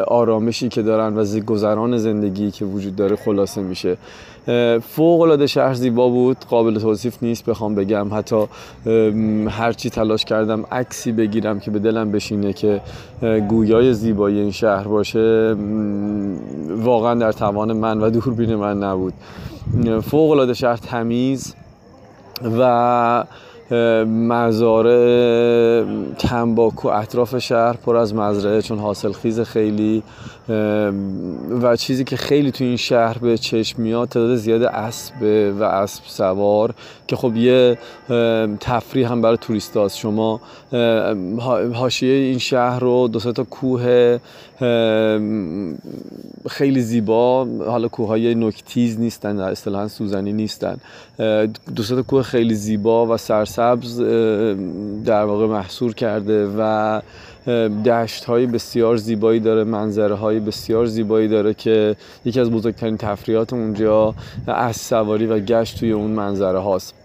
آرامشی 0.07 0.69
که 0.69 0.83
دارن 0.83 1.17
و 1.17 1.41
گذران 1.41 1.97
زندگی 1.97 2.51
که 2.51 2.65
وجود 2.65 2.97
داره 2.97 3.17
خلاصه 3.17 3.61
میشه. 3.63 3.97
فوق 4.83 5.21
العاده 5.21 5.47
شهر 5.47 5.75
زیبا 5.75 6.09
بود. 6.09 6.37
قابل 6.51 6.79
توصیف 6.79 7.23
نیست 7.23 7.45
بخوام 7.45 7.75
بگم. 7.75 8.15
حتی 8.15 8.47
هرچی 9.49 9.91
تلاش 9.91 10.25
کردم 10.25 10.65
عکسی 10.73 11.13
بگیرم 11.13 11.61
که 11.61 11.71
به 11.71 11.79
دلم 11.79 12.13
بشینه 12.13 12.53
که 12.53 12.81
گویای 13.49 13.95
زیبایی 13.95 14.39
این 14.39 14.51
شهر 14.51 14.85
باشه 14.85 15.57
واقعا 16.77 17.15
در 17.15 17.33
توان 17.33 17.73
من 17.73 18.01
و 18.01 18.11
دوربین 18.11 18.55
من 18.55 18.83
نبود. 18.83 19.15
فوق 20.03 20.31
العاده 20.31 20.55
شهر 20.55 20.77
تمیز 20.77 21.55
و 22.59 23.25
مزارع 24.07 25.85
تنباکو 26.19 26.89
اطراف 26.89 27.39
شهر 27.39 27.73
پر 27.73 27.97
از 27.97 28.15
مزرعه 28.15 28.63
چون 28.63 28.79
حاصل 28.79 29.13
خیز 29.13 29.41
خیلی 29.41 30.03
و 31.63 31.77
چیزی 31.79 32.05
که 32.05 32.17
خیلی 32.17 32.51
تو 32.51 32.65
این 32.65 32.77
شهر 32.77 33.19
به 33.19 33.39
چشم 33.39 33.83
میاد 33.83 34.09
تعداد 34.09 34.37
زیاد 34.37 34.63
اسب 34.63 35.15
و 35.59 35.63
اسب 35.63 36.03
سوار 36.07 36.75
که 37.07 37.17
خب 37.17 37.37
یه 37.37 37.79
تفریح 38.61 39.13
هم 39.13 39.23
برای 39.23 39.39
توریست 39.41 39.77
هاست. 39.77 39.99
شما 39.99 40.41
حاشیه 41.75 42.15
این 42.15 42.39
شهر 42.39 42.79
رو 42.79 43.09
دو 43.09 43.19
تا 43.21 43.45
کوه 43.45 44.19
خیلی 46.49 46.81
زیبا. 46.81 47.47
حالا 47.67 47.89
کوههای 47.89 48.35
نکتیز 48.35 49.01
نیستن 49.01 49.41
اصطلاحا 49.41 49.89
سوزنی 49.89 50.33
نیستن. 50.33 50.77
دو 51.77 51.83
تا 51.89 52.03
کوه 52.03 52.23
خیلی 52.23 52.55
زیبا 52.55 53.07
و 53.07 53.17
سرسبز 53.55 54.01
در 55.05 55.25
واقع 55.25 55.47
محصور 55.47 55.95
کرده 55.95 56.49
و 56.59 57.01
دشت 57.87 58.25
های 58.25 58.47
بسیار 58.47 58.97
زیبایی 58.97 59.41
داره 59.41 59.65
منظره 59.65 60.15
های 60.15 60.41
بسیار 60.41 60.87
زیبایی 60.87 61.29
داره 61.29 61.55
که 61.55 61.97
یکی 62.25 62.41
از 62.41 62.51
بزرگترین 62.51 62.97
تفریحات 62.97 63.53
اونجا 63.53 64.15
از 64.47 64.77
سواری 64.77 65.27
و 65.27 65.39
گشت 65.39 65.79
توی 65.79 65.93
اون 65.93 66.11
منظره 66.11 66.59
هاست. 66.59 67.04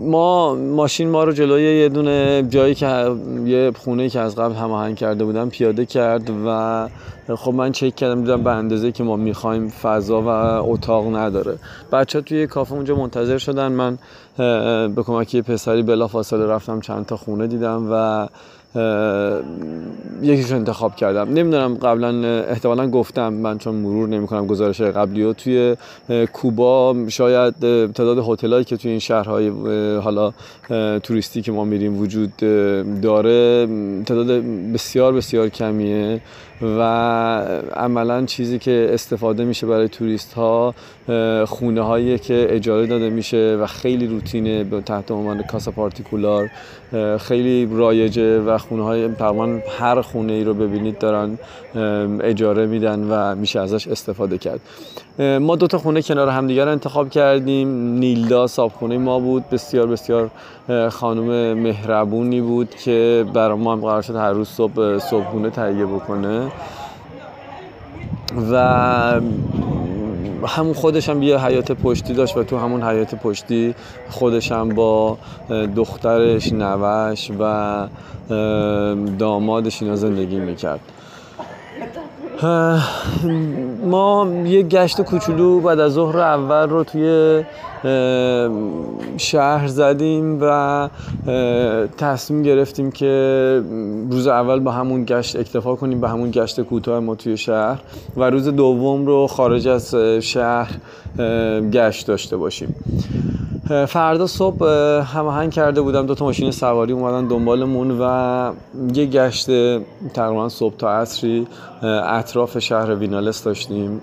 ما 0.00 0.54
ماشین 0.54 1.10
ما 1.10 1.24
رو 1.24 1.32
جلوی 1.32 1.62
یه 1.62 1.88
دونه 1.88 2.46
جایی 2.48 2.74
که 2.74 3.14
یه 3.46 3.72
خونه 3.84 4.08
که 4.08 4.20
از 4.20 4.36
قبل 4.36 4.54
هماهنگ 4.54 4.96
کرده 4.96 5.24
بودم 5.24 5.48
پیاده 5.48 5.86
کرد 5.86 6.30
و 6.46 6.88
خب 7.36 7.54
من 7.54 7.72
چک 7.72 7.96
کردم 7.96 8.20
دیدم 8.20 8.42
به 8.42 8.50
اندازه 8.50 8.92
که 8.92 9.04
ما 9.04 9.16
می‌خوایم 9.16 9.68
فضا 9.68 10.22
و 10.22 10.28
اتاق 10.72 11.16
نداره. 11.16 11.58
بچه 11.92 12.20
توی 12.20 12.46
کافه 12.46 12.72
اونجا 12.72 12.96
منتظر 12.96 13.38
شدن. 13.38 13.72
من 13.72 13.98
به 14.88 15.02
کمک 15.02 15.36
پسری 15.36 15.82
بلا 15.82 16.06
فاصله 16.06 16.46
رفتم 16.46 16.80
چند 16.80 17.06
تا 17.06 17.16
خونه 17.16 17.46
دیدم 17.46 17.88
و 17.90 18.26
یکیش 20.22 20.52
انتخاب 20.52 20.96
کردم. 20.96 21.28
نمی‌دونم 21.28 21.74
قبلا 21.74 22.28
احتمالا 22.42 22.90
گفتم 22.90 23.32
من 23.32 23.58
چون 23.58 23.74
مرور 23.74 24.08
نمی‌کنم 24.08 24.46
گزارش 24.46 24.80
قبلی 24.80 25.22
و 25.22 25.32
توی 25.32 25.76
کوبا 26.32 26.96
شاید 27.08 27.54
تعداد 27.92 28.18
هتلایی 28.28 28.64
که 28.64 28.76
توی 28.76 28.90
این 28.90 29.00
شهرهای 29.00 29.48
حالا 29.98 30.32
توریستی 31.02 31.42
که 31.42 31.52
ما 31.52 31.64
میریم 31.64 31.98
وجود 31.98 32.32
داره 33.02 33.66
تعداد 34.06 34.26
بسیار 34.74 35.12
بسیار 35.12 35.48
کمیه. 35.48 36.20
و 36.62 36.80
عملا 37.76 38.26
چیزی 38.26 38.58
که 38.58 38.90
استفاده 38.90 39.44
میشه 39.44 39.66
برای 39.66 39.88
توریست 39.88 40.32
ها 40.32 40.74
خونه 41.46 41.80
هایی 41.80 42.18
که 42.18 42.46
اجاره 42.50 42.86
داده 42.86 43.10
میشه 43.10 43.58
و 43.60 43.66
خیلی 43.66 44.06
روتینه 44.06 44.80
تحت 44.80 45.10
عنوان 45.10 45.42
کاسا 45.42 45.70
پارتیکولار. 45.70 46.50
خیلی 47.20 47.68
رایجه 47.72 48.40
و 48.40 48.58
خونه 48.58 48.84
های 48.84 49.08
تقریبا 49.08 49.58
هر 49.78 50.00
خونه 50.00 50.32
ای 50.32 50.44
رو 50.44 50.54
ببینید 50.54 50.98
دارن 50.98 51.38
اجاره 52.20 52.66
میدن 52.66 53.00
و 53.10 53.34
میشه 53.34 53.60
ازش 53.60 53.88
استفاده 53.88 54.38
کرد. 54.38 54.60
ما 55.18 55.56
دو 55.56 55.66
تا 55.66 55.78
خونه 55.78 56.02
کنار 56.02 56.28
همدیگر 56.28 56.68
انتخاب 56.68 57.10
کردیم. 57.10 57.68
نیلدا 57.98 58.46
خونه 58.46 58.98
ما 58.98 59.18
بود. 59.18 59.44
بسیار 59.50 59.86
بسیار 59.86 60.30
خانم 60.90 61.58
مهربونی 61.58 62.40
بود 62.40 62.70
که 62.70 63.26
برای 63.34 63.58
ما 63.58 63.72
هم 63.72 63.80
قرار 63.80 64.02
شد 64.02 64.16
هر 64.16 64.32
روز 64.32 64.48
صبح 64.48 64.98
صبحونه 64.98 65.50
تهیه 65.50 65.86
بکنه. 65.86 66.52
و 68.52 69.20
همون 70.46 70.72
خودش 70.72 71.08
هم 71.08 71.22
یه 71.22 71.38
حیات 71.38 71.72
پشتی 71.72 72.14
داشت 72.14 72.36
و 72.36 72.44
تو 72.44 72.58
همون 72.58 72.82
حیات 72.82 73.14
پشتی 73.14 73.74
خودش 74.10 74.52
هم 74.52 74.68
با 74.68 75.18
دخترش 75.76 76.52
نوش 76.52 77.30
و 77.40 77.86
دامادش 79.18 79.82
اینا 79.82 79.96
زندگی 79.96 80.36
می‌کرد. 80.36 80.80
ما 83.82 84.28
یه 84.44 84.62
گشت 84.62 85.02
کوچولو 85.02 85.60
بعد 85.60 85.80
از 85.80 85.92
ظهر 85.92 86.18
اول 86.18 86.68
رو 86.68 86.84
توی 86.84 87.42
شهر 89.16 89.66
زدیم 89.66 90.38
و 90.40 90.88
تصمیم 91.98 92.42
گرفتیم 92.42 92.90
که 92.90 93.62
روز 94.10 94.26
اول 94.26 94.60
با 94.60 94.70
همون 94.70 95.04
گشت 95.04 95.36
اکتفا 95.36 95.74
کنیم 95.74 96.00
به 96.00 96.08
همون 96.08 96.30
گشت 96.30 96.60
کوتاه 96.60 97.00
ما 97.00 97.14
توی 97.14 97.36
شهر 97.36 97.80
و 98.16 98.30
روز 98.30 98.48
دوم 98.48 99.06
رو 99.06 99.26
خارج 99.26 99.68
از 99.68 99.94
شهر 100.20 100.70
گشت 101.72 102.06
داشته 102.06 102.36
باشیم. 102.36 102.74
فردا 103.88 104.26
صبح 104.26 104.66
هماهنگ 105.14 105.52
کرده 105.52 105.80
بودم 105.80 106.06
دو 106.06 106.14
تا 106.14 106.24
ماشین 106.24 106.50
سواری 106.50 106.92
اومدن 106.92 107.28
دنبالمون 107.28 107.90
و 108.00 108.52
یه 108.94 109.06
گشت 109.06 109.46
تقریبا 110.14 110.48
صبح 110.48 110.76
تا 110.76 110.90
عصری 110.90 111.46
اطراف 111.82 112.58
شهر 112.58 112.94
وینالس 112.94 113.44
داشتیم. 113.44 114.00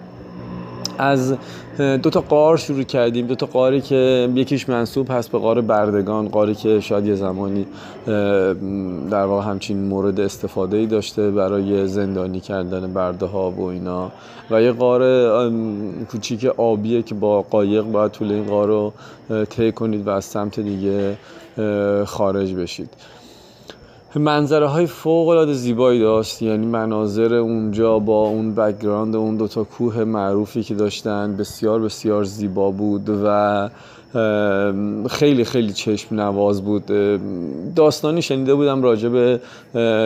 از 0.99 1.35
دو 1.77 2.09
تا 2.09 2.21
قار 2.21 2.57
شروع 2.57 2.83
کردیم. 2.83 3.27
دو 3.27 3.35
تا 3.35 3.45
قاری 3.45 3.81
که 3.81 4.29
یکیش 4.35 4.69
منصوب 4.69 5.07
هست 5.11 5.31
به 5.31 5.37
قار 5.37 5.61
بردگان 5.61 6.27
قاری 6.27 6.55
که 6.55 6.79
شاید 6.79 7.05
یه 7.05 7.15
زمانی 7.15 7.65
در 9.11 9.25
واقع 9.25 9.49
همچین 9.49 9.83
مورد 9.83 10.19
استفاده 10.19 10.77
ای 10.77 10.85
داشته 10.85 11.31
برای 11.31 11.87
زندانی 11.87 12.39
کردن 12.39 12.93
برده 12.93 13.25
ها 13.25 13.51
و 13.51 13.63
اینا. 13.63 14.11
و 14.51 14.61
یه 14.61 14.71
قار 14.71 15.01
کوچیک 16.11 16.45
آبیه 16.45 17.01
که 17.01 17.15
با 17.15 17.41
قایق 17.41 17.83
باید 17.83 18.11
طول 18.11 18.31
این 18.31 18.43
قار 18.43 18.67
رو 18.67 18.93
طی 19.45 19.71
کنید 19.71 20.07
و 20.07 20.09
از 20.09 20.25
سمت 20.25 20.59
دیگه 20.59 21.17
خارج 22.05 22.53
بشید. 22.53 22.89
منظره 24.15 24.67
های 24.67 24.85
فوق 24.85 25.27
العاده 25.27 25.53
زیبایی 25.53 25.99
داشت. 25.99 26.41
یعنی 26.41 26.65
مناظر 26.65 27.33
اونجا 27.33 27.99
با 27.99 28.27
اون 28.27 28.55
background 28.55 29.15
اون 29.15 29.37
دوتا 29.37 29.63
کوه 29.63 30.03
معروفی 30.03 30.63
که 30.63 30.75
داشتن 30.75 31.37
بسیار 31.37 31.79
بسیار 31.79 32.23
زیبا 32.23 32.71
بود 32.71 33.09
و 33.25 33.69
خیلی 35.09 35.43
خیلی 35.43 35.73
چشم 35.73 36.15
نواز 36.15 36.61
بود. 36.61 36.83
داستانی 37.75 38.21
شنیده 38.21 38.55
بودم 38.55 38.83
راجع 38.83 39.09
به 39.09 39.41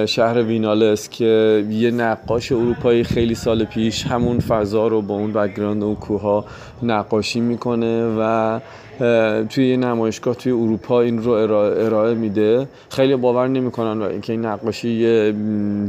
شهر 0.05 0.43
وینالس 0.43 1.09
که 1.09 1.65
یه 1.69 1.91
نقاش 1.91 2.51
اروپایی 2.51 3.03
خیلی 3.03 3.35
سال 3.35 3.63
پیش 3.63 4.05
همون 4.05 4.39
فضا 4.39 4.87
رو 4.87 5.01
با 5.01 5.13
اون 5.13 5.33
background 5.33 5.83
و 5.83 5.95
کوها 5.95 6.45
نقاشی 6.83 7.39
می‌کنه 7.39 8.15
و 8.19 8.59
توی 9.49 9.69
یه 9.69 9.77
نمایشگاه 9.77 10.35
توی 10.35 10.51
اروپا 10.51 11.01
این 11.01 11.23
رو 11.23 11.31
ارائه, 11.31 12.15
میده. 12.15 12.67
خیلی 12.89 13.15
باور 13.15 13.47
نمی‌کنن 13.47 14.01
و 14.01 14.03
اینکه 14.03 14.33
این 14.33 14.45
نقاشی 14.45 14.89
یه 14.89 15.33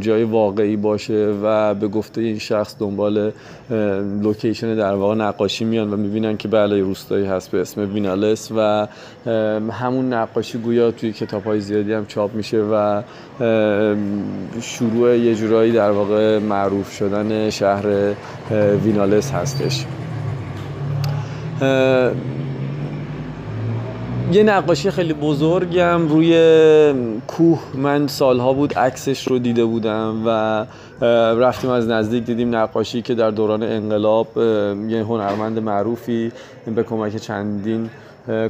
جای 0.01 0.25
واقعی 0.25 0.77
باشه 0.77 1.35
و 1.43 1.75
به 1.75 1.89
گفته 1.89 2.21
این 2.21 2.39
شخص 2.39 2.77
دنبال 2.79 3.33
لوکیشن 4.23 4.75
در 4.75 4.95
واقع 4.95 5.15
نقاشی 5.15 5.65
میان 5.65 5.93
و 5.93 5.97
می‌بینن 5.97 6.37
که 6.37 6.49
بله 6.49 6.81
روستایی 6.81 7.27
هست 7.27 7.51
به 7.51 7.61
اسم 7.61 7.95
وینالس 7.95 8.51
و 8.57 8.87
همون 9.71 10.13
نقاشی 10.13 10.59
گویا 10.59 10.91
توی 10.91 11.13
کتاب 11.13 11.45
های 11.45 11.61
زیادی 11.61 11.93
هم 11.93 12.07
چاپ 12.07 12.35
میشه 12.35 12.59
و 12.59 13.03
شروع 14.61 15.17
یه 15.17 15.35
جورایی 15.35 15.73
در 15.73 15.91
واقع 15.91 16.39
معروف 16.39 16.93
شدن 16.93 17.51
شهر 17.51 18.15
وینالس 18.85 19.31
هستش. 19.31 19.87
یه 24.33 24.43
نقاشی 24.43 24.91
خیلی 24.91 25.13
بزرگم 25.13 26.09
روی 26.09 26.35
کوه 27.27 27.61
من 27.75 28.07
سالها 28.07 28.53
بود 28.53 28.79
عکسش 28.79 29.29
رو 29.29 29.39
دیده 29.39 29.65
بودم 29.65 30.23
و 30.27 30.67
رفتیم 31.35 31.71
از 31.71 31.89
نزدیک 31.89 32.25
دیدیم 32.25 32.57
نقاشی 32.57 33.03
که 33.03 33.15
در 33.15 33.31
دوران 33.31 33.63
انقلاب 33.63 34.29
یه 34.89 35.03
هنرمند 35.03 35.59
معروفی 35.59 36.33
به 36.75 36.83
کمک 36.83 37.17
چندین 37.17 37.91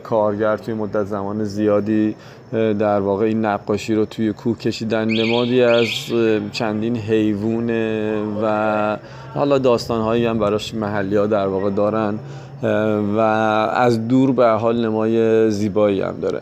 کارگر 0.02 0.56
توی 0.56 0.74
مدت 0.74 1.04
زمان 1.04 1.44
زیادی 1.44 2.14
در 2.52 3.00
واقع 3.00 3.24
این 3.24 3.44
نقاشی 3.44 3.94
رو 3.94 4.04
توی 4.04 4.32
کوه 4.32 4.58
کشیدن 4.58 5.08
نمادی 5.08 5.62
از 5.62 5.86
چندین 6.52 6.96
حیوونه 6.96 8.14
و 8.42 8.96
حالا 9.34 9.58
داستانهایی 9.58 10.26
هم 10.26 10.38
براش 10.38 10.74
محلی 10.74 11.16
ها 11.16 11.26
در 11.26 11.46
واقع 11.46 11.70
دارن. 11.70 12.18
و 13.16 13.18
از 13.74 14.08
دور 14.08 14.32
به 14.32 14.46
حال 14.46 14.84
نمای 14.84 15.50
زیبایی 15.50 16.00
هم 16.00 16.14
داره. 16.22 16.40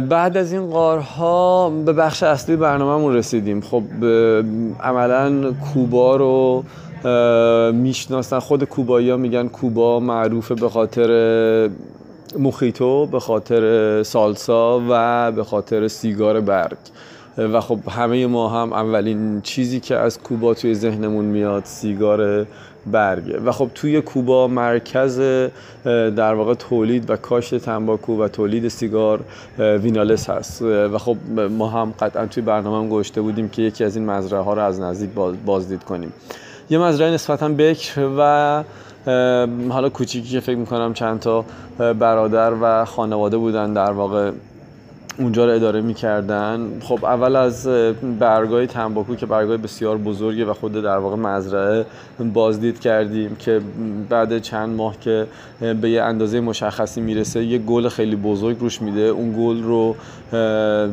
بعد 0.00 0.36
از 0.36 0.52
این 0.52 0.70
قارها 0.70 1.70
به 1.70 1.92
بخش 1.92 2.22
اصلی 2.22 2.56
برنامهمون 2.56 3.14
رسیدیم. 3.14 3.60
خب 3.60 3.82
عملا 4.80 5.52
کوبا 5.52 6.16
رو 6.16 6.64
می‌شناسن. 7.72 8.38
خود 8.38 8.64
کوبایی 8.64 9.10
ها 9.10 9.16
میگن 9.16 9.48
کوبا 9.48 10.00
معروفه 10.00 10.54
به 10.54 10.68
خاطر 10.68 11.70
مخیتو 12.38 13.06
به 13.06 13.20
خاطر 13.20 14.02
سالسا 14.02 14.80
و 14.90 15.32
به 15.32 15.44
خاطر 15.44 15.88
سیگار 15.88 16.40
برگ. 16.40 16.76
و 17.38 17.60
خب 17.60 17.78
همه 17.88 18.26
ما 18.26 18.48
هم 18.48 18.72
اولین 18.72 19.40
چیزی 19.40 19.80
که 19.80 19.96
از 19.96 20.18
کوبا 20.18 20.54
توی 20.54 20.74
ذهنمون 20.74 21.24
میاد 21.24 21.64
سیگار 21.64 22.46
برگه. 22.86 23.38
و 23.38 23.52
خب 23.52 23.70
توی 23.74 24.00
کوبا 24.00 24.48
مرکز 24.48 25.20
در 25.84 26.34
واقع 26.34 26.54
تولید 26.54 27.10
و 27.10 27.16
کاشت 27.16 27.54
تنباکو 27.54 28.22
و 28.22 28.28
تولید 28.28 28.68
سیگار 28.68 29.20
وینالس 29.58 30.30
هست. 30.30 30.62
و 30.62 30.98
خب 30.98 31.16
ما 31.50 31.68
هم 31.68 31.94
قطعا 32.00 32.26
توی 32.26 32.42
برنامه 32.42 32.78
هم 32.78 32.88
گوشته 32.88 33.20
بودیم 33.20 33.48
که 33.48 33.62
یکی 33.62 33.84
از 33.84 33.96
این 33.96 34.06
مزرعه 34.06 34.42
ها 34.42 34.54
رو 34.54 34.62
از 34.62 34.80
نزدیک 34.80 35.10
بازدید 35.46 35.84
کنیم. 35.84 36.12
یه 36.70 36.78
مزرعه 36.78 37.10
نسبتا 37.10 37.48
بکر 37.48 38.08
و 38.18 38.64
حالا 39.70 39.88
کوچیکی 39.88 40.28
که 40.28 40.40
فکر 40.40 40.56
می‌کنم 40.56 40.94
چند 40.94 41.20
تا 41.20 41.44
برادر 41.78 42.52
و 42.62 42.84
خانواده 42.84 43.36
بودن 43.36 43.72
در 43.72 43.92
واقع 43.92 44.30
اونجا 45.20 45.44
رو 45.44 45.52
اداره 45.52 45.80
می‌کردن. 45.80 46.80
خب 46.80 47.04
اول 47.04 47.36
از 47.36 47.68
برگای 48.18 48.66
تنباکو 48.66 49.14
که 49.14 49.26
برگای 49.26 49.56
بسیار 49.56 49.98
بزرگی 49.98 50.42
و 50.42 50.52
خود 50.52 50.72
در 50.72 50.96
واقع 50.96 51.16
مزرعه 51.16 51.86
بازدید 52.32 52.80
کردیم 52.80 53.36
که 53.36 53.60
بعد 54.08 54.38
چند 54.38 54.76
ماه 54.76 55.00
که 55.00 55.26
به 55.80 55.90
یه 55.90 56.02
اندازه 56.02 56.40
مشخصی 56.40 57.00
می‌رسه 57.00 57.44
یه 57.44 57.58
گل 57.58 57.88
خیلی 57.88 58.16
بزرگ 58.16 58.56
روش 58.60 58.82
میده. 58.82 59.00
اون 59.00 59.34
گل 59.38 59.62
رو 59.62 59.96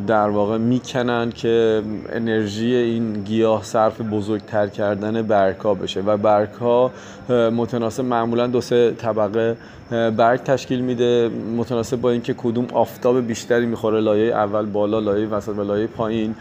در 0.08 0.30
واقع 0.30 0.58
می‌کنن 0.58 1.32
که 1.32 1.82
انرژی 2.14 2.76
این 2.76 3.14
گیاه 3.14 3.64
صرف 3.64 4.02
بزرگتر 4.02 4.68
کردن 4.68 5.22
برگها 5.22 5.74
بشه 5.74 6.02
و 6.02 6.18
برگها 6.18 6.92
متناسب 7.30 8.04
معمولا 8.04 8.48
دو 8.48 8.62
سه 8.62 8.92
طبقه 8.92 9.58
برگ 10.18 10.44
تشکیل 10.44 10.82
میده. 10.82 11.30
متناسب 11.58 12.02
با 12.02 12.12
اینکه 12.12 12.34
کدوم 12.34 12.68
آفتاب 12.74 13.28
بیشتری 13.28 13.66
می‌خوره 13.66 14.02
لایه 14.18 14.36
اول 14.36 14.66
بالا 14.66 15.00
لایه 15.00 15.28
وسط 15.28 15.58
و 15.58 15.64
لایه 15.64 15.88
پایین 15.88 16.36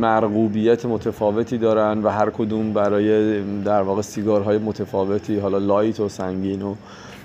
مرغوبیت 0.00 0.86
متفاوتی 0.86 1.58
دارن 1.58 2.02
و 2.02 2.08
هر 2.08 2.30
کدوم 2.30 2.72
برای 2.72 3.40
در 3.62 3.82
واقع 3.82 4.02
سیگارهای 4.02 4.58
متفاوتی 4.58 5.38
حالا 5.38 5.58
لایت 5.58 6.00
و 6.00 6.08
سنگین 6.08 6.62
و 6.62 6.74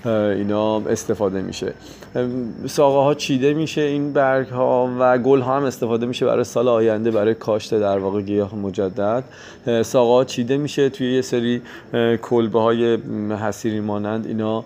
اینا 0.06 0.78
استفاده 0.78 1.42
میشه. 1.42 1.72
ساقه 2.66 2.98
ها 2.98 3.14
چیده 3.14 3.54
میشه 3.54 3.80
این 3.80 4.12
برگ 4.12 4.48
ها 4.48 4.90
و 5.00 5.18
گل 5.18 5.40
ها 5.40 5.56
هم 5.56 5.64
استفاده 5.64 6.06
میشه 6.06 6.26
برای 6.26 6.44
سال 6.44 6.68
آینده 6.68 7.10
برای 7.10 7.34
کاشت 7.34 7.74
در 7.74 7.98
واقع 7.98 8.22
گیاه 8.22 8.54
مجدد. 8.54 9.24
ساقه 9.82 10.10
ها 10.12 10.24
چیده 10.24 10.56
میشه 10.56 10.88
توی 10.88 11.14
یه 11.14 11.22
سری 11.22 11.62
کلبه 12.22 12.60
های 12.60 12.98
حسیری 13.40 13.80
مانند 13.80 14.26
اینا 14.26 14.64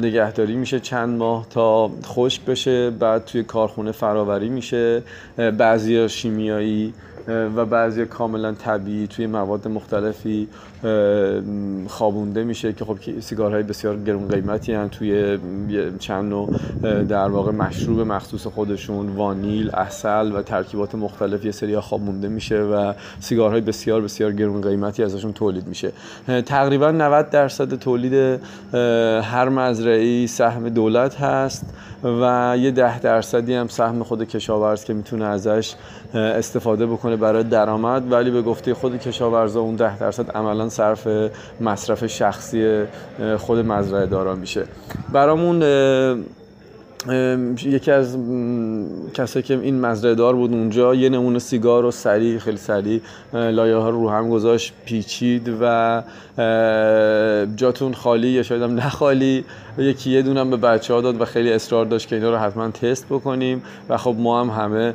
نگهداری 0.00 0.56
میشه 0.56 0.80
چند 0.80 1.18
ماه 1.18 1.46
تا 1.50 1.90
خشک 2.04 2.44
بشه 2.44 2.90
بعد 2.90 3.24
توی 3.24 3.42
کارخونه 3.42 3.92
فراوری 3.92 4.48
میشه. 4.48 5.02
بعضی 5.58 6.08
شیمیایی 6.08 6.94
و 7.56 7.64
بعضی 7.64 8.04
کاملا 8.04 8.52
طبیعی 8.52 9.06
توی 9.06 9.26
مواد 9.26 9.68
مختلفی. 9.68 10.48
خوابونده 11.86 12.44
میشه 12.44 12.72
که 12.72 12.84
خب 12.84 12.98
سیگارهای 13.20 13.62
بسیار 13.62 13.96
گرون 13.96 14.28
قیمتی 14.28 14.72
هن 14.72 14.88
توی 14.88 15.38
چند 15.98 16.30
نوع 16.30 16.50
در 17.04 17.28
واقع 17.28 17.52
مشروب 17.52 18.00
مخصوص 18.00 18.46
خودشون 18.46 19.08
وانیل 19.08 19.70
اصل 19.70 20.32
و 20.32 20.42
ترکیبات 20.42 20.94
مختلف 20.94 21.44
یه 21.44 21.52
سری 21.52 21.80
خوابونده 21.80 22.28
میشه 22.28 22.60
و 22.60 22.92
سیگارهای 23.20 23.60
بسیار 23.60 24.00
بسیار 24.00 24.32
گرون 24.32 24.60
قیمتی 24.60 25.02
ازشون 25.02 25.32
تولید 25.32 25.66
میشه. 25.66 25.92
تقریبا 26.46 26.90
90 26.90 27.30
درصد 27.30 27.74
تولید 27.74 28.40
هر 29.22 29.48
مزرعی 29.48 30.26
سهم 30.26 30.68
دولت 30.68 31.16
هست 31.16 31.66
و 32.04 32.56
یه 32.58 32.70
ده 32.70 32.98
درصدی 32.98 33.54
هم 33.54 33.68
سهم 33.68 34.02
خود 34.02 34.24
کشاورز 34.24 34.84
که 34.84 34.94
می‌تونه 34.94 35.24
ازش 35.24 35.74
استفاده 36.14 36.86
بکنه 36.86 37.16
برای 37.16 37.44
درآمد 37.44 38.12
ولی 38.12 38.30
به 38.30 38.42
گفته 38.42 38.74
خود 38.74 38.98
کشاورزا 38.98 39.60
اون 39.60 39.76
ده 39.76 39.98
درصد 39.98 40.30
عملا 40.30 40.68
صرف 40.68 41.08
مصرف 41.60 42.06
شخصی 42.06 42.84
خود 43.38 43.58
مزرعه 43.58 44.06
دارا 44.06 44.34
میشه. 44.34 44.64
برامون 45.12 45.62
یکی 47.64 47.90
از 47.90 48.18
کسایی 49.14 49.42
که 49.42 49.58
این 49.62 49.80
مزرعه 49.80 50.14
دار 50.14 50.34
بود 50.34 50.52
اونجا 50.52 50.94
یه 50.94 51.08
نمونه 51.08 51.38
سیگار 51.38 51.82
رو 51.82 51.90
سریع 51.90 52.38
خیلی 52.38 52.56
سریع 52.56 53.00
لایه 53.32 53.76
ها 53.76 53.90
رو 53.90 54.10
هم 54.10 54.30
گذاشت 54.30 54.72
پیچید 54.84 55.50
و 55.60 56.02
جاتون 57.56 57.94
خالی 57.94 58.28
یا 58.28 58.42
شاید 58.42 58.62
هم 58.62 58.74
نخالی. 58.74 59.44
یکی 59.78 60.10
یه 60.10 60.22
دونم 60.22 60.50
به 60.50 60.56
بچه 60.56 60.94
ها 60.94 61.00
داد 61.00 61.20
و 61.20 61.24
خیلی 61.24 61.52
اصرار 61.52 61.84
داشت 61.84 62.08
که 62.08 62.16
اینا 62.16 62.30
رو 62.30 62.36
حتما 62.36 62.70
تست 62.70 63.06
بکنیم. 63.06 63.62
و 63.88 63.96
خب 63.96 64.14
ما 64.18 64.40
هم 64.40 64.62
همه 64.62 64.94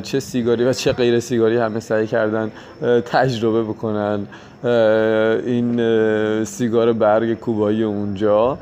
چه 0.00 0.20
سیگاری 0.20 0.64
و 0.64 0.72
چه 0.72 0.92
غیر 0.92 1.20
سیگاری 1.20 1.56
همه 1.56 1.80
سعی 1.80 2.06
کردن 2.06 2.50
تجربه 3.06 3.62
بکنن. 3.62 4.26
این 4.64 6.44
سیگار 6.44 6.92
برگ 6.92 7.34
کوبایی 7.34 7.82
اونجا. 7.82 8.58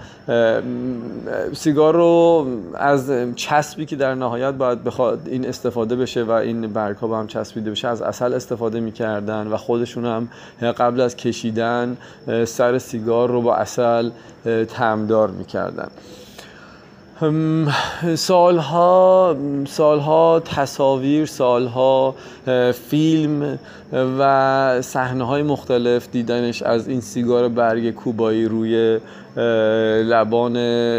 سیگار 1.53 1.95
رو 1.95 2.47
از 2.75 3.13
چسبی 3.37 3.87
که 3.87 3.97
در 3.97 4.15
نهایت 4.15 4.55
باید 4.55 4.85
بخواد 4.85 5.21
این 5.27 5.47
استفاده 5.47 5.97
بشه 5.97 6.23
و 6.25 6.31
این 6.31 6.73
برگ 6.73 6.97
ها 6.97 7.07
با 7.07 7.19
هم 7.19 7.27
چسبیده 7.27 7.71
بشه 7.71 7.89
از 7.89 8.03
اصل 8.03 8.35
استفاده 8.35 8.81
می‌کردن 8.81 9.47
و 9.47 9.57
خودشون 9.57 10.05
هم 10.05 10.29
قبل 10.73 11.01
از 11.01 11.17
کشیدن 11.17 11.97
سر 12.45 12.79
سیگار 12.79 13.31
رو 13.31 13.43
با 13.43 13.55
اصل 13.55 14.11
تمدار 14.69 15.31
می‌کردن. 15.31 15.89
سالها 18.15 19.37
سالها 19.67 20.43
تصاویر 20.45 21.27
سالها 21.27 22.15
فیلم 22.91 23.59
و 23.93 24.83
صحنه 24.83 25.25
های 25.25 25.43
مختلف 25.43 26.09
دیدنش 26.13 26.63
از 26.63 26.89
این 26.89 27.01
سیگار 27.01 27.49
برگ 27.49 27.91
کوبایی 27.91 28.45
روی 28.45 29.01
لبان 30.05 30.59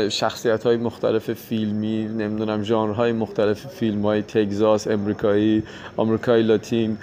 شخصیت 0.09 0.63
های 0.63 0.77
مختلف 0.77 1.33
فیلمی 1.33 2.03
نمی‌دونم 2.03 2.63
ژانرهای 2.63 3.11
مختلف 3.11 3.67
فیلم 3.67 4.01
های 4.01 4.21
تگزاس 4.21 4.87
امریکایی 4.87 5.63
آمریکایی 5.97 6.43
لاتین 6.43 6.97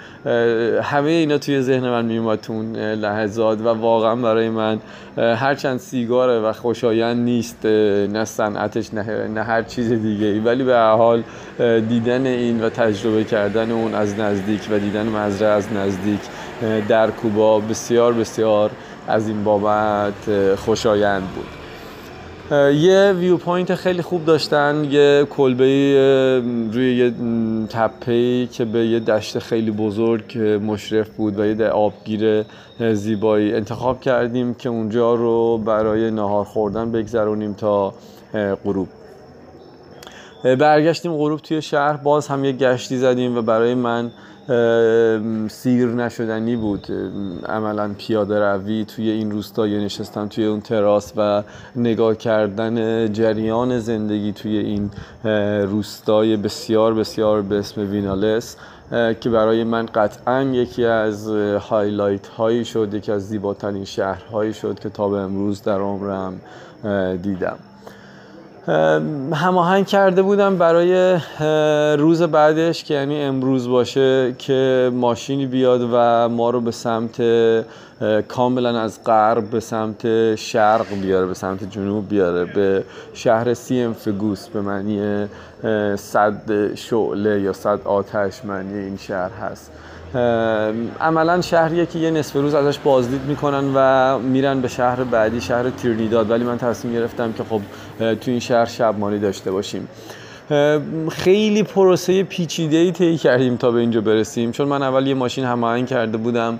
همه 0.83 1.09
اینا 1.09 1.37
توی 1.37 1.61
ذهن 1.61 1.89
من 1.89 2.05
میومد 2.05 2.39
تون 2.39 2.75
لحظات 2.75 3.59
و 3.61 3.67
واقعا 3.67 4.15
برای 4.15 4.49
من 4.49 4.79
هرچند 5.17 5.79
سیگاره 5.79 6.39
و 6.39 6.53
خوشایند 6.53 7.23
نیست 7.23 7.65
نه 7.65 8.25
صنعتش 8.25 8.93
نه 8.93 9.43
هر 9.43 9.61
چیز 9.61 9.91
دیگه 9.91 10.41
ولی 10.41 10.63
به 10.63 10.77
حال 10.77 11.23
دیدن 11.89 12.25
این 12.25 12.63
و 12.63 12.69
تجربه 12.69 13.23
کردن 13.23 13.71
اون 13.71 13.95
از 13.95 14.19
نزدیک 14.19 14.61
و 14.71 14.79
دیدن 14.79 15.07
مزرعه 15.07 15.51
از 15.51 15.73
نزدیک 15.77 16.19
در 16.87 17.11
کوبا 17.11 17.59
بسیار 17.59 18.13
بسیار 18.13 18.71
از 19.07 19.27
این 19.27 19.43
بابت 19.43 20.55
خوشایند 20.55 21.23
بود. 21.35 21.45
یه 22.75 23.11
view 23.11 23.37
point 23.37 23.75
خیلی 23.75 24.01
خوب 24.01 24.25
داشتن 24.25 24.87
یه 24.91 25.27
کلبه 25.29 25.63
روی 26.73 26.95
یه 26.97 27.11
تپه 27.69 28.47
که 28.47 28.65
به 28.65 28.87
یه 28.87 28.99
دشت 28.99 29.39
خیلی 29.39 29.71
بزرگ 29.71 30.37
مشرف 30.37 31.09
بود 31.09 31.39
و 31.39 31.45
یه 31.45 31.67
آبگیر 31.67 32.43
زیبایی 32.93 33.53
انتخاب 33.53 34.01
کردیم 34.01 34.53
که 34.53 34.69
اونجا 34.69 35.15
رو 35.15 35.57
برای 35.57 36.11
نهار 36.11 36.45
خوردن 36.45 36.91
بگذرونیم 36.91 37.53
تا 37.53 37.93
غروب. 38.65 38.87
برگشتیم 40.43 41.13
غروب 41.13 41.39
توی 41.39 41.61
شهر 41.61 41.97
باز 41.97 42.27
هم 42.27 42.45
یه 42.45 42.51
گشتی 42.51 42.97
زدیم 42.97 43.37
و 43.37 43.41
برای 43.41 43.75
من 43.75 44.11
سیر 45.49 45.87
نشدنی 45.87 46.55
بود. 46.55 46.87
عملا 47.45 47.91
پیاده 47.97 48.39
روی 48.39 48.85
توی 48.85 49.09
این 49.09 49.31
روستا 49.31 49.67
یا 49.67 49.79
نشستن 49.79 50.27
توی 50.27 50.45
اون 50.45 50.61
تراس 50.61 51.13
و 51.17 51.43
نگاه 51.75 52.15
کردن 52.15 53.13
جریان 53.13 53.79
زندگی 53.79 54.33
توی 54.33 54.57
این 54.57 54.91
روستای 55.65 56.37
بسیار 56.37 56.93
بسیار 56.93 57.41
به 57.41 57.59
اسم 57.59 57.81
وینالس 57.81 58.57
که 59.21 59.29
برای 59.29 59.63
من 59.63 59.85
قطعا 59.85 60.41
یکی 60.41 60.85
از 60.85 61.29
highlight 61.69 62.27
هایی 62.27 62.65
شد 62.65 62.93
یکی 62.93 63.11
از 63.11 63.27
زیباترین 63.27 63.85
شهرهایی 63.85 64.53
شد 64.53 64.79
که 64.79 64.89
تا 64.89 65.09
به 65.09 65.17
امروز 65.17 65.63
در 65.63 65.79
عمرم 65.79 66.41
دیدم. 67.21 67.57
هماهنگ 69.33 69.85
کرده 69.85 70.21
بودم 70.21 70.57
برای 70.57 71.19
روز 71.97 72.21
بعدش 72.21 72.83
که 72.83 72.93
یعنی 72.93 73.21
امروز 73.21 73.67
باشه 73.67 74.35
که 74.37 74.91
ماشینی 74.93 75.45
بیاد 75.45 75.89
و 75.91 76.29
ما 76.29 76.49
رو 76.49 76.61
به 76.61 76.71
سمت 76.71 77.21
کاملا 78.27 78.79
از 78.79 79.03
غرب 79.03 79.49
به 79.49 79.59
سمت 79.59 80.35
شرق 80.35 80.85
بیاره 81.01 81.25
به 81.25 81.33
سمت 81.33 81.71
جنوب 81.71 82.09
بیاره 82.09 82.45
به 82.45 82.83
شهر 83.13 83.53
سیم 83.53 83.93
فگوس 83.93 84.47
به 84.47 84.61
معنی 84.61 85.27
صد 85.95 86.75
شعله 86.75 87.41
یا 87.41 87.53
صد 87.53 87.79
آتش 87.85 88.45
معنی 88.45 88.77
این 88.77 88.97
شهر 88.97 89.31
هست. 89.41 89.71
عملا 91.01 91.41
شهریه 91.41 91.85
که 91.85 91.99
یه 91.99 92.11
نصف 92.11 92.35
روز 92.35 92.55
ازش 92.55 92.77
بازدید 92.79 93.21
می‌کنن 93.27 93.71
و 93.75 94.19
میرن 94.19 94.61
به 94.61 94.67
شهر 94.67 95.03
بعدی 95.03 95.41
شهر 95.41 95.69
ترینیداد 95.69 96.31
ولی 96.31 96.43
من 96.43 96.57
تصمیم 96.57 96.93
گرفتم 96.93 97.33
که 97.33 97.43
خب 97.43 97.61
تو 97.99 98.31
این 98.31 98.39
شهر 98.39 98.65
شبمانی 98.65 99.19
داشته 99.19 99.51
باشیم. 99.51 99.87
خیلی 101.11 101.63
پروسه 101.63 102.23
پیچیده 102.23 102.77
ای 102.77 102.91
طی 102.91 103.17
کردیم 103.17 103.57
تا 103.57 103.71
به 103.71 103.79
اینجا 103.79 104.01
برسیم. 104.01 104.51
چون 104.51 104.67
من 104.67 104.83
اول 104.83 105.07
یه 105.07 105.13
ماشین 105.13 105.45
هماهنگ 105.45 105.87
کرده 105.87 106.17
بودم. 106.17 106.59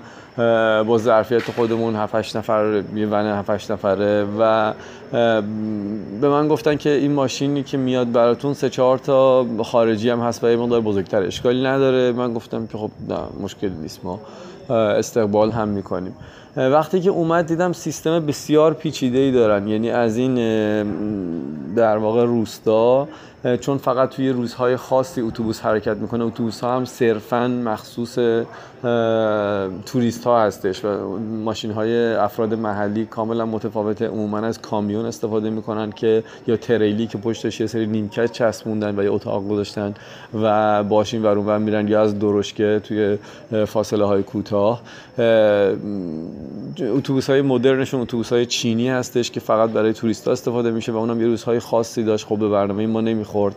با 0.86 0.98
ظرفیت 0.98 1.50
خودمون 1.50 1.96
7 1.96 2.36
نفر 2.36 2.82
یه 2.94 3.06
ون 3.06 3.26
7 3.26 3.70
نفره 3.70 4.26
و 4.38 4.72
به 6.20 6.28
من 6.28 6.48
گفتن 6.48 6.76
که 6.76 6.90
این 6.90 7.12
ماشینی 7.12 7.62
که 7.62 7.76
میاد 7.76 8.12
براتون 8.12 8.54
سه 8.54 8.70
چهار 8.70 8.98
تا 8.98 9.46
خارجی 9.64 10.10
هم 10.10 10.20
هست 10.20 10.44
و 10.44 10.50
یه 10.50 10.56
مقدار 10.56 10.80
بزرگتر 10.80 11.22
اشکالی 11.22 11.64
نداره. 11.64 12.12
من 12.12 12.34
گفتم 12.34 12.66
که 12.66 12.78
خب 12.78 12.90
نه 13.08 13.18
مشکل 13.42 13.70
نیست. 13.82 14.00
ما 14.04 14.20
استقبال 14.70 15.50
هم 15.50 15.68
می‌کنیم. 15.68 16.14
وقتی 16.56 17.00
که 17.00 17.10
اومد 17.10 17.46
دیدم 17.46 17.72
سیستم 17.72 18.26
بسیار 18.26 18.74
پیچیده 18.74 19.18
ای 19.18 19.32
دارن. 19.32 19.68
یعنی 19.68 19.90
از 19.90 20.16
این 20.16 20.34
در 21.74 21.96
واقع 21.96 22.24
روستا 22.24 23.08
چون 23.60 23.78
فقط 23.78 24.08
توی 24.08 24.30
روزهای 24.30 24.76
خاصی 24.76 25.20
اتوبوس 25.20 25.60
حرکت 25.60 25.96
می‌کنه 25.96 26.24
اتوبوس 26.24 26.60
ها 26.60 26.76
هم 26.76 26.84
صرفا 26.84 27.48
مخصوص 27.48 28.18
توریست 29.86 30.24
ها 30.24 30.42
هستش 30.42 30.84
و 30.84 31.18
ماشین 31.44 31.70
های 31.70 32.14
افراد 32.14 32.54
محلی 32.54 33.04
کاملا 33.04 33.46
متفاوته. 33.46 34.08
عموما 34.08 34.38
از 34.38 34.60
کامیون 34.60 35.06
استفاده 35.06 35.50
می‌کنن 35.50 35.92
که 35.92 36.22
یا 36.46 36.56
تریلی 36.56 37.06
که 37.06 37.18
پشتش 37.18 37.60
یه 37.60 37.66
سری 37.66 37.86
نیمکت 37.86 38.32
چسبوندن 38.32 38.98
و 38.98 39.02
یه 39.02 39.12
اتاق 39.12 39.48
گذاشتن 39.48 39.94
و 40.42 40.84
باشین 40.84 41.22
و 41.22 41.26
اون 41.26 41.62
میرن 41.62 41.88
یا 41.88 42.02
از 42.02 42.18
درشکه 42.18 42.80
توی 42.84 43.18
فاصله 43.66 44.04
های 44.04 44.22
کوتاه. 44.22 44.82
اتوبوس 46.80 47.30
های 47.30 47.42
مدرنشون 47.42 48.00
اتوبوس 48.00 48.32
های 48.32 48.46
چینی 48.46 48.88
هستش 48.88 49.30
که 49.30 49.40
فقط 49.40 49.70
برای 49.70 49.92
توریست 49.92 50.26
ها 50.26 50.32
استفاده 50.32 50.70
میشه 50.70 50.92
و 50.92 50.96
اونم 50.96 51.20
یه 51.20 51.26
روزهای 51.26 51.58
خاصی 51.58 52.04
داشت. 52.04 52.26
خب 52.26 52.38
به 52.38 52.48
برنامه 52.48 52.86
ما 52.86 53.00
نمی‌خورد. 53.00 53.56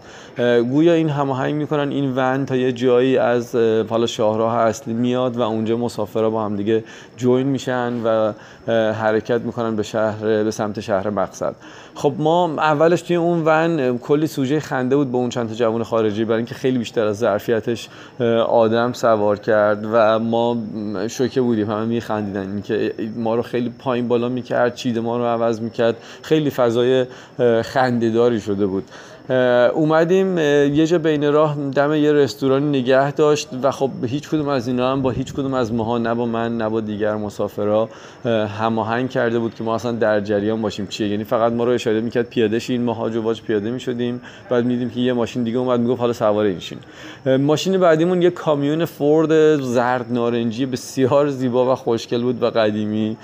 گویا 0.72 0.94
این 0.94 1.10
هماهنگ 1.10 1.56
می‌کنن 1.56 1.90
این 1.92 2.14
ون 2.16 2.46
تا 2.46 2.56
یه 2.56 2.72
جایی 2.72 3.18
از 3.18 3.56
حالا 3.90 4.06
شاهراه 4.06 4.56
اصلی 4.56 4.94
میاد 5.10 5.38
و 5.38 5.42
اونجا 5.42 5.78
مسافرها 5.78 6.30
با 6.30 6.46
هم 6.46 6.56
دیگه 6.56 6.84
جوین 7.18 7.48
میشن 7.48 7.94
و 8.04 8.34
حرکت 8.92 9.42
می‌کنن 9.42 9.76
به 9.76 9.84
شهر 9.84 10.44
به 10.44 10.52
سمت 10.52 10.80
شهر 10.80 11.10
مقصد. 11.10 11.56
خب 11.96 12.14
ما 12.18 12.50
اولش 12.58 13.02
توی 13.02 13.16
اون 13.16 13.42
ون 13.46 13.98
کلی 13.98 14.28
سوژه 14.28 14.60
خنده 14.60 14.96
بود 14.96 15.12
به 15.12 15.18
اون 15.18 15.30
چند 15.30 15.50
تا 15.50 15.56
جوان 15.56 15.84
خارجی 15.84 16.26
برای 16.26 16.38
اینکه 16.38 16.56
خیلی 16.56 16.78
بیشتر 16.78 17.06
از 17.06 17.18
ظرفیتش 17.18 17.90
آدم 18.48 18.94
سوار 18.94 19.40
کرد 19.40 19.86
و 19.92 20.20
ما 20.20 20.58
شوکه 21.08 21.42
بودیم. 21.42 21.72
همه 21.72 21.86
میخندیدن 21.86 22.52
اینکه 22.52 22.94
ما 23.16 23.36
رو 23.36 23.42
خیلی 23.42 23.74
پایین 23.80 24.08
بالا 24.08 24.30
می‌کرد 24.30 24.76
چید 24.76 25.00
ما 25.00 25.18
رو 25.18 25.24
عوض 25.24 25.62
می‌کرد. 25.62 25.96
خیلی 26.22 26.50
فضای 26.50 27.06
خندهداری 27.64 28.42
شده 28.42 28.66
بود. 28.66 28.84
اومدیم 29.74 30.38
یه 30.38 30.88
جا 30.88 30.98
بین 30.98 31.34
راه 31.34 31.56
دم 31.76 31.94
یه 31.94 32.12
رستورانی 32.12 32.80
نگه 32.80 33.12
داشت 33.12 33.50
و 33.64 33.72
خب 33.72 33.90
هیچ 34.06 34.30
کدوم 34.30 34.48
از 34.48 34.68
اینا 34.68 34.92
هم 34.92 35.02
با 35.02 35.12
هیچ 35.12 35.34
کدوم 35.34 35.54
از 35.54 35.74
ماها 35.74 35.98
نه 35.98 36.14
با 36.14 36.26
من 36.26 36.58
نه 36.58 36.70
با 36.70 36.82
دیگر 36.82 37.16
مسافرها 37.16 37.90
هماهنگ 38.60 39.10
کرده 39.10 39.40
بود 39.40 39.56
که 39.56 39.64
ما 39.64 39.76
اصلا 39.76 39.92
در 39.92 40.22
جریان 40.22 40.62
باشیم. 40.62 40.88
چیه؟ 40.88 41.08
یعنی 41.08 41.24
فقط 41.24 41.54
ما 41.54 41.64
رو 41.64 41.72
اشاره 41.72 42.02
می‌کرد 42.02 42.30
پیاده 42.30 42.60
شین 42.60 42.84
ما 42.84 42.94
هاج 42.94 43.42
پیاده 43.42 43.72
می‌شدیم. 43.72 44.22
بعد 44.50 44.66
میدیم 44.66 44.90
که 44.90 45.00
یه 45.00 45.14
ماشین 45.14 45.44
دیگه 45.44 45.58
اومد 45.58 45.80
می‌گفت 45.80 46.00
حالا 46.00 46.14
سوار 46.14 46.46
این 46.46 46.60
شین. 46.60 46.80
ماشین 47.38 47.78
بعدیمون 47.78 48.22
یه 48.22 48.30
کامیون 48.30 48.86
فورد 48.86 49.62
زرد 49.62 50.06
نارنجی 50.14 50.66
بسیار 50.66 51.30
زیبا 51.30 51.72
و 51.72 51.76
خوشگل 51.76 52.22
بود 52.22 52.44
و 52.44 52.50
قدیمی 52.50 53.18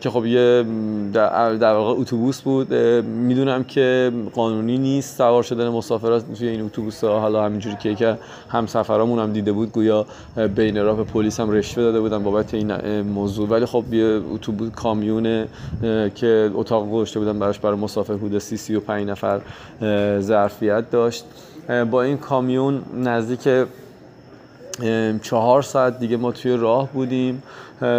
که 0.00 0.10
خب 0.10 0.26
یه 0.26 0.64
در 1.12 1.72
واقع 1.72 2.00
اتوبوس 2.00 2.40
بود. 2.40 2.74
می‌دونم 3.04 3.64
که 3.64 4.12
قانونی 4.34 4.78
نیست. 4.78 5.09
سوار 5.10 5.42
شدن 5.42 5.68
مسافرات 5.68 6.24
توی 6.38 6.48
این 6.48 6.64
اتوبوس 6.64 7.04
ها 7.04 7.20
حالا 7.20 7.44
همینجوری 7.44 7.76
که 7.76 7.94
که 7.94 8.18
همسفرامون 8.48 9.18
هم 9.18 9.32
دیده 9.32 9.52
بود 9.52 9.72
گویا 9.72 10.06
بین 10.56 10.84
راه 10.84 10.96
به 10.96 11.04
پلیس 11.04 11.40
هم 11.40 11.50
رشوه 11.50 11.82
داده 11.82 12.00
بودن 12.00 12.22
بابت 12.22 12.54
این 12.54 13.00
موضوع. 13.00 13.48
ولی 13.48 13.66
خب 13.66 13.94
یه 13.94 14.20
اتوبوس 14.32 14.70
کامیون 14.70 15.46
که 16.14 16.50
اتاق 16.54 16.90
گذاشته 16.90 17.18
بودن 17.18 17.38
براش 17.38 17.58
برای 17.58 17.76
مسافر 17.76 18.14
حدود 18.14 18.38
30 18.38 18.56
35 18.56 19.08
نفر 19.08 19.40
ظرفیت 20.20 20.90
داشت. 20.90 21.24
با 21.90 22.02
این 22.02 22.16
کامیون 22.16 22.82
نزدیک 22.96 23.48
چهار 25.22 25.62
ساعت 25.62 25.98
دیگه 25.98 26.16
ما 26.16 26.32
توی 26.32 26.56
راه 26.56 26.92
بودیم. 26.92 27.42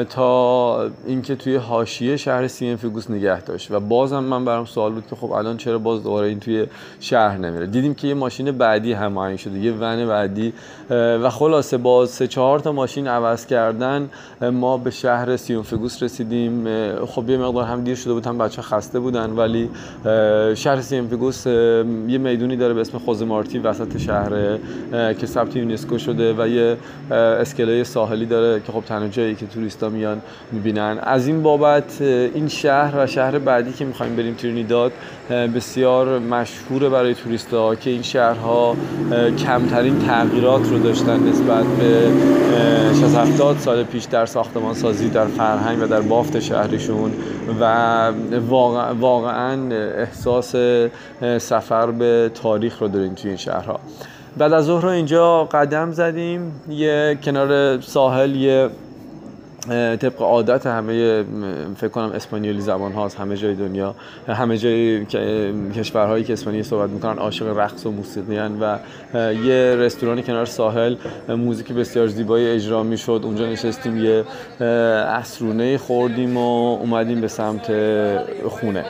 تا 0.10 0.92
اینکه 1.08 1.36
توی 1.36 1.56
حاشیه 1.56 2.18
شهر 2.18 2.48
سیم 2.48 2.76
فیگوس 2.76 3.10
نگه 3.10 3.42
داشت. 3.42 3.72
و 3.72 3.80
بازم 3.80 4.24
من 4.24 4.46
برام 4.46 4.66
سوال 4.66 4.92
بود 4.92 5.04
که 5.10 5.16
خب 5.16 5.32
الان 5.32 5.58
چرا 5.58 5.80
باز 5.80 6.04
دوباره 6.04 6.28
این 6.28 6.40
توی 6.40 6.66
شهر 7.00 7.38
نمیره. 7.38 7.68
دیدیم 7.68 7.94
که 7.94 8.08
یه 8.08 8.14
ماشین 8.14 8.52
بعدی 8.52 8.94
هماهنگ 8.94 9.38
شده 9.38 9.60
یه 9.60 9.72
ون 9.72 10.08
بعدی. 10.08 10.54
و 10.90 11.30
خلاصه 11.30 11.78
با 11.78 12.06
سه 12.06 12.28
چهار 12.28 12.60
تا 12.60 12.72
ماشین 12.72 13.08
عوض 13.08 13.46
کردن 13.46 14.10
ما 14.52 14.78
به 14.78 14.92
شهر 14.92 15.38
سینفوئگوس 15.38 16.04
رسیدیم. 16.04 16.66
خب 17.06 17.30
یه 17.30 17.38
مقدار 17.38 17.64
هم 17.64 17.84
دیر 17.84 17.96
شده 17.96 18.14
بود 18.14 18.28
هم 18.28 18.38
بچه‌ها 18.38 18.62
خسته 18.62 19.00
بودن 19.00 19.30
ولی 19.30 19.70
شهر 20.56 20.82
سینفوئگوس 20.82 21.46
یه 21.46 22.18
میدونی 22.18 22.56
داره 22.56 22.74
به 22.74 22.82
اسم 22.82 22.98
خوزه 22.98 23.26
مارتی 23.26 23.60
وسط 23.60 23.98
شهر 23.98 24.58
که 25.14 25.26
ثبت 25.26 25.56
یونسکو 25.56 25.98
شده 25.98 26.34
و 26.34 26.48
یه 26.48 26.78
اسکله 27.12 27.84
ساحلی 27.84 28.26
داره 28.26 28.60
که 28.60 28.72
خب 28.72 28.82
تنها 28.82 29.08
جایی 29.08 29.36
که 29.36 29.46
توریستا 29.72 29.90
میان 29.90 30.22
می‌بینن. 30.52 31.00
از 31.02 31.28
این 31.28 31.44
بابت 31.44 32.02
این 32.02 32.48
شهر 32.48 33.04
و 33.04 33.08
شهر 33.08 33.40
بعدی 33.40 33.74
که 33.74 33.86
می‌خوایم 33.86 34.16
بریم 34.16 34.34
ترینیداد 34.34 34.92
بسیار 35.56 36.20
مشهوره 36.20 36.90
برای 36.90 37.14
توریستا 37.14 37.76
که 37.76 37.90
این 37.90 38.02
شهرها 38.02 38.76
کمترین 39.46 40.00
تغییرات 40.00 40.70
رو 40.70 40.80
داشتن 40.80 41.20
نسبت 41.30 41.66
به 41.66 42.12
60 43.02 43.16
70 43.16 43.58
سال 43.58 43.84
پیش 43.84 44.04
در 44.04 44.26
ساختمان 44.26 44.74
سازی 44.74 45.10
در 45.10 45.26
فرهنگ 45.26 45.84
و 45.84 45.88
در 45.88 46.02
بافت 46.02 46.40
شهرشون 46.40 47.12
و 47.62 48.12
واقعا 49.00 49.76
احساس 49.98 50.56
سفر 51.38 51.92
به 51.92 52.32
تاریخ 52.34 52.82
رو 52.82 52.88
داریم 52.88 53.14
توی 53.14 53.30
این 53.30 53.38
شهرها. 53.38 53.80
بعد 54.38 54.54
از 54.54 54.66
ظهر 54.66 54.86
اینجا 54.86 55.44
قدم 55.44 55.92
زدیم 55.92 56.62
یه 56.70 57.18
کنار 57.24 57.82
ساحل 57.82 58.36
یه 58.36 58.70
طبق 59.70 60.22
عادت 60.22 60.68
همه 60.68 61.24
فکر 61.78 61.88
کنم 61.88 62.12
اسپانیولی 62.12 62.62
زبان 62.62 62.92
هاست 62.92 63.20
همه 63.20 63.38
جای 63.38 63.56
دنیا 63.56 63.96
همه 64.28 64.58
جای 64.58 65.06
کشورهایی 65.76 66.24
که 66.24 66.34
اسپانیایی 66.34 66.64
صحبت 66.64 66.90
می‌کنن 66.90 67.18
عاشق 67.18 67.58
رقص 67.58 67.86
و 67.86 67.92
موسیقی 67.92 68.38
و 68.38 68.80
یه 69.46 69.76
رستوران 69.76 70.22
کنار 70.22 70.46
ساحل 70.46 70.96
موزیک 71.30 71.74
بسیار 71.74 72.08
زیبایی 72.08 72.48
اجرا 72.48 72.84
می‌شد 72.84 73.22
اونجا 73.24 73.46
نشستیم 73.46 73.98
یه 74.06 74.24
اسرونه 74.60 75.78
خوردیم 75.78 76.38
و 76.38 76.78
اومدیم 76.80 77.22
به 77.22 77.28
سمت 77.28 77.72
خونه. 78.48 78.86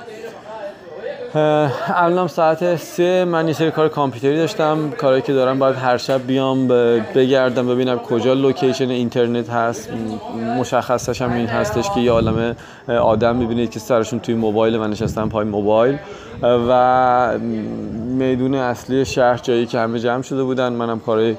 الان 1.36 2.28
ساعت 2.28 2.76
سه 2.76 3.26
من 3.26 3.48
یه 3.48 3.54
سری 3.54 3.72
کار 3.72 3.90
کامپیوتری 3.90 4.38
داشتم. 4.38 4.92
کاری 4.92 5.22
که 5.22 5.34
دارم 5.34 5.60
باید 5.60 5.76
هر 5.76 5.98
شب 5.98 6.28
بیام 6.28 6.68
بگردم 7.16 7.68
ببینم 7.68 8.00
کجا 8.00 8.34
لوکیشن 8.34 8.90
اینترنت 8.90 9.50
هست. 9.50 9.90
مشخصش 10.60 11.22
هم 11.22 11.34
این 11.34 11.48
هستش 11.48 11.90
که 11.90 12.00
یه 12.00 12.12
عالمه 12.12 12.56
آدم 12.88 13.36
می‌بینید 13.36 13.72
که 13.72 13.80
سرشون 13.80 14.20
توی 14.20 14.36
موبایل 14.36 14.76
و 14.76 14.88
نشستن 14.88 15.30
پای 15.30 15.46
موبایل. 15.46 15.98
و 16.42 17.40
میدون 18.18 18.56
اصلی 18.56 19.06
شهر 19.06 19.38
جایی 19.38 19.66
که 19.66 19.80
همه 19.80 20.00
جمع 20.00 20.22
شده 20.22 20.44
بودن 20.44 20.74
منم 20.74 21.00
کاری 21.00 21.38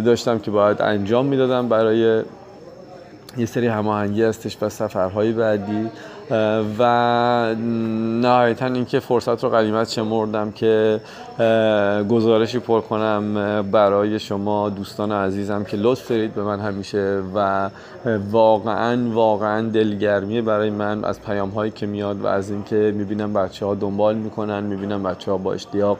داشتم 0.00 0.38
که 0.38 0.50
باید 0.50 0.82
انجام 0.82 1.26
می‌دادم. 1.26 1.68
برای 1.68 2.22
یه 3.36 3.46
سری 3.46 3.66
هماهنگی 3.66 4.22
هستش 4.22 4.56
و 4.62 4.68
سفرهای 4.68 5.32
بعدی. 5.32 5.90
و 6.78 7.54
نهایتا 8.20 8.66
اینکه 8.66 9.00
فرصت 9.00 9.44
رو 9.44 9.50
قدیمت 9.50 9.90
شمردم 9.90 10.50
که 10.50 11.00
گزارشی 12.08 12.58
پر 12.58 12.80
کنم 12.80 13.62
برای 13.72 14.18
شما 14.18 14.68
دوستان 14.70 15.12
عزیزم 15.12 15.64
که 15.64 15.76
لطف 15.76 16.08
دارید 16.08 16.34
به 16.34 16.42
من 16.42 16.60
همیشه 16.60 17.22
و 17.34 17.70
واقعا 18.30 19.10
واقعا 19.10 19.68
دلگرمیه 19.68 20.42
برای 20.42 20.70
من 20.70 21.04
از 21.04 21.22
پیام 21.22 21.48
هایی 21.50 21.70
که 21.70 21.86
میاد 21.86 22.20
و 22.20 22.26
از 22.26 22.50
اینکه 22.50 22.92
می‌بینم 22.96 23.32
بچه 23.32 23.66
ها 23.66 23.74
دنبال 23.74 24.14
می‌کنن 24.14 24.62
می‌بینم 24.62 25.02
بچه 25.02 25.30
ها 25.30 25.36
با 25.36 25.52
اشتیاق 25.52 25.98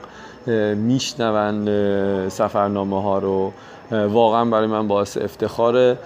میشنون 0.76 2.28
سفرنامه 2.28 3.02
ها 3.02 3.18
رو. 3.18 3.52
واقعا 3.90 4.44
برای 4.44 4.66
من 4.66 4.88
باعث 4.88 5.16
افتخاره. 5.16 5.98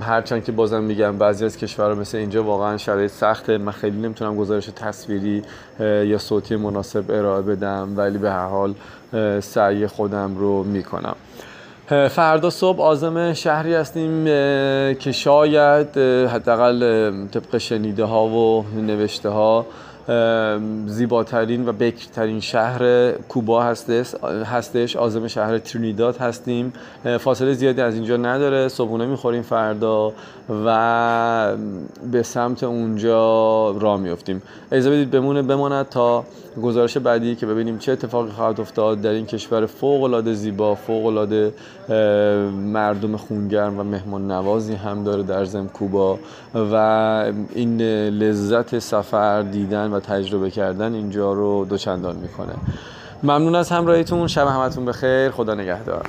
هرچند 0.00 0.44
که 0.44 0.52
بازم 0.52 0.82
میگم 0.82 1.18
بعضی 1.18 1.44
از 1.44 1.56
کشورها 1.56 1.94
مثل 1.94 2.18
اینجا 2.18 2.44
واقعا 2.44 2.76
شرایط 2.76 3.10
سخته. 3.10 3.58
من 3.58 3.72
خیلی 3.72 3.98
نمی‌تونم 4.00 4.36
گزارش 4.36 4.66
تصویری 4.66 5.42
یا 5.80 6.18
صوتی 6.18 6.56
مناسب 6.56 7.04
ارائه 7.10 7.42
بدم 7.42 7.94
ولی 7.96 8.18
به 8.18 8.30
هر 8.30 8.48
حال 8.48 8.74
سعی 9.40 9.86
خودم 9.86 10.36
رو 10.38 10.62
می‌کنم. 10.62 11.16
فردا 12.10 12.50
صبح 12.50 12.80
آزم 12.80 13.32
شهری 13.32 13.74
هستیم 13.74 14.24
که 14.94 15.12
شاید 15.12 15.98
حداقل 16.28 17.10
طبق 17.26 17.58
شنیده 17.58 18.04
ها 18.04 18.26
و 18.26 18.64
نوشته 18.76 19.28
ها 19.28 19.66
زیباترین 20.86 21.68
و 21.68 21.72
بکرترین 21.72 22.40
شهر 22.40 23.12
کوبا 23.12 23.62
هستش 23.62 24.14
هستش. 24.24 24.96
آزم 24.96 25.28
شهر 25.28 25.58
ترینیداد 25.58 26.16
هستیم. 26.16 26.72
فاصله 27.20 27.52
زیادی 27.52 27.80
از 27.80 27.94
اینجا 27.94 28.16
نداره. 28.16 28.68
صبحونه 28.68 29.06
می‌خوریم 29.06 29.42
فردا. 29.42 30.12
و 30.64 31.56
به 32.12 32.22
سمت 32.22 32.64
اونجا 32.64 33.70
راه 33.70 34.00
میفتیم 34.00 34.42
اجازه 34.72 34.90
بدید 34.90 35.10
بمونه 35.10 35.42
بماند 35.42 35.88
تا 35.88 36.24
گزارش 36.62 36.96
بعدی 36.96 37.34
که 37.36 37.46
ببینیم 37.46 37.78
چه 37.78 37.92
اتفاقی 37.92 38.30
خواهد 38.30 38.60
افتاد 38.60 39.00
در 39.00 39.10
این 39.10 39.26
کشور 39.26 39.66
فوق 39.66 40.02
العاده 40.02 40.34
زیبا 40.34 40.74
فوق 40.74 41.06
العاده 41.06 41.52
مردم 42.72 43.16
خونگرم 43.16 43.80
و 43.80 43.82
مهمان 43.82 44.30
نوازی 44.30 44.74
هم 44.74 45.04
داره 45.04 45.22
در 45.22 45.44
زم 45.44 45.66
کوبا 45.66 46.18
و 46.54 46.74
این 47.54 47.80
لذت 48.10 48.78
سفر 48.78 49.42
دیدن 49.42 49.92
و 49.92 50.00
تجربه 50.00 50.50
کردن 50.50 50.94
اینجا 50.94 51.32
رو 51.32 51.64
دوچندان 51.64 52.16
می‌کنه. 52.16 52.52
ممنون 53.22 53.54
از 53.54 53.70
همراهیتون. 53.70 54.26
شب 54.26 54.46
همتون 54.46 54.84
بخیر. 54.84 55.30
خدا 55.30 55.54
نگهدار. 55.54 56.06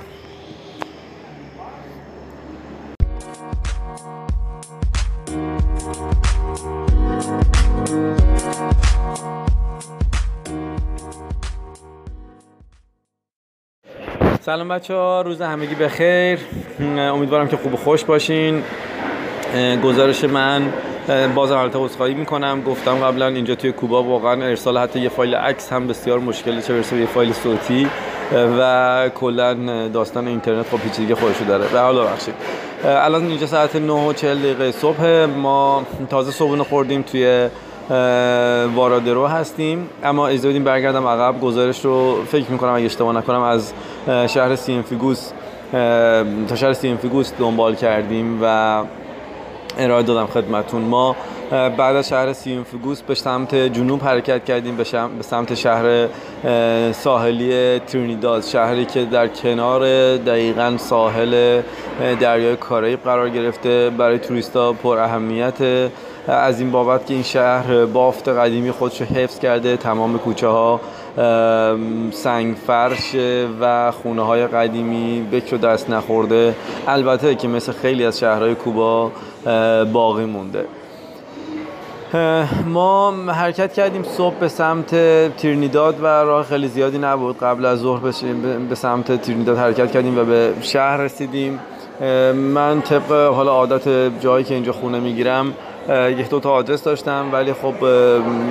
سلام 14.46 14.68
بچه 14.68 14.94
ها 14.94 15.22
روز 15.22 15.42
همگی 15.42 15.74
بخیر. 15.74 16.38
امیدوارم 16.98 17.48
که 17.48 17.56
خوب 17.56 17.74
و 17.74 17.76
خوش 17.76 18.04
باشین. 18.04 18.62
گزارش 19.84 20.24
من 20.24 20.72
بازم 21.34 21.56
البته 21.56 21.78
عذرخواهی 21.78 22.14
می‌کنم. 22.14 22.62
گفتم 22.62 22.94
قبلا 22.94 23.26
اینجا 23.26 23.54
توی 23.54 23.72
کوبا 23.72 24.02
واقعا 24.02 24.46
ارسال 24.46 24.78
حتی 24.78 25.00
یه 25.00 25.08
فایل 25.08 25.34
عکس 25.34 25.72
هم 25.72 25.86
بسیار 25.86 26.18
مشکلی 26.18 26.62
چه 26.62 26.74
برسه 26.74 26.96
یه 26.96 27.06
فایل 27.06 27.32
صوتی. 27.32 27.88
و 28.58 29.10
کلا 29.14 29.54
داستان 29.88 30.28
اینترنت 30.28 30.68
خب 30.68 30.76
پیچیدگی 30.76 31.14
خودشو 31.14 31.44
داره. 31.44 31.68
به 31.68 31.80
حال 31.80 31.98
ببخشید. 31.98 32.34
الان 32.84 33.26
اینجا 33.26 33.46
ساعت 33.46 33.76
9 33.76 33.92
و 33.92 34.12
40 34.12 34.38
دقیقه 34.38 34.72
صبح 34.72 35.24
ما 35.24 35.86
تازه 36.10 36.32
صبحونه 36.32 36.64
خوردیم 36.64 37.02
توی 37.02 37.48
وارادرو 38.74 39.26
هستیم. 39.26 39.88
اما 40.04 40.28
اجازه 40.28 40.48
بدیم 40.48 40.64
برگردم 40.64 41.06
عقب. 41.06 41.40
گزارش 41.40 41.84
رو 41.84 42.24
فکر 42.24 42.50
می‌کنم 42.50 42.72
اگه 42.72 42.84
اشتباه 42.84 43.16
نکنم 43.16 43.42
از 43.42 43.72
شهر 44.26 44.56
سینفوئگوس 44.56 45.30
تا 46.48 46.56
شهر 46.56 46.72
سینفوئگوس 46.72 47.32
دنبال 47.38 47.74
کردیم 47.74 48.38
و 48.42 48.82
ارائه 49.78 50.02
دادم 50.02 50.26
خدمتتون. 50.26 50.82
ما 50.82 51.16
بعد 51.50 51.96
از 51.96 52.08
شهر 52.08 52.32
سینفوئگوس 52.32 53.02
به 53.02 53.14
سمت 53.14 53.54
جنوب 53.54 54.02
حرکت 54.02 54.44
کردیم 54.44 54.76
به 54.76 54.84
سمت 55.22 55.54
شهر 55.54 56.08
ساحلی 56.92 57.78
ترینیداد 57.78 58.42
شهری 58.42 58.84
که 58.84 59.04
در 59.04 59.28
کنار 59.28 59.82
دقیقا 60.16 60.76
ساحل 60.78 61.62
دریای 62.20 62.56
کارائیب 62.56 63.02
قرار 63.04 63.28
گرفته. 63.28 63.90
برای 63.90 64.18
توریستا 64.18 64.72
پر 64.72 64.98
اهمیت 64.98 65.88
از 66.28 66.60
این 66.60 66.70
بابت 66.70 67.06
که 67.06 67.14
این 67.14 67.22
شهر 67.22 67.86
بافت 67.86 68.28
قدیمی 68.28 68.70
خودش 68.70 69.02
حفظ 69.02 69.38
کرده 69.38 69.76
تمام 69.76 70.18
کوچه 70.18 70.48
ها 70.48 70.80
سنگ 72.12 72.56
فرش 72.66 73.16
و 73.60 73.90
خونه 73.90 74.22
های 74.22 74.46
قدیمی 74.46 75.28
بکر 75.32 75.54
و 75.54 75.58
دست 75.58 75.90
نخورده. 75.90 76.54
البته 76.88 77.34
که 77.34 77.48
مثل 77.48 77.72
خیلی 77.72 78.04
از 78.04 78.18
شهرهای 78.18 78.54
کوبا 78.54 79.12
باقی 79.92 80.24
مونده. 80.24 80.64
ما 82.66 83.12
حرکت 83.12 83.72
کردیم 83.72 84.02
صبح 84.02 84.34
به 84.34 84.48
سمت 84.48 84.94
تیرنیداد 85.36 86.02
و 86.02 86.06
راه 86.06 86.44
خیلی 86.44 86.68
زیادی 86.68 86.98
نبود. 86.98 87.38
قبل 87.38 87.64
از 87.64 87.78
ظهر 87.78 88.00
به 88.68 88.74
سمت 88.74 89.22
تیرنیداد 89.22 89.58
حرکت 89.58 89.92
کردیم 89.92 90.18
و 90.18 90.24
به 90.24 90.52
شهر 90.60 90.96
رسیدیم. 90.96 91.60
من 92.34 92.80
طبق 92.80 93.12
حالا 93.12 93.50
عادت 93.50 93.88
جایی 94.20 94.44
که 94.44 94.54
اینجا 94.54 94.72
خونه 94.72 95.00
می‌گیرم 95.00 95.52
یک 95.88 96.30
دو 96.30 96.40
تا 96.40 96.50
آدرس 96.50 96.82
داشتم 96.82 97.28
ولی 97.32 97.52
خب 97.52 97.74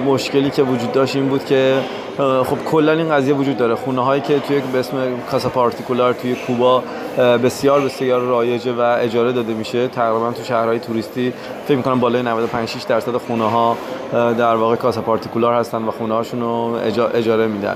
مشکلی 0.06 0.50
که 0.50 0.64
وجود 0.64 0.92
داشت 0.92 1.16
این 1.16 1.30
بود 1.30 1.46
که 1.46 1.78
خب 2.18 2.58
کلا 2.66 2.92
این 2.92 3.10
قضیه 3.10 3.34
وجود 3.34 3.58
داره. 3.58 3.76
خونه 3.76 4.04
هایی 4.04 4.22
که 4.22 4.40
توی 4.40 4.62
به 4.74 4.80
اسم 4.80 4.98
کاسا 5.32 5.50
پارتیکولار 5.50 6.14
توی 6.14 6.36
کوبا 6.36 6.84
بسیار 7.18 7.82
بسیار 7.82 8.22
رایجه 8.22 8.74
و 8.74 8.98
اجاره 9.00 9.32
داده 9.32 9.54
میشه. 9.54 9.88
تقریبا 9.88 10.32
تو 10.32 10.44
شهرهای 10.44 10.80
توریستی 10.80 11.34
فکر 11.68 11.78
می‌کنم 11.78 12.00
بالای 12.00 12.22
95 12.24 12.70
6 12.70 12.84
درصد 12.84 13.18
خونه 13.18 13.50
ها 13.50 13.78
در 14.14 14.56
واقع 14.56 14.76
کاسا 14.76 15.02
پارتیکولار 15.02 15.54
هستن 15.54 15.84
و 15.84 15.92
خونه 15.92 16.14
هاشون 16.14 16.42
رو 16.42 16.80
اجاره 17.14 17.48
میدن. 17.48 17.76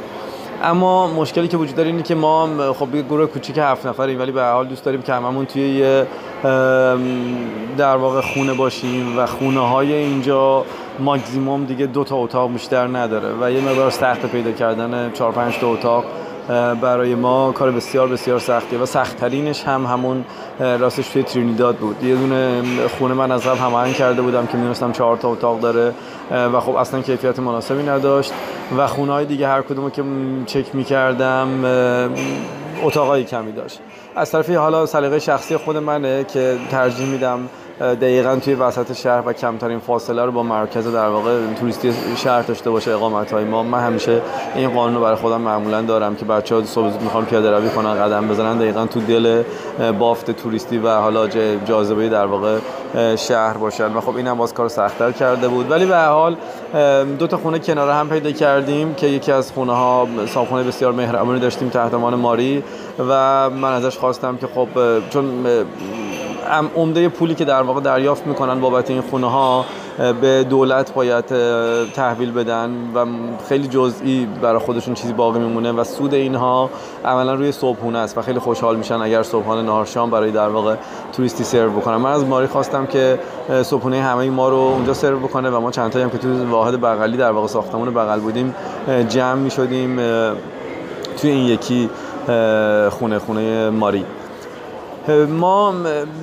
اما 0.64 1.08
مشکلی 1.08 1.48
که 1.48 1.58
وجود 1.58 1.76
داره 1.76 1.90
اینه 1.90 2.04
که 2.04 2.16
ما 2.16 2.74
خب 2.74 2.96
یه 2.96 3.02
گروه 3.02 3.26
کوچیک 3.26 3.58
هفت 3.58 3.86
نفریم 3.86 4.20
ولی 4.20 4.32
به 4.32 4.44
حال 4.44 4.68
دوست 4.68 4.86
داریم 4.86 5.02
که 5.02 5.14
هممون 5.14 5.46
توی 5.46 5.62
یه 5.62 6.08
در 7.78 7.96
واقع 7.96 8.22
خونه 8.22 8.54
باشیم 8.54 9.20
و 9.20 9.26
خونه 9.26 9.60
های 9.60 9.94
اینجا 9.94 10.66
ماکزیموم 11.00 11.66
دیگه 11.66 11.86
دو 11.86 12.04
تا 12.04 12.16
اتاق 12.16 12.52
بیشتر 12.52 12.88
نداره 12.88 13.30
و 13.42 13.52
یه 13.52 13.62
مقدار 13.62 13.90
سخت 13.90 14.26
پیدا 14.26 14.52
کردن 14.52 15.12
چهار 15.12 15.32
پنج 15.32 15.58
تا 15.58 15.68
اتاق 15.68 16.06
برای 16.82 17.16
ما 17.16 17.52
کار 17.52 17.72
بسیار 17.72 18.08
بسیار 18.08 18.40
سختیه 18.40 18.80
و 18.80 18.86
سختترینش 18.86 19.64
هم 19.64 19.86
همون 19.86 20.26
راستش 20.60 21.08
توی 21.08 21.24
ترینیداد 21.24 21.76
بود. 21.76 22.04
یه 22.04 22.16
دونه 22.16 22.64
خونه 23.00 23.14
من 23.14 23.32
از 23.32 23.44
قبل 23.44 23.58
هماهنگ 23.58 23.94
کرده 23.94 24.22
بودم 24.22 24.46
که 24.46 24.58
می‌دونستم 24.58 24.92
چهار 24.92 25.18
تا 25.18 25.30
اتاق 25.30 25.60
داره 25.60 25.94
و 26.32 26.60
خب 26.60 26.76
اصلا 26.76 27.02
کیفیت 27.02 27.40
مناسبی 27.40 27.84
نداشت 27.84 28.34
و 28.78 28.88
خونه 28.88 29.12
های 29.12 29.26
دیگه 29.26 29.48
هر 29.48 29.62
کدومو 29.62 29.90
که 29.90 30.04
چک 30.46 30.76
می‌کردم 30.76 31.66
اتاقای 32.84 33.24
کمی 33.24 33.52
داشت. 33.52 33.80
از 34.16 34.32
طرفی 34.32 34.56
حالا 34.56 34.86
سلیقه 34.86 35.20
شخصی 35.20 35.58
خود 35.58 35.78
منه 35.78 36.24
که 36.24 36.58
ترجیح 36.72 37.08
میدم 37.08 37.40
دقیقا 37.80 38.36
توی 38.36 38.54
وسط 38.54 38.94
شهر 38.94 39.24
و 39.26 39.34
کمترین 39.34 39.80
فاصله 39.80 40.26
رو 40.26 40.32
با 40.32 40.44
مرکز 40.44 40.88
در 40.88 41.08
واقع 41.08 41.54
توریستی 41.60 41.94
شهر 42.16 42.42
داشته 42.42 42.70
باشه 42.70 42.92
اقامت 42.92 43.34
های 43.34 43.44
ما. 43.44 43.64
من 43.64 43.80
همیشه 43.80 44.22
این 44.56 44.70
قانون 44.70 44.96
رو 44.96 45.02
برای 45.02 45.16
خودم 45.16 45.42
معمولا 45.42 45.82
دارم 45.82 46.16
که 46.16 46.26
بچه 46.26 46.56
ها 46.56 46.64
صبح 46.64 46.90
زود 46.90 47.02
می‌خوان 47.02 47.26
پیاده 47.26 47.52
روی 47.52 47.70
کنن 47.70 47.94
قدم 47.94 48.28
بزنن. 48.28 48.58
دقیقا 48.58 48.86
تو 48.86 49.00
دل 49.00 49.44
بافت 50.00 50.32
توریستی 50.32 50.78
و 50.78 50.90
حالا 50.90 51.28
جاذبه 51.66 52.10
در 52.10 52.26
واقع 52.26 52.58
شهر 53.16 53.54
باشن. 53.54 53.94
و 53.94 54.02
خب 54.02 54.16
این 54.16 54.28
هم 54.28 54.38
باز 54.38 54.54
کار 54.54 54.70
سختتر 54.70 55.12
کرده 55.12 55.48
بود. 55.48 55.72
ولی 55.72 55.86
به 55.86 55.98
حال 55.98 56.36
دو 57.20 57.28
تا 57.28 57.38
خونه 57.38 57.60
کنار 57.60 57.90
هم 57.90 58.10
پیدا 58.10 58.32
کردیم 58.32 58.94
که 58.94 59.08
یکی 59.08 59.32
از 59.32 59.52
خونه 59.52 59.74
ها 59.74 60.08
صاحبخونه 60.28 60.64
بسیار 60.64 60.92
مهربانی 60.92 61.40
داشتیم 61.40 61.70
تحت 61.70 61.94
ماری 61.94 62.64
و 63.10 63.50
من 63.50 63.74
ازش 63.74 63.98
خواستم 63.98 64.38
که 64.38 64.48
خب 64.48 64.68
چون 65.10 65.46
عمده 66.76 67.10
پولی 67.10 67.36
که 67.36 67.46
در 67.46 67.62
واقع 67.62 67.82
دریافت 67.82 68.28
می‌کنن 68.28 68.60
بابت 68.60 68.90
این 68.90 69.02
خونه 69.02 69.32
ها 69.32 69.66
به 70.22 70.44
دولت 70.44 70.94
باید 70.94 71.26
تحویل 71.94 72.32
بدن 72.32 72.72
و 72.96 73.06
خیلی 73.50 73.68
جزئی 73.68 74.28
برای 74.42 74.60
خودشون 74.60 74.94
چیزی 74.94 75.14
باقی 75.14 75.40
میمونه 75.40 75.72
و 75.72 75.84
سود 75.84 76.14
اینها 76.14 76.70
عملا 77.06 77.34
روی 77.34 77.52
صبحونه 77.52 77.98
است 77.98 78.18
و 78.18 78.22
خیلی 78.22 78.40
خوشحال 78.40 78.76
میشن 78.76 78.96
اگر 78.96 79.24
صبحانه 79.24 79.62
نهار 79.62 79.86
شام 79.86 80.10
برای 80.10 80.32
در 80.32 80.50
واقع 80.50 80.76
توریستی 81.14 81.44
سرو 81.44 81.72
بکنن. 81.72 81.96
من 81.96 82.12
از 82.12 82.26
ماری 82.26 82.48
خواستم 82.48 82.86
که 82.86 83.20
صبحونه 83.64 84.02
همه 84.02 84.30
ما 84.30 84.50
رو 84.50 84.56
اونجا 84.56 84.94
سرو 84.94 85.20
بکنه 85.20 85.50
و 85.50 85.60
ما 85.60 85.72
چند 85.72 85.96
هم 85.96 86.10
که 86.10 86.18
تو 86.18 86.50
واحد 86.50 86.82
بغلی 86.82 87.18
در 87.18 87.32
واقع 87.32 87.48
ساختمون 87.48 87.94
بغل 87.94 88.20
بودیم 88.20 88.56
جمع 89.10 89.34
می‌شدیم 89.34 90.00
توی 91.18 91.32
این 91.32 91.46
یکی 91.46 91.90
خونه 92.90 93.20
خونه 93.20 93.70
ماری. 93.70 94.06
ما 95.30 95.74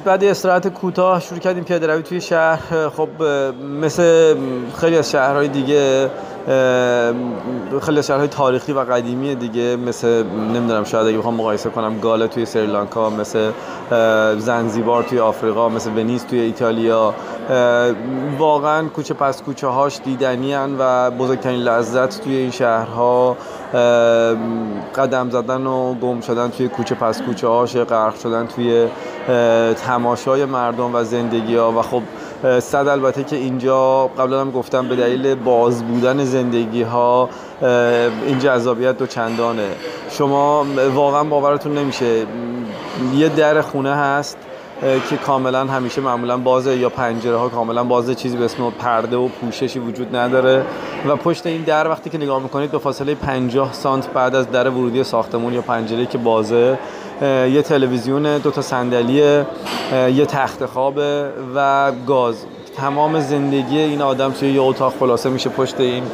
بعد 0.04 0.24
استراحت 0.24 0.68
کوتاه 0.68 1.20
شروع 1.20 1.38
کردیم 1.40 1.64
پیاده 1.64 1.86
روی 1.86 2.02
توی 2.02 2.20
شهر. 2.20 2.88
خب 2.88 3.08
مثل 3.80 4.34
خیلی 4.80 4.98
از 4.98 5.10
شهرهای 5.10 5.48
دیگه 5.48 6.10
خیلی 7.82 8.02
شهرهای 8.02 8.28
تاریخی 8.28 8.72
و 8.72 8.80
قدیمی 8.80 9.34
دیگه 9.34 9.76
مثل 9.76 10.22
نمی‌دونم 10.54 10.84
شاید 10.84 11.06
اگه 11.06 11.18
بخوام 11.18 11.34
مقایسه 11.34 11.70
کنم 11.70 12.00
گاله 12.00 12.28
توی 12.28 12.46
سریلانکا 12.46 13.10
مثل 13.10 13.50
زنزیبار 14.38 15.02
توی 15.02 15.18
آفریقا 15.18 15.68
مثل 15.68 15.90
ونیز 15.90 16.24
توی 16.24 16.40
ایتالیا. 16.40 17.14
واقعا 18.38 18.88
کوچه 18.88 19.14
پس 19.14 19.42
کوچه 19.42 19.66
هاش 19.66 20.00
دیدنی 20.04 20.54
و 20.78 21.10
بزرگترین 21.10 21.60
لذت 21.60 22.20
توی 22.20 22.36
این 22.36 22.50
شهرها 22.50 23.36
قدم 24.96 25.30
زدن 25.30 25.66
و 25.66 25.94
گم 25.94 26.20
شدن 26.20 26.48
توی 26.48 26.68
کوچه 26.68 26.94
پس 26.94 27.22
کوچه 27.22 27.48
هاش 27.48 27.76
غرق 27.76 28.18
شدن 28.18 28.46
توی 28.46 28.86
تماشای 29.74 30.44
مردم 30.44 30.94
و 30.94 31.04
زندگی 31.04 31.56
ها 31.56 31.72
و 31.72 31.82
خب 31.82 32.02
صد 32.60 32.88
البته 32.88 33.24
که 33.24 33.36
اینجا 33.36 34.06
قبلا 34.06 34.40
هم 34.40 34.50
گفتم 34.50 34.88
به 34.88 34.96
دلیل 34.96 35.34
باز 35.34 35.84
بودن 35.84 36.24
زندگی 36.24 36.82
ها 36.82 37.28
این 38.26 38.38
جذابیت 38.38 38.98
دو 38.98 39.06
چندانه. 39.06 39.68
شما 40.10 40.66
واقعا 40.94 41.24
باورتون 41.24 41.78
نمیشه. 41.78 42.26
یه 43.14 43.28
در 43.28 43.60
خونه 43.60 43.94
هست 43.94 44.38
که 44.80 45.16
کاملا 45.16 45.64
همیشه 45.64 46.00
معمولا 46.00 46.36
بازه 46.36 46.76
یا 46.76 46.88
پنجره 46.88 47.36
ها 47.36 47.48
کاملا 47.48 47.84
بازه 47.84 48.14
چیزی 48.14 48.36
به 48.36 48.44
اسم 48.44 48.70
پرده 48.70 49.16
و 49.16 49.28
پوششی 49.28 49.78
وجود 49.78 50.16
نداره. 50.16 50.64
و 51.08 51.16
پشت 51.16 51.46
این 51.46 51.62
در 51.62 51.88
وقتی 51.88 52.10
که 52.10 52.18
نگاه 52.18 52.42
می‌کنید 52.42 52.70
به 52.70 52.78
فاصله 52.78 53.14
50 53.14 53.72
سانت 53.72 54.10
بعد 54.10 54.34
از 54.34 54.50
در 54.50 54.68
ورودی 54.68 55.04
ساختمون 55.04 55.52
یا 55.52 55.62
پنجره 55.62 56.06
که 56.06 56.18
بازه 56.18 56.78
یه 57.22 57.62
تلویزیون 57.62 58.38
دو 58.38 58.50
تا 58.50 58.62
صندلی 58.62 59.44
یه 59.92 60.26
تخت 60.28 60.66
خواب 60.66 60.94
و 61.54 61.92
گاز. 62.06 62.46
تمام 62.76 63.20
زندگی 63.20 63.78
این 63.78 64.02
آدم 64.02 64.30
توی 64.30 64.52
یه 64.52 64.60
اتاق 64.60 64.94
خلاصه 65.00 65.30
میشه 65.30 65.50
پشت 65.50 65.80
این 65.80 66.04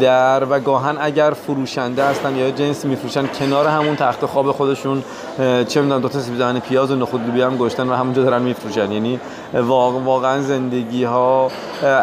در 0.00 0.44
و 0.50 0.60
گاهن 0.60 0.96
اگر 1.00 1.30
فروشنده 1.30 2.04
هستن 2.04 2.36
یا 2.36 2.50
جنس 2.50 2.84
میفروشن 2.84 3.26
کنار 3.26 3.66
همون 3.66 3.96
تخت 3.96 4.26
خواب 4.26 4.52
خودشون 4.52 5.04
چه 5.68 5.80
می‌دونم 5.80 6.00
دو 6.00 6.08
تا 6.08 6.20
سیب 6.20 6.58
پیاز 6.58 6.90
و 6.90 6.96
نخود 6.96 7.26
لوبیا 7.26 7.46
هم 7.46 7.56
گشتن 7.56 7.88
و 7.88 7.94
همونجا 7.94 8.22
دارن 8.22 8.42
میفروشن. 8.42 8.92
یعنی 8.92 9.20
واقعا 9.54 10.42
زندگی 10.42 11.04
ها 11.04 11.50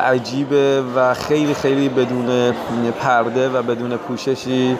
عجیبه 0.06 0.84
و 0.95 1.14
خیلی 1.14 1.54
خیلی 1.54 1.89
بدون 1.89 2.52
پرده 3.02 3.50
و 3.50 3.62
بدون 3.62 3.97
پوششی 3.97 4.78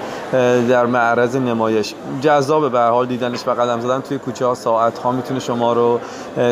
در 0.70 0.86
معرض 0.86 1.36
نمایش. 1.36 1.94
جذاب 2.22 2.72
به 2.72 2.80
حال 2.80 3.06
دیدنش 3.06 3.48
و 3.48 3.52
قدم 3.52 3.80
زدن 3.80 4.02
توی 4.02 4.18
کوچه 4.18 4.46
ها 4.46 4.56
ساعت 4.56 4.98
ها 4.98 5.12
می‌تونه 5.12 5.40
شما 5.40 5.74
رو 5.74 6.00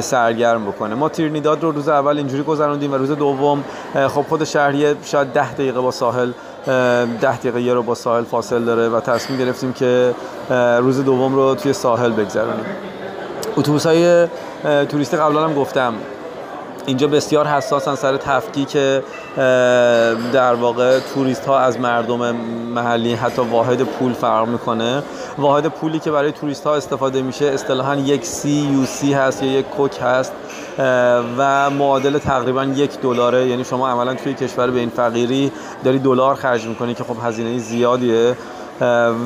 سرگرم 0.01 0.65
بکنه. 0.65 0.95
ما 0.95 1.09
تیرنیداد 1.09 1.63
رو 1.63 1.72
روز 1.72 1.89
اول 1.89 2.18
اینجوری 2.18 2.43
گذروندیم 2.43 2.93
و 2.93 2.95
روز 2.95 3.11
دوم 3.11 3.63
خب 4.07 4.22
خود 4.22 4.43
شهریه 4.43 4.95
شاید 5.03 5.28
ده 5.28 5.53
دقیقه 5.53 5.80
با 5.80 5.91
ساحل 5.91 6.32
ده 7.22 7.38
دقیقه 7.38 7.74
رو 7.74 7.84
با 7.84 7.95
ساحل 7.95 8.24
فاصل 8.24 8.63
داره 8.63 8.89
و 8.89 8.99
تصمیم 8.99 9.39
گرفتیم 9.39 9.74
که 9.74 10.13
روز 10.80 11.03
دوم 11.03 11.36
رو 11.36 11.55
توی 11.55 11.74
ساحل 11.74 12.11
بگذرونیم. 12.11 12.65
اتوبوس 13.58 13.86
های 13.86 14.28
توریستی 14.64 15.18
قبلا 15.18 15.43
هم 15.43 15.53
گفتم. 15.53 15.93
اینجا 16.86 17.08
بسیار 17.08 17.47
حساسن 17.47 17.95
سر 17.95 18.18
تفکیک 18.18 18.78
در 20.34 20.53
واقع 20.53 20.99
توریست 20.99 21.45
ها 21.45 21.60
از 21.60 21.80
مردم 21.80 22.36
محلی 22.76 23.14
حتی 23.14 23.41
واحد 23.41 23.82
پول 23.82 24.14
فرق 24.14 24.47
می‌کنه. 24.47 25.03
واحد 25.38 25.68
پولی 25.68 25.99
که 25.99 26.12
برای 26.12 26.32
توریست 26.32 26.64
ها 26.68 26.76
استفاده 26.76 27.22
میشه 27.22 27.45
اصطلاحا 27.45 27.95
یک 27.95 28.26
سی 28.26 28.70
یو 28.74 28.86
سی 28.86 29.14
هست 29.14 29.43
یا 29.43 29.51
یک 29.51 29.66
کوک 29.66 29.99
هست 30.01 30.32
و 31.38 31.70
معادل 31.70 32.18
تقریبا 32.18 32.64
یک 32.64 33.01
دلاره. 33.01 33.47
یعنی 33.47 33.64
شما 33.64 33.89
عملا 33.89 34.14
توی 34.14 34.34
کشور 34.34 34.72
به 34.72 34.80
این 34.80 34.89
فقیری 34.89 35.51
داری 35.84 35.99
دلار 35.99 36.36
خرج 36.36 36.66
می‌کنی 36.66 36.93
که 36.93 37.03
خب 37.03 37.16
هزینه 37.24 37.58
زیادیه. 37.58 38.36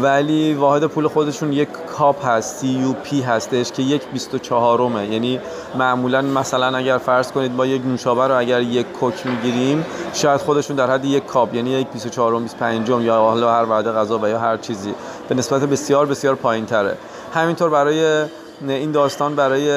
ولی 0.01 0.53
واحد 0.53 0.85
پول 0.85 1.07
خودشون 1.07 1.53
یک 1.53 1.67
کاپ 1.97 2.25
هست 2.25 2.63
یو 2.63 2.93
پی 2.93 3.21
هستش 3.21 3.71
که 3.71 3.83
یک 3.83 4.01
24 4.13 4.77
رومه 4.77 5.07
یعنی 5.07 5.39
معمولا 5.75 6.21
مثلا 6.21 6.77
اگر 6.77 6.97
فرض 6.97 7.31
کنید 7.31 7.55
با 7.55 7.65
یک 7.65 7.81
نوشابه 7.85 8.27
رو 8.27 8.37
اگر 8.37 8.61
یک 8.61 8.91
کوک 8.91 9.27
می‌گیریم 9.27 9.85
شاید 10.13 10.41
خودشون 10.41 10.75
در 10.75 10.91
حد 10.91 11.05
یک 11.05 11.25
کاپ 11.25 11.55
یعنی 11.55 11.69
یک 11.69 11.87
24 11.87 12.31
روم 12.31 12.43
25 12.43 12.89
یا 12.89 13.15
حالا 13.15 13.53
هر 13.53 13.65
وعده 13.65 13.91
غذا 13.91 14.19
و 14.19 14.27
یا 14.27 14.39
هر 14.39 14.57
چیزی. 14.57 14.93
به 15.29 15.35
نسبت 15.35 15.61
بسیار 15.61 16.05
بسیار 16.05 16.35
پایین 16.35 16.65
تره 16.65 16.97
همینطور 17.33 17.69
برای 17.69 18.25
این 18.67 18.91
داستان 18.91 19.35
برای 19.35 19.69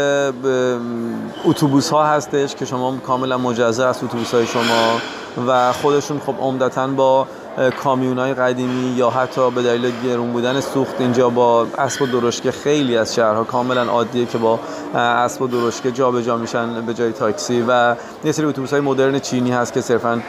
اتوبوس 1.45 1.91
ها 1.91 2.05
هستش 2.05 2.55
که 2.55 2.65
شما 2.65 2.97
کاملا 2.97 3.39
مجزا 3.39 3.89
از 3.89 4.05
اتوبوس 4.05 4.35
های 4.35 4.47
شما 4.47 5.01
و 5.49 5.73
خودشون 5.73 6.21
خب 6.27 6.35
عمدتا 6.41 6.87
با 6.87 7.27
کامیون 7.83 8.19
های 8.19 8.35
قدیمی 8.35 8.97
یا 8.97 9.11
حتی 9.11 9.51
به 9.51 9.63
دلیل 9.63 9.93
گرون 10.05 10.33
بودن 10.33 10.61
سوخت 10.61 11.01
اینجا 11.01 11.31
با 11.31 11.67
اسب 11.79 12.03
و 12.03 12.07
درشکه 12.07 12.51
خیلی 12.53 12.97
از 12.97 13.15
شهرها 13.15 13.45
کاملا 13.45 13.83
عادیه 13.83 14.27
که 14.27 14.39
با 14.39 14.61
اسب 14.95 15.43
و 15.43 15.47
درشکه 15.47 15.93
جابجا 15.93 16.37
میشن 16.37 16.87
به 16.87 16.95
جای 16.95 17.13
تاکسی 17.13 17.65
و 17.69 17.97
یه 18.25 18.33
سری 18.33 18.47
اتوبوس 18.47 18.71
های 18.71 18.81
مدرن 18.81 19.19
چینی 19.19 19.51
هست 19.53 19.73
که 19.73 19.81
صرفا 19.81 20.23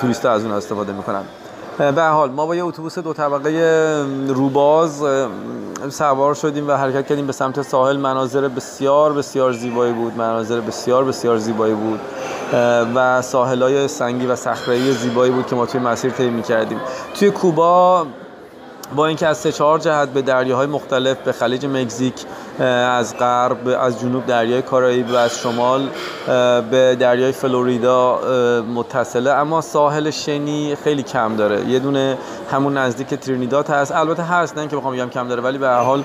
توریست 0.00 0.26
از 0.26 0.44
اون 0.44 0.52
استفاده 0.52 0.92
می‌کنن. 0.92 1.22
به 1.78 2.02
حال 2.02 2.30
ما 2.30 2.46
با 2.46 2.56
یه 2.56 2.64
اتوبوس 2.64 2.98
دو 2.98 3.12
طبقه 3.12 4.04
روباز 4.28 5.02
سوار 5.88 6.34
شدیم 6.34 6.68
و 6.68 6.72
حرکت 6.72 7.06
کردیم 7.06 7.26
به 7.26 7.32
سمت 7.32 7.62
ساحل. 7.62 7.96
مناظر 7.96 8.48
بسیار 8.48 9.12
بسیار 9.12 9.52
زیبایی 9.52 9.92
بود. 9.92 10.16
مناظر 10.16 10.60
بسیار 10.60 11.04
بسیار 11.04 11.36
زیبایی 11.36 11.74
بود. 11.74 12.00
و 12.94 13.22
ساحل 13.22 13.62
های 13.62 13.88
سنگی 13.88 14.26
و 14.26 14.36
صخره‌ای 14.36 14.92
زیبایی 14.92 15.32
بود 15.32 15.46
که 15.46 15.56
ما 15.56 15.66
توی 15.66 15.80
مسیر 15.80 16.10
طی 16.10 16.42
کردیم 16.42 16.80
توی 17.14 17.30
کوبا 17.30 18.06
با 18.96 19.06
اینکه 19.06 19.26
از 19.26 19.38
سه 19.38 19.52
چهار 19.52 19.78
جهت 19.78 20.08
به 20.08 20.22
دریاهای 20.22 20.66
مختلف 20.66 21.16
به 21.16 21.32
خلیج 21.32 21.66
مکزیک 21.66 22.14
از 22.88 23.18
غرب 23.18 23.68
از 23.80 24.00
جنوب 24.00 24.26
دریای 24.26 24.62
کارائیب 24.62 25.10
و 25.10 25.16
از 25.16 25.38
شمال 25.38 25.88
به 26.70 26.96
دریای 27.00 27.32
فلوریدا 27.32 28.20
متصله. 28.74 29.30
اما 29.30 29.60
ساحل 29.60 30.10
شنی 30.10 30.76
خیلی 30.84 31.02
کم 31.02 31.36
داره. 31.36 31.64
یه 31.64 31.78
دونه 31.78 32.18
همون 32.50 32.76
نزدیک 32.76 33.14
ترینیداد 33.14 33.68
هست. 33.68 33.92
البته 33.92 34.22
هست 34.22 34.58
نه 34.58 34.68
که 34.68 34.76
بخوام 34.76 34.94
بگم 34.94 35.08
کم 35.08 35.28
داره 35.28 35.42
ولی 35.42 35.58
به 35.58 35.66
هر 35.66 35.82
حال 35.82 36.04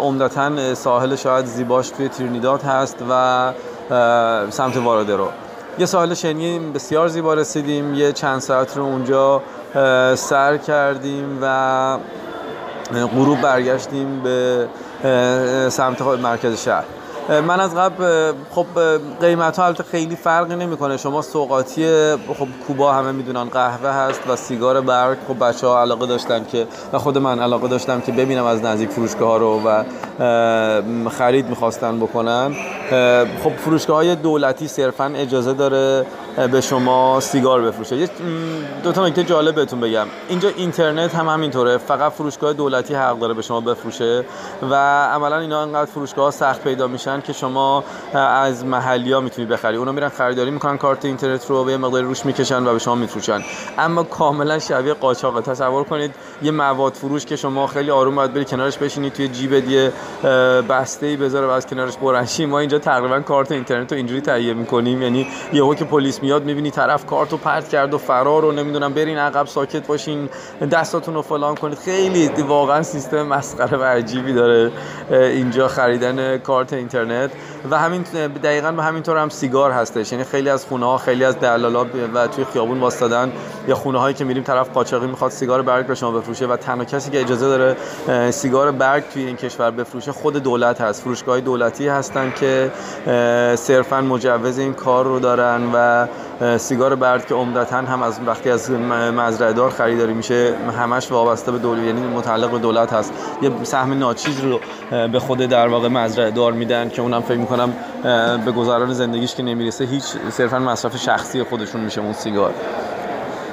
عمدتا 0.00 0.74
ساحل 0.74 1.16
شاید 1.16 1.46
زیباش 1.46 1.90
توی 1.90 2.08
ترینیداد 2.08 2.62
هست 2.62 2.96
و 3.10 3.52
سمت 4.50 4.76
وارادرو. 4.76 5.28
یه 5.78 5.86
ساحل 5.86 6.14
شنی 6.14 6.58
بسیار 6.58 7.08
زیبا 7.08 7.34
رسیدیم. 7.34 7.94
یه 7.94 8.12
چند 8.12 8.40
ساعت 8.40 8.76
رو 8.76 8.84
اونجا 8.84 9.42
سر 10.14 10.56
کردیم 10.66 11.38
و 11.42 11.98
غروب 12.92 13.40
برگشتیم 13.40 14.22
به 14.22 14.68
سمت 15.70 16.02
مرکز 16.20 16.62
شهر. 16.64 16.84
من 17.28 17.60
از 17.60 17.74
قبل 17.74 18.32
خب 18.50 18.66
قیمت 19.20 19.58
ها 19.58 19.66
البته 19.66 19.82
خیلی 19.82 20.16
فرقی 20.16 20.56
نمی‌کنه. 20.56 20.96
شما 20.96 21.22
سوقاتی 21.22 22.14
خب 22.38 22.48
کوبا 22.66 22.92
همه 22.92 23.12
می‌دونن 23.12 23.44
قهوه 23.44 23.90
هست 23.90 24.20
و 24.28 24.36
سیگار 24.36 24.80
برگ. 24.80 25.18
خب 25.28 25.44
بچه 25.44 25.66
ها 25.66 25.80
علاقه 25.80 26.06
داشتن 26.06 26.44
که 26.52 26.66
و 26.92 26.98
خود 26.98 27.18
من 27.18 27.40
علاقه 27.40 27.68
داشتم 27.68 28.00
که 28.00 28.12
ببینم 28.12 28.44
از 28.44 28.64
نزدیک 28.64 28.90
فروشگاه 28.90 29.28
ها 29.28 29.36
رو 29.36 29.60
و 29.64 29.84
خرید 31.10 31.48
می‌خواستن 31.48 32.00
بکنن. 32.00 32.54
خب 33.44 33.52
فروشگاه 33.56 33.96
های 33.96 34.16
دولتی 34.16 34.68
صرفا 34.68 35.04
اجازه 35.04 35.52
داره 35.52 36.06
به 36.52 36.60
شما 36.60 37.20
سیگار 37.20 37.62
بفروشه. 37.62 37.96
یه 37.96 38.08
دو 38.82 38.92
تا 38.92 39.06
نکته 39.06 39.24
جالب 39.24 39.54
بهتون 39.54 39.80
بگم. 39.80 40.06
اینجا 40.28 40.48
اینترنت 40.48 41.14
هم 41.14 41.28
همینطوره. 41.28 41.78
فقط 41.78 42.12
فروشگاه 42.12 42.52
دولتی 42.52 42.94
حق 42.94 43.18
داره 43.18 43.34
به 43.34 43.42
شما 43.42 43.60
بفروشه 43.60 44.24
و 44.70 44.74
عملا 45.04 45.38
اینا 45.38 45.62
انقدر 45.62 45.90
فروشگاه 45.90 46.30
سخت 46.30 46.64
پیدا 46.64 46.86
میشن 46.86 47.11
که 47.20 47.32
شما 47.32 47.84
از 48.14 48.64
محلی 48.64 49.12
ها 49.12 49.20
می‌تونید 49.20 49.50
بخری 49.50 49.76
اونا 49.76 49.92
میرن 49.92 50.08
خریداری 50.08 50.50
می‌کنن 50.50 50.78
کارت 50.78 51.04
اینترنت 51.04 51.50
رو 51.50 51.64
به 51.64 51.72
یه 51.72 51.76
مقدار 51.76 52.02
روش 52.02 52.26
می‌کشن 52.26 52.66
و 52.66 52.72
به 52.72 52.78
شما 52.78 52.94
میفروشن. 52.94 53.40
اما 53.78 54.02
کاملا 54.02 54.58
شبیه 54.58 54.94
قاچاق. 54.94 55.40
تصور 55.40 55.84
کنید 55.84 56.14
یه 56.42 56.50
مواد 56.50 56.92
فروش 56.92 57.24
که 57.24 57.36
شما 57.36 57.66
خیلی 57.66 57.90
آروم 57.90 58.14
باید 58.14 58.34
بری 58.34 58.44
کنارش 58.44 58.78
بشینید 58.78 59.12
توی 59.12 59.28
جیب 59.28 59.52
یه 59.52 59.92
بسته 60.68 61.06
ای 61.06 61.16
بذاره 61.16 61.46
و 61.46 61.50
از 61.50 61.66
کنارش 61.66 61.96
برنشی 61.96 62.46
ما 62.46 62.58
اینجا 62.58 62.78
تقریبا 62.78 63.20
کارت 63.20 63.52
اینترنت 63.52 63.92
رو 63.92 63.96
اینجوری 63.96 64.20
تهیه 64.20 64.54
می‌کنیم. 64.54 65.02
یعنی 65.02 65.26
یهو 65.52 65.74
که 65.74 65.84
پلیس 65.84 66.22
میاد 66.22 66.44
می‌بینی 66.44 66.70
طرف 66.70 67.06
کارتو 67.06 67.36
پرت 67.36 67.68
کرد 67.68 67.94
و 67.94 67.98
فرار 67.98 68.42
رو 68.42 68.52
نمی‌دونم 68.52 68.92
برین 68.92 69.18
عقب 69.18 69.46
ساکت 69.46 69.86
باشین 69.86 70.28
دستاتون 70.72 71.14
رو 71.14 71.22
فلان 71.22 71.54
کنید. 71.54 71.78
خیلی 71.78 72.28
واقعا 72.42 72.82
سیستم 72.82 73.22
مسخره 73.22 73.78
و 73.78 73.82
عجیبی 73.82 74.32
داره 74.32 74.70
اینجا 75.10 75.68
خریدن 75.68 76.38
کارت 76.38 76.72
اینترنت. 76.72 77.01
و 77.70 77.78
همین 77.78 78.02
دقیقا 78.42 78.72
به 78.72 78.82
همین 78.82 79.02
طور 79.02 79.18
هم 79.18 79.28
سیگار 79.28 79.70
هستش. 79.70 80.12
یعنی 80.12 80.24
خیلی 80.24 80.48
از 80.48 80.64
خونه 80.64 80.86
ها 80.86 80.98
خیلی 80.98 81.24
از 81.24 81.40
دلالا 81.40 81.86
و 82.14 82.26
توی 82.26 82.44
خیابون 82.44 82.80
واسطادن 82.80 83.32
یا 83.68 83.74
خونه 83.74 83.98
هایی 83.98 84.14
که 84.14 84.24
میریم 84.24 84.42
طرف 84.42 84.70
قاچاقی 84.70 85.06
می‌خواد 85.06 85.30
سیگار 85.30 85.62
برگ 85.62 85.86
به 85.86 85.94
شما 85.94 86.10
بفروشه 86.10 86.46
و 86.46 86.56
تنها 86.56 86.84
کسی 86.84 87.10
که 87.10 87.20
اجازه 87.20 87.46
داره 87.46 87.76
سیگار 88.30 88.72
برگ 88.72 89.04
توی 89.12 89.26
این 89.26 89.36
کشور 89.36 89.70
بفروشه 89.70 90.12
خود 90.12 90.36
دولت 90.36 90.80
هست. 90.80 91.02
فروشگاه 91.02 91.40
دولتی 91.40 91.88
هستن 91.88 92.32
که 92.40 92.70
صرفا 93.56 94.00
مجوز 94.00 94.58
این 94.58 94.74
کار 94.74 95.04
رو 95.04 95.18
دارن 95.18 95.60
و 95.74 96.06
سیگار 96.58 96.94
برد 96.94 97.26
که 97.26 97.34
عمدتا 97.34 97.76
هم 97.76 98.02
از 98.02 98.20
وقتی 98.26 98.50
از 98.50 98.70
مزرعه 98.70 99.52
دار 99.52 99.70
خریداری 99.70 100.12
میشه 100.12 100.54
همش 100.78 101.12
وابسته 101.12 101.52
به 101.52 101.58
دولت 101.58 101.84
یعنی 101.84 102.00
متعلق 102.00 102.50
به 102.50 102.58
دولت 102.58 102.92
هست. 102.92 103.12
یه 103.42 103.50
سهم 103.62 103.98
ناچیز 103.98 104.40
رو 104.40 104.60
به 105.08 105.18
خود 105.18 105.38
در 105.38 105.68
واقع 105.68 105.88
مزرعه 105.88 106.30
دار 106.30 106.52
میدن 106.52 106.88
که 106.88 107.02
اونم 107.02 107.22
فکر 107.22 107.38
می‌کنم 107.38 107.72
به 108.44 108.52
گذران 108.52 108.92
زندگیش 108.92 109.34
که 109.34 109.42
نمی‌رسه 109.42 109.84
هیچ 109.84 110.04
صرفا 110.30 110.58
مصرف 110.58 110.96
شخصی 110.96 111.42
خودشون 111.42 111.80
میشه 111.80 112.00
اون 112.00 112.12
سیگار. 112.12 112.54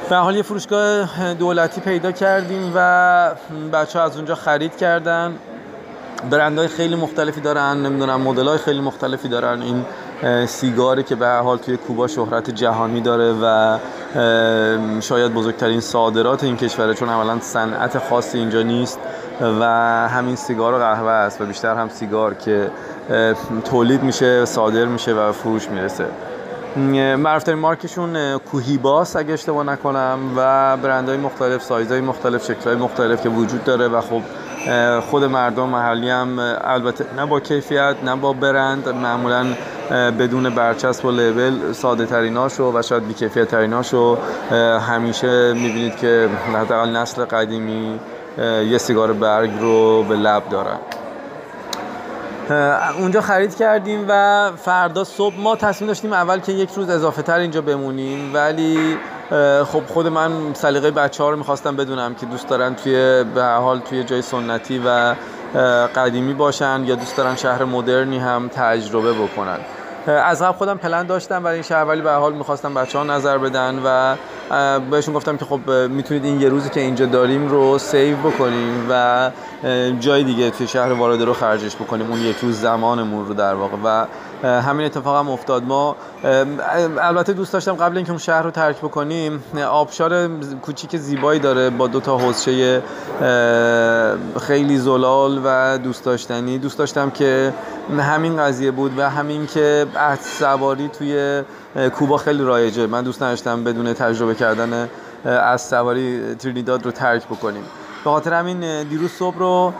به 0.09 0.15
حال 0.15 0.35
یه 0.35 0.41
فروشگاه 0.41 1.33
دولتی 1.33 1.81
پیدا 1.81 2.11
کردیم 2.11 2.71
و 2.75 3.31
بچه 3.73 3.99
ها 3.99 4.05
از 4.05 4.15
اونجا 4.15 4.35
خرید 4.35 4.77
کردن. 4.77 5.35
برندهای 6.29 6.67
خیلی 6.67 6.95
مختلفی 6.95 7.41
دارن 7.41 7.77
نمی‌دونم 7.77 8.21
مدل 8.21 8.57
خیلی 8.57 8.81
مختلفی 8.81 9.27
دارن. 9.27 9.61
این 9.61 9.85
سیگاری 10.45 11.03
که 11.03 11.15
به 11.15 11.27
حال 11.27 11.57
توی 11.57 11.77
کوبا 11.77 12.07
شهرت 12.07 12.49
جهانی 12.49 13.01
داره 13.01 13.33
و 13.43 13.77
شاید 15.01 15.33
بزرگترین 15.33 15.79
صادرات 15.79 16.43
این 16.43 16.57
کشوره 16.57 16.93
چون 16.93 17.09
اولا 17.09 17.39
صنعت 17.39 17.99
خاصی 18.09 18.37
اینجا 18.37 18.61
نیست 18.61 18.99
و 19.41 19.63
همین 20.07 20.35
سیگار 20.35 20.73
و 20.73 20.77
قهوه 20.77 21.11
است 21.11 21.41
و 21.41 21.45
بیشتر 21.45 21.75
هم 21.75 21.89
سیگار 21.89 22.33
که 22.33 22.71
تولید 23.65 24.03
میشه 24.03 24.45
صادر 24.45 24.85
میشه 24.85 25.13
و 25.13 25.31
فروش 25.31 25.69
می‌رسه. 25.69 26.05
معروفترین 26.77 27.59
مارکشون 27.59 28.37
کوهیباس 28.37 29.15
اگه 29.15 29.33
اشتباه 29.33 29.63
نکنم 29.63 30.19
و 30.37 30.77
برندهای 30.77 31.17
مختلف 31.17 31.63
سایزهای 31.63 32.01
مختلف 32.01 32.43
شکلهای 32.43 32.75
مختلف 32.75 33.23
که 33.23 33.29
وجود 33.29 33.63
داره 33.63 33.87
و 33.87 34.01
خب 34.01 34.21
خود 35.01 35.23
مردم 35.23 35.69
محلی 35.69 36.09
هم 36.09 36.39
البته 36.61 37.05
نه 37.17 37.25
با 37.25 37.39
کیفیت 37.39 37.95
نه 38.03 38.15
با 38.15 38.33
برند 38.33 38.89
معمولا 38.89 39.45
بدون 40.19 40.49
برچسب 40.49 41.05
و 41.05 41.11
لیبل 41.11 41.73
ساده 41.73 42.05
تریناشو 42.05 42.71
و 42.77 42.81
شاید 42.81 43.07
بیکیفیت 43.07 43.47
تریناشو 43.47 44.17
همیشه 44.89 45.53
می‌بینید 45.53 45.95
که 45.95 46.29
حداقل 46.55 46.89
نسل 46.89 47.25
قدیمی 47.25 47.99
یه 48.71 48.77
سیگار 48.77 49.13
برگ 49.13 49.51
رو 49.59 50.03
به 50.03 50.15
لب 50.15 50.49
دارن. 50.49 50.77
اونجا 52.99 53.21
خرید 53.21 53.55
کردیم 53.55 54.05
و 54.07 54.51
فردا 54.55 55.03
صبح 55.03 55.35
ما 55.39 55.55
تصمیم 55.55 55.87
داشتیم 55.87 56.13
اول 56.13 56.39
که 56.39 56.51
یک 56.51 56.69
روز 56.75 56.89
اضافه 56.89 57.21
تر 57.21 57.39
اینجا 57.39 57.61
بمونیم. 57.61 58.33
ولی 58.33 58.97
خب 59.65 59.83
خود 59.87 60.07
من 60.07 60.53
سلیقه 60.53 60.91
بچه 60.91 61.23
ها 61.23 61.29
رو 61.29 61.37
می‌خواستم 61.37 61.75
بدونم 61.75 62.15
که 62.15 62.25
دوست 62.25 62.49
دارن 62.49 62.75
توی 62.75 63.23
به 63.35 63.43
حال 63.43 63.79
توی 63.79 64.03
جای 64.03 64.21
سنتی 64.21 64.81
و 64.85 65.15
قدیمی 65.95 66.33
باشن 66.33 66.83
یا 66.85 66.95
دوست 66.95 67.17
دارن 67.17 67.35
شهر 67.35 67.63
مدرنی 67.63 68.19
هم 68.19 68.49
تجربه 68.53 69.13
بکنن. 69.13 69.59
از 70.07 70.41
قبل 70.41 70.57
خودم 70.57 70.77
پلن 70.77 71.03
داشتم 71.03 71.43
برای 71.43 71.53
این 71.53 71.63
شهر 71.63 71.85
ولی 71.85 72.01
به 72.01 72.11
حال 72.11 72.33
می‌خواستم 72.33 72.73
بچه 72.73 72.97
ها 72.97 73.03
نظر 73.03 73.37
بدن 73.37 73.79
و 73.85 74.15
بهشون 74.91 75.13
گفتم 75.13 75.37
که 75.37 75.45
خب 75.45 75.69
می‌تونید 75.69 76.25
این 76.25 76.41
یه 76.41 76.49
روزی 76.49 76.69
که 76.69 76.79
اینجا 76.79 77.05
داریم 77.05 77.47
رو 77.47 77.77
سیو 77.77 78.17
بکنیم 78.17 78.87
و 78.89 79.31
جای 79.99 80.23
دیگه 80.23 80.49
توی 80.49 80.67
شهر 80.67 80.93
وارده 80.93 81.25
رو 81.25 81.33
خرجش 81.33 81.75
بکنیم. 81.75 82.11
اون 82.11 82.21
یک 82.21 82.37
روز 82.37 82.61
زمانمون 82.61 83.27
رو 83.27 83.33
در 83.33 83.53
واقع. 83.53 83.77
و 83.83 84.05
همین 84.43 84.85
اتفاق 84.85 85.17
هم 85.17 85.29
افتاد. 85.29 85.63
ما 85.63 85.95
البته 87.01 87.33
دوست 87.33 87.53
داشتم 87.53 87.73
قبل 87.73 87.97
اینکه 87.97 88.11
اون 88.11 88.19
شهر 88.19 88.41
رو 88.41 88.51
ترک 88.51 88.77
بکنیم 88.77 89.43
آبشار 89.69 90.27
کوچیک 90.61 90.97
زیبایی 90.97 91.39
داره 91.39 91.69
با 91.69 91.87
دو 91.87 91.99
تا 91.99 92.17
حوضچه 92.17 92.81
خیلی 94.41 94.77
زلال 94.77 95.41
و 95.43 95.77
دوست 95.77 96.05
داشتنی. 96.05 96.57
دوست 96.57 96.77
داشتم 96.77 97.09
که 97.09 97.53
همین 97.99 98.37
قضیه 98.37 98.71
بود 98.71 98.99
و 98.99 99.09
همین 99.09 99.47
که 99.47 99.85
عهد 99.95 100.19
سواری 100.21 100.87
توی 100.87 101.43
کوبا 101.95 102.17
خیلی 102.17 102.43
رایجه. 102.43 102.87
من 102.87 103.03
دوست 103.03 103.23
نداشتم 103.23 103.63
بدون 103.63 103.93
تجربه 103.93 104.35
کردن 104.35 104.89
اسب 105.25 105.61
سواری 105.61 106.35
ترینیداد 106.35 106.85
رو 106.85 106.91
ترک 106.91 107.25
بکنیم. 107.25 107.63
به 108.03 108.09
خاطر 108.09 108.33
همین 108.33 108.83
دیروز 108.83 109.11
صبح 109.11 109.37
رو 109.37 109.73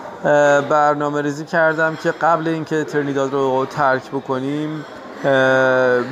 برنامه 0.70 1.22
ریزی 1.22 1.46
کردم 1.46 1.96
که 1.96 2.12
قبل 2.12 2.48
اینکه 2.48 2.84
ترینیداد 2.84 3.34
رو 3.34 3.68
ترک 3.70 4.12
بکنیم 4.12 4.86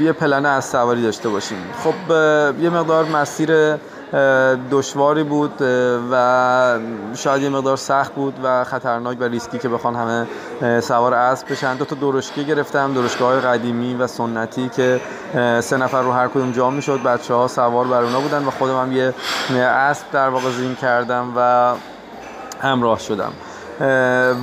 یه 0.01 0.15
پلن 0.19 0.45
از 0.45 0.65
سواری 0.65 1.03
داشته 1.03 1.29
باشیم. 1.29 1.57
خب 1.83 2.11
یه 2.61 2.69
مقدار 2.69 3.05
مسیر 3.05 3.77
دشواری 4.71 5.23
بود 5.23 5.61
و 6.11 6.79
شاید 7.15 7.41
یه 7.43 7.49
مقدار 7.49 7.77
سخت 7.77 8.15
بود 8.15 8.33
و 8.43 8.63
خطرناک 8.63 9.17
و 9.21 9.23
ریسکی 9.23 9.59
که 9.59 9.69
بخوان 9.69 9.95
همه 9.95 10.27
سوار 10.81 11.13
اسب 11.13 11.51
بشن. 11.51 11.75
دو 11.75 11.85
تا 11.85 11.95
درشکه 11.95 12.43
گرفتم 12.43 12.93
درشکه 12.93 13.23
های 13.23 13.39
قدیمی 13.39 13.95
و 13.95 14.07
سنتی 14.07 14.69
که 14.69 15.01
سه 15.61 15.77
نفر 15.77 16.01
رو 16.01 16.11
هر 16.11 16.27
کدوم 16.27 16.51
جا 16.51 16.69
می‌شد. 16.69 17.03
بچه 17.03 17.33
ها 17.33 17.47
سوار 17.47 17.87
بر 17.87 18.03
اونا 18.03 18.19
بودن 18.19 18.45
و 18.45 18.51
خودم 18.51 18.81
هم 18.81 18.91
یه 18.91 19.13
اسب 19.63 20.05
در 20.11 20.29
واقع 20.29 20.49
زین 20.49 20.75
کردم 20.75 21.33
و 21.37 21.71
همراه 22.61 22.99
شدم. 22.99 23.31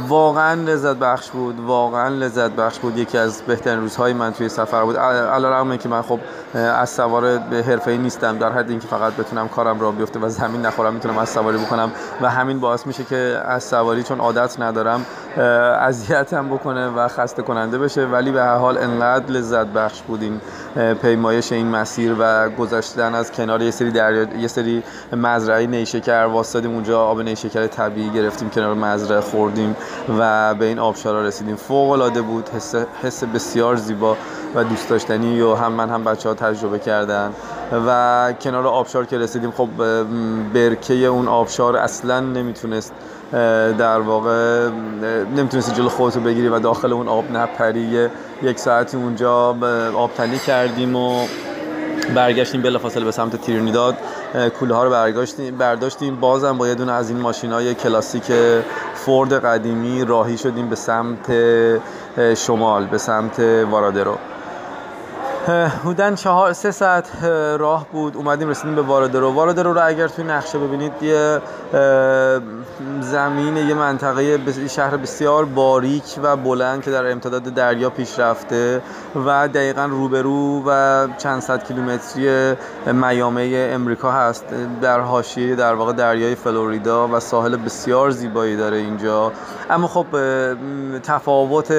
واقعا 0.08 0.54
لذت 0.54 0.96
بخش 0.96 1.30
بود 1.30 1.60
واقعا 1.60 2.08
لذت 2.08 2.50
بخش 2.50 2.78
بود. 2.78 2.98
یکی 2.98 3.18
از 3.18 3.42
بهترین 3.42 3.80
روزهای 3.80 4.12
من 4.12 4.32
توی 4.32 4.48
سفر 4.48 4.84
بود. 4.84 4.96
علیرغم 4.96 5.76
که 5.76 5.88
من 5.88 6.02
خب 6.02 6.20
از 6.54 6.90
سوار 6.90 7.38
به 7.38 7.62
حرفه 7.62 7.90
ای 7.90 7.98
نیستم 7.98 8.38
در 8.38 8.52
حد 8.52 8.70
اینکه 8.70 8.86
فقط 8.86 9.12
بتونم 9.12 9.48
کارم 9.48 9.80
را 9.80 9.90
بیفته 9.90 10.20
و 10.20 10.28
زمین 10.28 10.66
نخورم 10.66 10.94
می‌تونم 10.94 11.18
از 11.18 11.28
سواری 11.28 11.58
بکنم. 11.58 11.90
و 12.20 12.30
همین 12.30 12.60
باعث 12.60 12.86
میشه 12.86 13.04
که 13.04 13.40
از 13.44 13.64
سواری 13.64 14.02
چون 14.02 14.20
عادت 14.20 14.60
ندارم 14.60 15.06
اذیتم 15.38 16.48
بکنه 16.48 16.88
و 16.88 17.08
خسته 17.08 17.42
کننده 17.42 17.78
بشه. 17.78 18.06
ولی 18.06 18.32
به 18.32 18.42
هر 18.42 18.56
حال 18.56 18.78
انقدر 18.78 19.32
لذت 19.32 19.66
بخش 19.66 20.02
بود 20.02 20.22
این 20.22 20.40
پیمایش 20.94 21.52
این 21.52 21.68
مسیر 21.68 22.16
و 22.18 22.48
گذشتن 22.48 23.14
از 23.14 23.32
کنار 23.32 23.62
یه 23.62 23.70
سری 23.70 23.90
دریا 23.90 24.22
یه 24.22 24.48
سری 24.48 24.82
مزرعه 25.12 25.66
نیشکر 25.66 26.28
واسطیم 26.32 26.70
اونجا 26.70 27.00
آب 27.00 27.20
نیشکر 27.20 27.66
طبیعی 27.66 28.10
گرفتیم 28.10 28.50
کنار 28.50 28.74
مزرعه 28.74 29.20
خوردیم 29.20 29.76
و 30.18 30.54
به 30.54 30.64
این 30.64 30.78
آبشارا 30.78 31.22
رسیدیم. 31.22 31.56
فوق 31.56 31.90
العاده 31.90 32.22
بود 32.22 32.48
حس, 32.48 32.74
حس 33.02 33.24
بسیار 33.24 33.76
زیبا. 33.76 34.16
و 34.54 34.64
دوست 34.64 34.88
داشتنی 34.88 35.40
و 35.40 35.54
هم 35.54 35.72
من 35.72 35.90
هم 35.90 36.04
بچه 36.04 36.28
ها 36.28 36.34
تجربه 36.34 36.78
کردن. 36.78 37.32
و 37.86 38.34
کنار 38.40 38.66
آبشار 38.66 39.04
که 39.04 39.18
رسیدیم 39.18 39.50
خب 39.50 39.68
برکه 40.54 40.94
اون 40.94 41.28
آبشار 41.28 41.76
اصلا 41.76 42.20
نمی‌تونست 42.20 42.92
در 43.78 44.00
واقع 44.00 44.68
نمی‌تونستی 45.36 45.72
جلو 45.72 45.88
خودتو 45.88 46.20
بگیری 46.20 46.48
و 46.48 46.58
داخل 46.58 46.92
اون 46.92 47.08
آب 47.08 47.24
نپری. 47.32 48.08
یک 48.42 48.58
ساعتی 48.58 48.96
اونجا 48.96 49.56
آبتنی 49.96 50.38
کردیم 50.38 50.96
و 50.96 51.26
برگشتیم 52.14 52.62
بلافاصله 52.62 53.04
به 53.04 53.10
سمت 53.10 53.36
تیرنیداد. 53.36 53.96
کوله 54.60 54.74
ها 54.74 54.84
رو 54.84 54.90
برداشتیم 54.90 55.58
برداشتیم. 55.58 56.16
بازم 56.16 56.58
با 56.58 56.68
یه 56.68 56.74
دونه 56.74 56.92
از 56.92 57.10
این 57.10 57.20
ماشین 57.20 57.52
های 57.52 57.74
کلاسیک 57.74 58.32
فورد 58.94 59.32
قدیمی 59.32 60.04
راهی 60.04 60.38
شدیم 60.38 60.68
به 60.68 60.76
سمت 60.76 61.32
شمال 62.34 62.86
به 62.86 62.98
سمت 62.98 63.38
وارادرو. 63.70 64.18
بودن 65.84 66.14
چهار 66.14 66.52
سه 66.52 66.70
ساعت 66.70 67.24
راه 67.58 67.86
بود. 67.92 68.16
اومدیم 68.16 68.48
رسیدیم 68.48 68.74
به 68.74 68.82
وارادرو. 68.82 69.32
وارادرو 69.32 69.72
رو 69.72 69.86
اگر 69.86 70.08
توی 70.08 70.24
نقشه 70.24 70.58
ببینید 70.58 70.92
یه 71.02 71.40
زمین 73.00 73.56
یه 73.56 73.74
منطقه 73.74 74.38
شهر 74.68 74.96
بسیار 74.96 75.44
باریک 75.44 76.04
و 76.22 76.36
بلند 76.36 76.82
که 76.82 76.90
در 76.90 77.10
امتداد 77.10 77.42
دریا 77.42 77.90
پیش 77.90 78.18
رفته 78.18 78.82
و 79.26 79.48
دقیقا 79.48 79.84
روبرو 79.84 80.62
و 80.66 81.06
چند 81.18 81.40
صد 81.40 81.64
کیلومتری 81.64 82.54
میامه 82.86 83.70
امریکا 83.72 84.12
هست. 84.12 84.44
در 84.82 85.00
حاشیه 85.00 85.54
در 85.54 85.74
واقع 85.74 85.92
دریای 85.92 86.34
فلوریدا 86.34 87.08
و 87.08 87.20
ساحل 87.20 87.56
بسیار 87.56 88.10
زیبایی 88.10 88.56
داره 88.56 88.76
اینجا. 88.76 89.32
اما 89.70 89.86
خب 89.88 90.06
تفاوت 91.02 91.72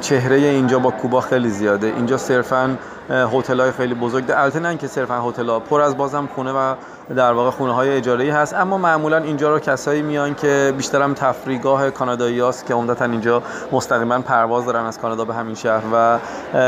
چهره 0.00 0.36
اینجا 0.36 0.78
با 0.78 0.90
کوبا 0.90 1.20
خیلی 1.20 1.48
زیاده. 1.48 1.86
اینجا 1.86 2.16
صرفا 2.16 2.76
هتل 3.10 3.60
های 3.60 3.72
خیلی 3.72 3.94
بزرگ. 3.94 4.24
البته 4.30 4.60
نه 4.60 4.76
که 4.76 4.86
صرفا 4.86 5.28
هتل 5.28 5.48
ها 5.48 5.60
پر 5.60 5.80
از 5.80 5.96
بازم 5.96 6.28
خونه 6.34 6.52
و 6.52 6.74
در 7.16 7.32
واقع 7.32 7.50
خونه 7.50 7.74
های 7.74 7.96
اجاره 7.96 8.32
هست. 8.32 8.54
اما 8.54 8.78
معمولا 8.78 9.16
اینجا 9.16 9.50
رو 9.50 9.58
کسایی 9.58 10.02
میان 10.02 10.34
که 10.34 10.74
بیشتر 10.76 11.02
هم 11.02 11.14
تفریگاه 11.14 11.90
کانادایی 11.90 12.40
هست 12.40 12.66
که 12.66 12.74
عمدتا 12.74 13.04
اینجا 13.04 13.42
مستقیما 13.72 14.18
پرواز 14.18 14.66
دارن 14.66 14.84
از 14.84 14.98
کانادا 14.98 15.24
به 15.24 15.34
همین 15.34 15.54
شهر 15.54 15.82
و 15.92 16.18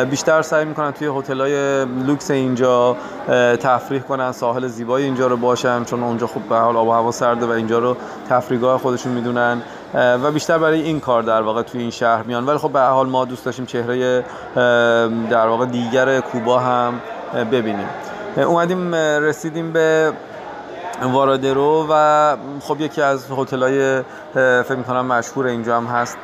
بیشتر 0.04 0.42
سعی 0.42 0.64
می‌کنن 0.64 0.90
توی 0.90 1.10
هتل 1.18 1.40
های 1.40 1.84
لوکس 1.84 2.30
اینجا 2.30 2.96
تفریح 3.60 4.00
کنن 4.00 4.32
ساحل 4.32 4.66
زیبای 4.66 5.04
اینجا 5.04 5.26
رو 5.26 5.36
باشن 5.36 5.84
چون 5.84 6.02
اونجا 6.02 6.26
خب 6.26 6.40
به 6.40 6.56
حال 6.56 6.76
آب 6.76 6.88
و 6.88 6.92
هوا 6.92 7.10
سرده 7.10 7.46
و 7.46 7.50
اینجا 7.50 7.78
رو 7.78 7.96
تفریگاه 8.28 8.78
خودشون 8.78 9.12
می‌دونن. 9.12 9.62
و 9.96 10.30
بیشتر 10.30 10.58
برای 10.58 10.82
این 10.82 11.00
کار 11.00 11.22
در 11.22 11.42
واقع 11.42 11.62
توی 11.62 11.80
این 11.80 11.90
شهر 11.90 12.22
میان. 12.22 12.46
ولی 12.46 12.58
خب 12.58 12.70
به 12.70 12.80
حال 12.80 13.06
ما 13.06 13.24
دوست 13.24 13.44
داشتیم 13.44 13.66
چهره 13.66 14.24
در 15.30 15.46
واقع 15.46 15.66
دیگر 15.66 16.20
کوبا 16.20 16.58
هم 16.58 17.00
ببینیم. 17.52 17.88
اومدیم 18.36 18.94
رسیدیم 18.94 19.72
به 19.72 20.12
وارادرو 21.02 21.86
و 21.90 22.36
خب 22.60 22.80
یکی 22.80 23.02
از 23.02 23.26
هتل‌های 23.38 24.02
فکر 24.36 24.76
می‌کنم 24.76 25.06
مشهور 25.06 25.46
اینجا 25.46 25.76
هم 25.76 25.86
هست. 25.86 26.18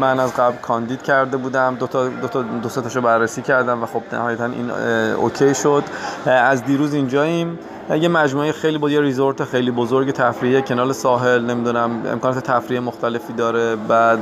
من 0.00 0.20
از 0.20 0.34
قبل 0.34 0.56
کاندید 0.56 1.02
کرده 1.02 1.36
بودم. 1.36 1.74
دو 1.74 1.86
تا 1.86 2.08
دو 2.08 2.28
تا 2.28 2.42
دو 2.42 2.68
تاشو 2.68 3.00
بررسی 3.00 3.42
کردم 3.42 3.82
و 3.82 3.86
خب 3.86 4.02
نهایتا 4.12 4.44
این 4.44 4.70
اوکی 5.14 5.54
شد. 5.54 5.82
از 6.26 6.64
دیروز 6.64 6.94
اینجاییم. 6.94 7.58
یه 8.00 8.08
مجموعه 8.08 8.52
خیلی 8.52 8.78
بود 8.78 8.92
یه 8.92 9.00
ریزورت 9.00 9.44
خیلی 9.44 9.70
بزرگ 9.70 10.10
تفریحی 10.10 10.62
کنال 10.62 10.92
ساحل. 10.92 11.44
نمی‌دونم 11.44 11.90
امکانات 12.12 12.38
تفریح 12.38 12.80
مختلفی 12.80 13.32
داره. 13.32 13.76
بعد 13.76 14.20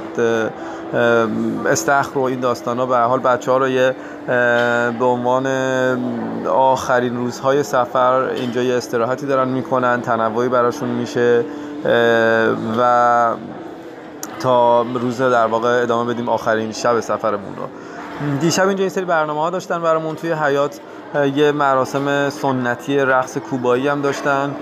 استخر 1.66 2.18
و 2.18 2.22
این 2.22 2.40
داستان 2.40 2.78
ها 2.78 2.86
به 2.86 2.96
حال 2.96 3.20
بچه 3.20 3.50
ها 3.50 3.58
رو 3.58 3.68
یه 3.68 3.94
به 4.98 5.04
عنوان 5.04 5.46
آخرین 6.46 7.16
روزهای 7.16 7.62
سفر 7.62 8.20
اینجا 8.22 8.62
یه 8.62 8.76
استراحتی 8.76 9.26
دارن 9.26 9.48
می‌کنن. 9.48 10.00
تنوعی 10.00 10.48
براشون 10.48 10.88
میشه. 10.88 11.44
و 12.78 13.34
تا 14.40 14.82
روز 14.82 15.20
در 15.20 15.46
واقع 15.46 15.82
ادامه 15.82 16.14
بدیم 16.14 16.28
آخرین 16.28 16.72
شب 16.72 17.00
سفرمون 17.00 17.56
رو. 17.56 17.68
دیشب 18.40 18.68
اینجا 18.68 18.82
این 18.82 18.88
سری 18.88 19.04
برنامه 19.04 19.40
ها 19.40 19.50
داشتن 19.50 19.82
برامون 19.82 20.14
توی 20.16 20.32
حیات 20.32 20.80
یه 21.34 21.52
مراسم 21.52 22.30
سنتی 22.30 22.98
رقص 22.98 23.38
کوبایی 23.38 23.88
هم 23.88 24.00
داشتن 24.00 24.56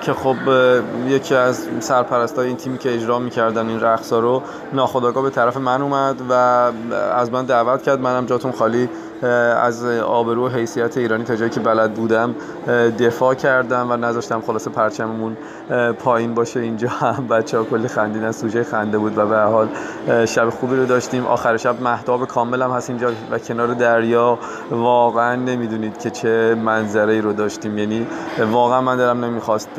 که 0.00 0.12
خب 0.12 0.36
یکی 1.06 1.34
از 1.34 1.68
سرپرستای 1.80 2.46
این 2.46 2.56
تیمی 2.56 2.78
که 2.78 2.94
اجرا 2.94 3.18
می‌کردن 3.18 3.68
این 3.68 3.80
رقص 3.80 4.12
ها 4.12 4.18
رو 4.18 4.42
ناخداگاه 4.72 5.22
به 5.22 5.30
طرف 5.30 5.56
من 5.56 5.82
اومد 5.82 6.22
و 6.30 6.32
از 7.16 7.32
من 7.32 7.44
دعوت 7.44 7.82
کرد. 7.82 8.00
منم 8.00 8.26
جاتون 8.26 8.52
خالی 8.52 8.88
از 9.24 9.84
آبرو 9.84 10.48
حیثیت 10.48 10.96
ایرانی 10.98 11.24
تا 11.24 11.36
جایی 11.36 11.50
که 11.50 11.60
بلد 11.60 11.94
بودم 11.94 12.34
دفاع 12.98 13.34
کردم 13.34 13.90
و 13.90 13.96
نذاشتم 13.96 14.40
خلاصه 14.40 14.70
پرچممون 14.70 15.36
پایین 15.98 16.34
باشه 16.34 16.60
اینجا 16.60 16.88
هم. 16.88 17.26
بچه 17.30 17.58
ها 17.58 17.64
کلی 17.64 17.88
خندیدن 17.88 18.32
سوژه 18.32 18.64
خنده 18.64 18.98
بود 18.98 19.18
و 19.18 19.26
به 19.26 19.38
حال 19.38 19.68
شب 20.26 20.50
خوبی 20.50 20.76
رو 20.76 20.86
داشتیم. 20.86 21.26
آخر 21.26 21.56
شب 21.56 21.82
مهتاب 21.82 22.26
کامل 22.26 22.62
هم 22.62 22.70
هست 22.70 22.90
اینجا 22.90 23.10
و 23.30 23.38
کنار 23.38 23.66
دریا. 23.66 24.38
واقعا 24.70 25.36
نمی‌دونید 25.36 25.98
که 25.98 26.10
چه 26.10 26.54
منظره 26.54 27.12
ای 27.12 27.20
رو 27.20 27.32
داشتیم. 27.32 27.78
یعنی 27.78 28.06
واقعا 28.52 28.80
من 28.80 28.96
دلم 28.96 29.24
نمی‌خواست 29.24 29.70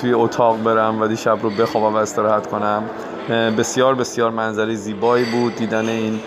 توی 0.00 0.12
اتاق 0.12 0.62
برم 0.62 1.02
و 1.02 1.14
شب 1.14 1.38
رو 1.42 1.50
بخوابم 1.50 1.94
و 1.94 1.98
استراحت 1.98 2.46
کنم. 2.46 2.82
بسیار 3.58 3.94
بسیار 3.94 4.30
منظره 4.30 4.74
زیبایی 4.74 5.24
بود. 5.24 5.56
دیدن 5.56 5.88
این 5.88 6.20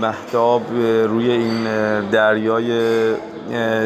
محتاب 0.00 0.62
روی 1.04 1.30
این 1.30 1.64
دریای 2.10 2.80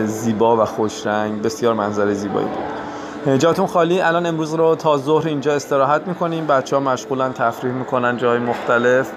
زیبا 0.05 0.57
و 0.57 0.65
خوشرنگ 0.65 1.43
بسیار 1.43 1.75
منظره 1.75 2.15
زیبایی 2.15 2.47
بود. 2.47 3.39
جاتون 3.39 3.67
خالی. 3.67 4.01
الان 4.01 4.27
امروز 4.27 4.55
رو 4.55 4.75
تا 4.75 4.99
ظهر 4.99 5.27
اینجا 5.27 5.55
استراحت 5.55 6.03
می‌کنیم. 6.07 6.47
بچه 6.47 6.77
ها 6.77 6.83
مشغولن 6.83 7.33
تفریح 7.33 7.73
می‌کنن 7.73 8.17
جای 8.17 8.39
مختلف. 8.39 9.11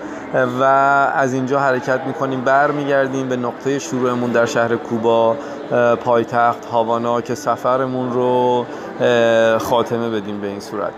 و 0.60 0.64
از 1.16 1.34
اینجا 1.34 1.60
حرکت 1.60 2.02
می‌کنیم. 2.08 2.42
برمیگردیم 2.42 3.30
به 3.30 3.36
نقطه 3.36 3.80
شروعمون 3.80 4.32
در 4.32 4.46
شهر 4.46 4.76
کوبا. 4.76 5.36
پایتخت 6.04 6.66
هاوانا 6.66 7.22
که 7.22 7.36
سفرمون 7.36 8.14
رو 8.14 8.66
خاتمه 9.60 10.10
بدیم 10.10 10.42
به 10.42 10.48
این 10.48 10.60
صورت. 10.60 10.94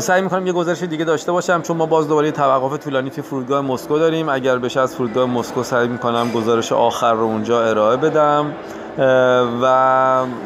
سعی 0.00 0.22
می‌کنم 0.22 0.46
یه 0.46 0.52
گزارش 0.52 0.82
دیگه 0.82 1.04
داشته 1.04 1.32
باشم 1.32 1.62
چون 1.62 1.76
ما 1.76 1.86
باز 1.86 2.08
دوباره 2.08 2.30
توقف 2.30 2.78
طولانی 2.78 3.10
توی 3.10 3.22
فرودگاه 3.22 3.60
مسکو 3.60 3.98
داریم. 3.98 4.28
اگر 4.28 4.58
بشه 4.58 4.80
از 4.80 4.96
فرودگاه 4.96 5.26
مسکو 5.26 5.62
سعی 5.62 5.88
می‌کنم 5.88 6.32
گزارش 6.32 6.72
آخر 6.72 7.12
رو 7.12 7.24
اونجا 7.24 7.64
ارائه 7.64 7.96
بدم. 7.96 8.52
و 9.62 9.66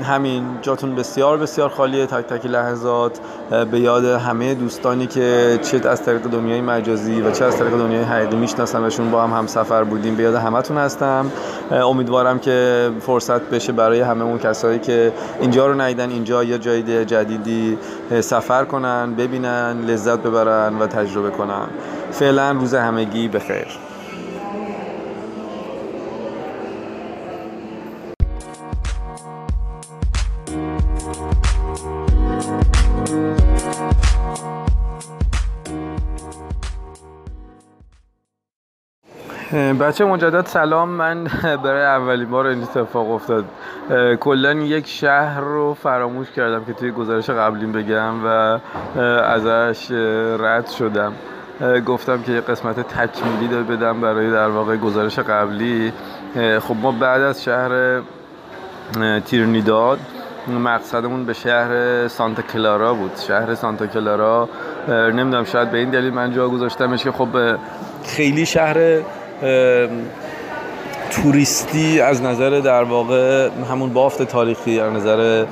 همین 0.05 0.45
جاتون 0.63 0.95
بسیار 0.95 1.39
بسیار 1.39 1.69
خالیه. 1.69 2.07
تک 2.07 2.27
تک 2.27 2.47
لحظات 2.47 3.19
به 3.71 3.81
یاد 3.81 4.05
همه 4.05 4.55
دوستانی 4.55 5.07
که 5.07 5.59
چه 5.63 5.89
از 5.89 6.05
طریق 6.05 6.23
دنیای 6.23 6.61
مجازی 6.61 7.21
و 7.21 7.31
چه 7.31 7.45
از 7.45 7.57
طریق 7.59 7.73
دنیای 7.73 8.03
حقیقی 8.03 8.37
میشناسمشون 8.37 9.11
با 9.11 9.23
هم 9.23 9.39
هم 9.39 9.47
سفر 9.47 9.85
بودیم 9.85 10.15
به 10.15 10.23
یاد 10.23 10.35
همتون 10.35 10.79
هستم. 10.79 11.31
امیدوارم 11.71 12.39
که 12.39 12.91
فرصت 13.01 13.43
بشه 13.43 13.73
برای 13.73 14.01
همه 14.01 14.25
اون 14.25 14.39
کسایی 14.39 14.79
که 14.79 15.13
اینجا 15.41 15.67
رو 15.67 15.81
ندیدن 15.81 16.11
اینجا 16.11 16.45
یا 16.45 16.59
جای 16.59 17.05
جدیدی 17.05 17.79
سفر 18.21 18.65
کنن 18.65 19.15
ببینن 19.15 19.81
لذت 19.87 20.19
ببرن 20.19 20.79
و 20.79 20.87
تجربه 20.87 21.31
کنن. 21.31 21.67
فعلا 22.11 22.51
روز 22.51 22.75
همگی 22.75 23.29
بخیر. 23.29 23.67
بچه 39.53 40.05
مجدد 40.05 40.47
سلام 40.47 40.89
من 40.89 41.25
برای 41.65 41.83
اولین 41.83 42.31
بار 42.31 42.47
این 42.47 42.63
اتفاق 42.63 43.11
افتاد. 43.11 43.45
کلا 44.21 44.53
یک 44.53 44.87
شهر 44.87 45.41
رو 45.41 45.75
فراموش 45.75 46.31
کردم 46.31 46.65
که 46.65 46.73
توی 46.73 46.91
گزارش 46.91 47.31
قبلیم 47.31 47.73
بگم 47.73 48.15
و 48.25 48.59
ازش 49.25 49.91
رد 50.41 50.67
شدم. 50.67 51.13
گفتم 51.87 52.23
که 52.23 52.33
یه 52.33 52.41
قسمت 52.41 52.81
تکمیلی 52.81 53.63
بدم 53.63 54.01
برای 54.01 54.31
در 54.31 54.49
واقع 54.49 54.77
گزارش 54.77 55.19
قبلی. 55.19 55.93
خب 56.61 56.77
ما 56.83 56.93
بعد 56.93 57.21
از 57.21 57.45
شهر 57.45 58.01
تیرنیداد 59.25 59.99
مقصدمون 60.65 61.25
به 61.25 61.33
شهر 61.33 62.09
سانتا 62.09 62.43
کلارا 62.43 62.95
بود. 62.95 63.13
شهر 63.29 63.55
سانتا 63.55 63.87
کلارا 63.87 64.49
نمی‌دونم 64.89 65.45
شاید 65.45 65.71
به 65.71 65.79
این 65.79 65.91
دلیل 65.91 66.15
من 66.15 66.33
جا 66.33 66.49
گذاشتمش 66.49 67.05
که 67.05 67.13
خب 67.13 67.29
خیلی 68.05 68.47
شهر 68.47 68.77
توریستی 71.11 72.01
از 72.01 72.23
نظر 72.23 72.51
در 72.51 72.83
واقع 72.83 73.49
همون 73.71 73.93
بافت 73.93 74.23
تاریخی 74.23 74.81
از 74.81 74.93
نظر 74.93 75.45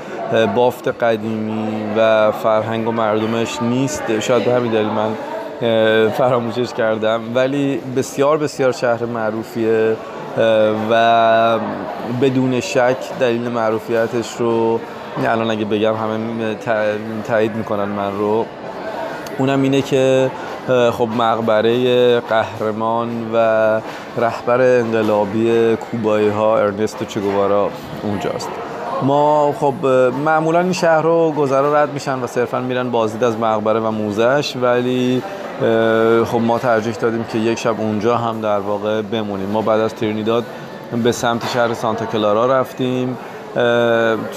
بافت 0.54 0.88
قدیمی 0.88 1.68
و 1.96 2.32
فرهنگ 2.32 2.88
و 2.88 2.92
مردمش 2.92 3.62
نیست. 3.62 4.20
شاید 4.20 4.44
به 4.44 4.52
همین 4.52 4.72
دلیل 4.72 4.86
من 4.86 5.10
فراموشش 6.10 6.72
کردم. 6.72 7.20
ولی 7.34 7.80
بسیار 7.96 8.38
بسیار 8.38 8.72
شهر 8.72 9.04
معروفیه 9.04 9.96
و 10.90 11.58
بدون 12.22 12.60
شک 12.60 12.96
دلیل 13.20 13.48
معروفیتش 13.48 14.36
رو 14.38 14.80
الان 15.26 15.50
اگه 15.50 15.64
بگم 15.64 15.94
همه 15.94 16.54
تایید 17.28 17.56
می‌کنن 17.56 17.84
من 17.84 18.18
رو. 18.18 18.46
اونم 19.38 19.62
اینه 19.62 19.82
که 19.82 20.30
خب 20.66 21.08
مقبره 21.18 22.20
قهرمان 22.20 23.08
و 23.34 23.36
رهبر 24.18 24.60
انقلابی 24.60 25.76
کوبایی 25.76 26.28
ها 26.28 26.58
ارنستو 26.58 27.04
چگوارا 27.04 27.70
اونجاست. 28.02 28.48
ما 29.02 29.52
خب 29.60 29.74
معمولا 30.24 30.60
این 30.60 30.72
شهر 30.72 31.02
رو 31.02 31.32
گذرا 31.32 31.82
رد 31.82 31.92
میشن 31.92 32.22
و 32.22 32.26
صرفا 32.26 32.60
میرن 32.60 32.90
بازدید 32.90 33.24
از 33.24 33.38
مقبره 33.38 33.80
و 33.80 33.90
موزش 33.90 34.56
ولی 34.62 35.22
خب 36.24 36.40
ما 36.40 36.58
ترجیح 36.58 36.94
دادیم 36.94 37.24
که 37.24 37.38
یک 37.38 37.58
شب 37.58 37.80
اونجا 37.80 38.16
هم 38.16 38.40
در 38.40 38.58
واقع 38.58 39.02
بمونیم. 39.02 39.48
ما 39.48 39.62
بعد 39.62 39.80
از 39.80 39.94
ترینیداد 39.94 40.44
به 41.04 41.12
سمت 41.12 41.48
شهر 41.48 41.74
سانتا 41.74 42.06
کلارا 42.06 42.60
رفتیم. 42.60 43.18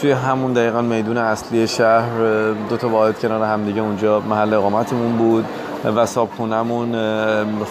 توی 0.02 0.12
همون 0.12 0.54
دقیقا 0.54 0.82
میدون 0.82 1.18
اصلی 1.18 1.68
شهر 1.68 2.10
دو 2.70 2.78
تا 2.78 2.90
واحد 2.90 3.20
کنار 3.20 3.44
همدیگه 3.44 3.82
اونجا 3.82 4.20
محل 4.20 4.54
اقامتمون 4.54 5.12
بود. 5.18 5.46
و 5.86 6.06
صابخونمون 6.06 6.96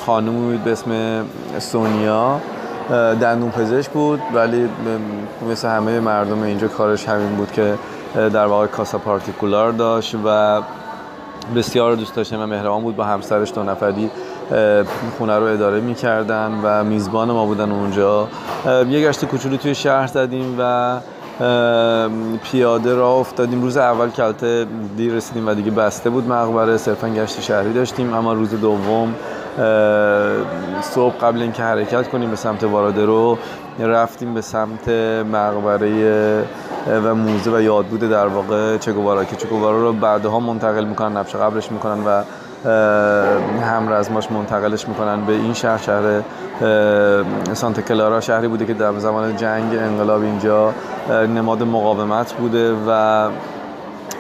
خانومی 0.07 0.53
بود 0.53 0.65
به 0.65 0.73
اسم 0.73 1.25
سونیا. 1.59 2.41
دندون 3.21 3.51
پزشک 3.51 3.91
بود 3.91 4.21
ولی 4.35 4.69
مثل 5.51 5.69
همه 5.69 6.01
مردم 6.01 6.43
اینجا 6.43 6.69
کارش 6.69 7.09
همین 7.09 7.37
بود 7.37 7.53
که 7.53 7.75
در 8.15 8.47
واقع 8.47 8.67
کاسا 8.67 8.99
پارتیکولار 8.99 9.73
داشت 9.73 10.15
و 10.25 10.61
بسیار 11.57 11.95
دوست 11.95 12.15
داشتم 12.15 12.41
و 12.41 12.47
مهربان 12.47 12.83
بود 12.83 12.97
با 12.97 13.05
همسرش 13.05 13.53
دو 13.53 13.63
نفری 13.63 14.11
خونه 15.19 15.39
رو 15.39 15.45
اداره 15.45 15.81
می‌کردن 15.81 16.61
و 16.63 16.85
میزبان 16.85 17.31
ما 17.31 17.47
بودن 17.47 17.73
اونجا. 17.73 18.29
یه 18.67 19.09
گشت 19.09 19.25
کوچولو 19.25 19.57
توی 19.57 19.75
شهر 19.75 20.07
زدیم 20.07 20.57
و 20.59 20.97
پیاده 22.43 22.95
را 22.95 23.13
افتادیم. 23.13 23.63
روز 23.63 23.77
اول 23.77 24.11
کلته 24.11 24.67
دیر 24.97 25.13
رسیدیم 25.13 25.49
و 25.49 25.55
دیگه 25.55 25.71
بسته 25.71 26.11
بود. 26.11 26.29
مقبره 26.29 26.77
صرفا 26.77 27.09
گشت 27.09 27.41
شهری 27.41 27.73
داشتیم. 27.73 28.15
اما 28.15 28.33
روز 28.33 28.51
دوم 28.51 29.15
صبح 30.83 31.15
قبل 31.15 31.43
اینکه 31.43 31.63
حرکت 31.63 32.09
کنیم 32.09 32.31
به 32.31 32.37
سمت 32.37 32.65
وارادرو 32.65 33.39
رفتیم 33.81 34.35
به 34.35 34.41
سمت 34.41 34.89
مقبره 35.33 36.45
و 37.05 37.15
موزه 37.15 37.51
و 37.51 37.61
یادبود 37.61 38.01
در 38.01 38.27
واقع 38.27 38.79
چگوارا 38.79 39.25
که 39.25 39.37
چگوارا 39.37 39.81
رو 39.81 39.93
بعدها 39.93 40.41
منتقل 40.41 40.85
می‌کنن 40.85 41.17
نبش 41.17 41.35
قبلش 41.37 41.73
می‌کنن 41.73 42.05
و 42.07 42.23
همرزماش 43.63 44.31
منتقلش 44.31 44.89
می‌کنن 44.89 45.25
به 45.25 45.33
این 45.33 45.55
شهر 45.55 45.79
شهر 45.79 46.23
سانت 47.55 47.81
کلارا 47.81 48.21
شهری 48.21 48.49
بوده 48.49 48.67
که 48.67 48.75
در 48.75 48.99
زمان 48.99 49.37
جنگ 49.37 49.75
انقلاب 49.75 50.23
اینجا 50.23 50.73
نماد 51.11 51.63
مقاومت 51.63 52.33
بوده 52.33 52.75
و 52.89 53.29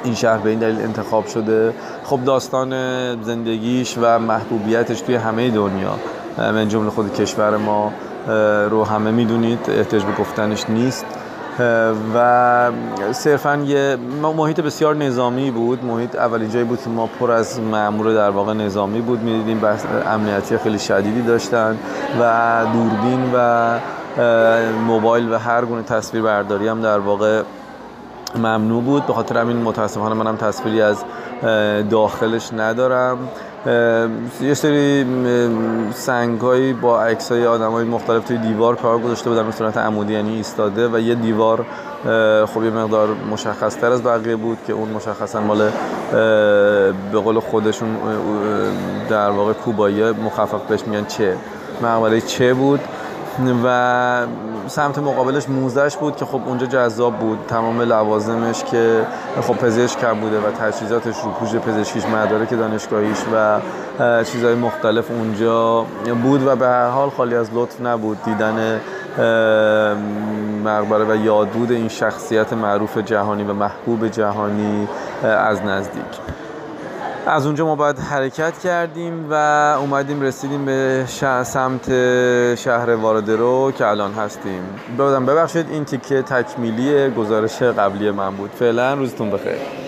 این 0.04 0.14
شهر 0.14 0.38
به 0.38 0.50
این 0.50 0.58
دلیل 0.58 0.80
انتخاب 0.80 1.26
شده. 1.26 1.74
خب 2.04 2.24
داستان 2.24 2.72
زندگیش 3.22 3.98
و 4.02 4.18
محبوبیتش 4.18 5.00
توی 5.00 5.14
همه 5.14 5.50
دنیا 5.50 5.94
من 6.38 6.68
جمله 6.68 6.90
خود 6.90 7.14
کشور 7.14 7.56
ما 7.56 7.92
رو 8.70 8.84
همه 8.84 9.10
می‌دونید 9.10 9.58
احتیاج 9.68 10.04
به 10.04 10.12
گفتنش 10.12 10.70
نیست. 10.70 11.06
و 12.14 12.70
صرفا 13.12 13.56
یه 13.56 13.96
محیط 14.36 14.60
بسیار 14.60 14.94
نظامی 14.94 15.50
بود. 15.50 15.84
محیط 15.84 16.16
اولین 16.16 16.50
جایی 16.50 16.64
بود 16.64 16.82
که 16.82 16.90
ما 16.90 17.06
پر 17.06 17.30
از 17.30 17.60
معمور 17.60 18.14
در 18.14 18.30
واقع 18.30 18.52
نظامی 18.52 19.00
بود. 19.00 19.22
می‌دیدیم 19.22 19.60
بحث 19.60 19.84
امنیتی 20.06 20.58
خیلی 20.58 20.78
شدیدی 20.78 21.22
داشتن 21.22 21.78
و 22.20 22.64
دوربین 22.72 23.30
و 23.34 23.68
موبایل 24.86 25.32
و 25.32 25.38
هر 25.38 25.64
گونه 25.64 25.82
تصویر 25.82 26.22
برداری 26.22 26.68
هم 26.68 26.80
در 26.80 26.98
واقع 26.98 27.42
ممنوع 28.36 28.82
بود. 28.82 29.06
به 29.06 29.12
خاطر 29.12 29.38
همین 29.38 29.62
متاسفانه 29.62 30.14
منم 30.14 30.36
تصویری 30.36 30.82
از 30.82 31.04
داخلش 31.90 32.52
ندارم. 32.52 33.18
یه 34.40 34.54
سری 34.54 35.06
سنگهایی 35.94 36.72
با 36.72 37.02
عکس 37.02 37.32
های 37.32 37.46
آدم 37.46 37.70
های 37.70 37.84
مختلف 37.84 38.24
توی 38.24 38.38
دیوار 38.38 38.76
کار 38.76 38.98
گذاشته 38.98 39.30
بودن 39.30 39.46
به 39.46 39.52
صورت 39.52 39.76
عمودی 39.76 40.12
یعنی 40.12 40.36
ایستاده 40.36 40.88
و 40.88 40.98
یه 40.98 41.14
دیوار 41.14 41.66
خب 42.46 42.64
یه 42.64 42.70
مقدار 42.70 43.08
مشخص 43.30 43.76
تر 43.76 43.92
از 43.92 44.02
بقیه 44.02 44.36
بود 44.36 44.58
که 44.66 44.72
اون 44.72 44.88
مشخصا 44.88 45.40
مال 45.40 45.70
به 47.12 47.20
قول 47.24 47.40
خودشون 47.40 47.88
در 49.10 49.30
واقع 49.30 49.52
کوبایی 49.52 50.10
مخفف 50.10 50.62
بهش 50.68 50.86
میگن 50.86 51.04
چه. 51.04 51.36
مقبره 51.82 52.20
چه 52.20 52.54
بود؟ 52.54 52.80
و 53.64 54.26
سمت 54.68 54.98
مقابلش 54.98 55.48
موزش 55.48 55.96
بود 55.96 56.16
که 56.16 56.24
خب 56.24 56.40
اونجا 56.46 56.66
جذاب 56.66 57.18
بود. 57.18 57.38
تمام 57.48 57.82
لوازمش 57.82 58.64
که 58.64 59.06
خب 59.40 59.54
پزشک 59.54 60.00
کم 60.00 60.20
بوده 60.20 60.38
و 60.38 60.50
تجهیزاتش 60.50 61.16
رو 61.24 61.30
پوش 61.30 61.54
پزشکیش 61.54 62.04
مدارک 62.04 62.50
دانشگاهیش 62.50 63.18
و 63.34 63.60
چیزهای 64.24 64.54
مختلف 64.54 65.10
اونجا 65.10 65.86
بود 66.22 66.46
و 66.46 66.56
به 66.56 66.66
هر 66.66 66.88
حال 66.88 67.10
خالی 67.10 67.34
از 67.34 67.50
لطف 67.54 67.80
نبود. 67.80 68.22
دیدن 68.24 68.80
مقبره 70.64 71.04
و 71.04 71.16
یادبود 71.16 71.70
این 71.70 71.88
شخصیت 71.88 72.52
معروف 72.52 72.98
جهانی 72.98 73.44
و 73.44 73.52
محبوب 73.52 74.08
جهانی 74.08 74.88
از 75.22 75.62
نزدیک. 75.62 76.04
از 77.28 77.46
اونجا 77.46 77.66
ما 77.66 77.74
باید 77.74 77.98
حرکت 77.98 78.58
کردیم 78.58 79.26
و 79.30 79.34
اومدیم 79.80 80.20
رسیدیم 80.20 80.64
به 80.64 81.04
سمت 81.42 81.84
شهر 82.54 82.90
واردرو 82.90 83.72
که 83.78 83.86
الان 83.86 84.12
هستیم. 84.12 84.62
بودم 84.96 85.26
ببخشید 85.26 85.70
این 85.70 85.84
تیکه 85.84 86.22
تکمیلی 86.22 87.10
گزارش 87.10 87.62
قبلی 87.62 88.10
من 88.10 88.36
بود. 88.36 88.50
فعلا 88.50 88.94
روزتون 88.94 89.30
بخیر. 89.30 89.87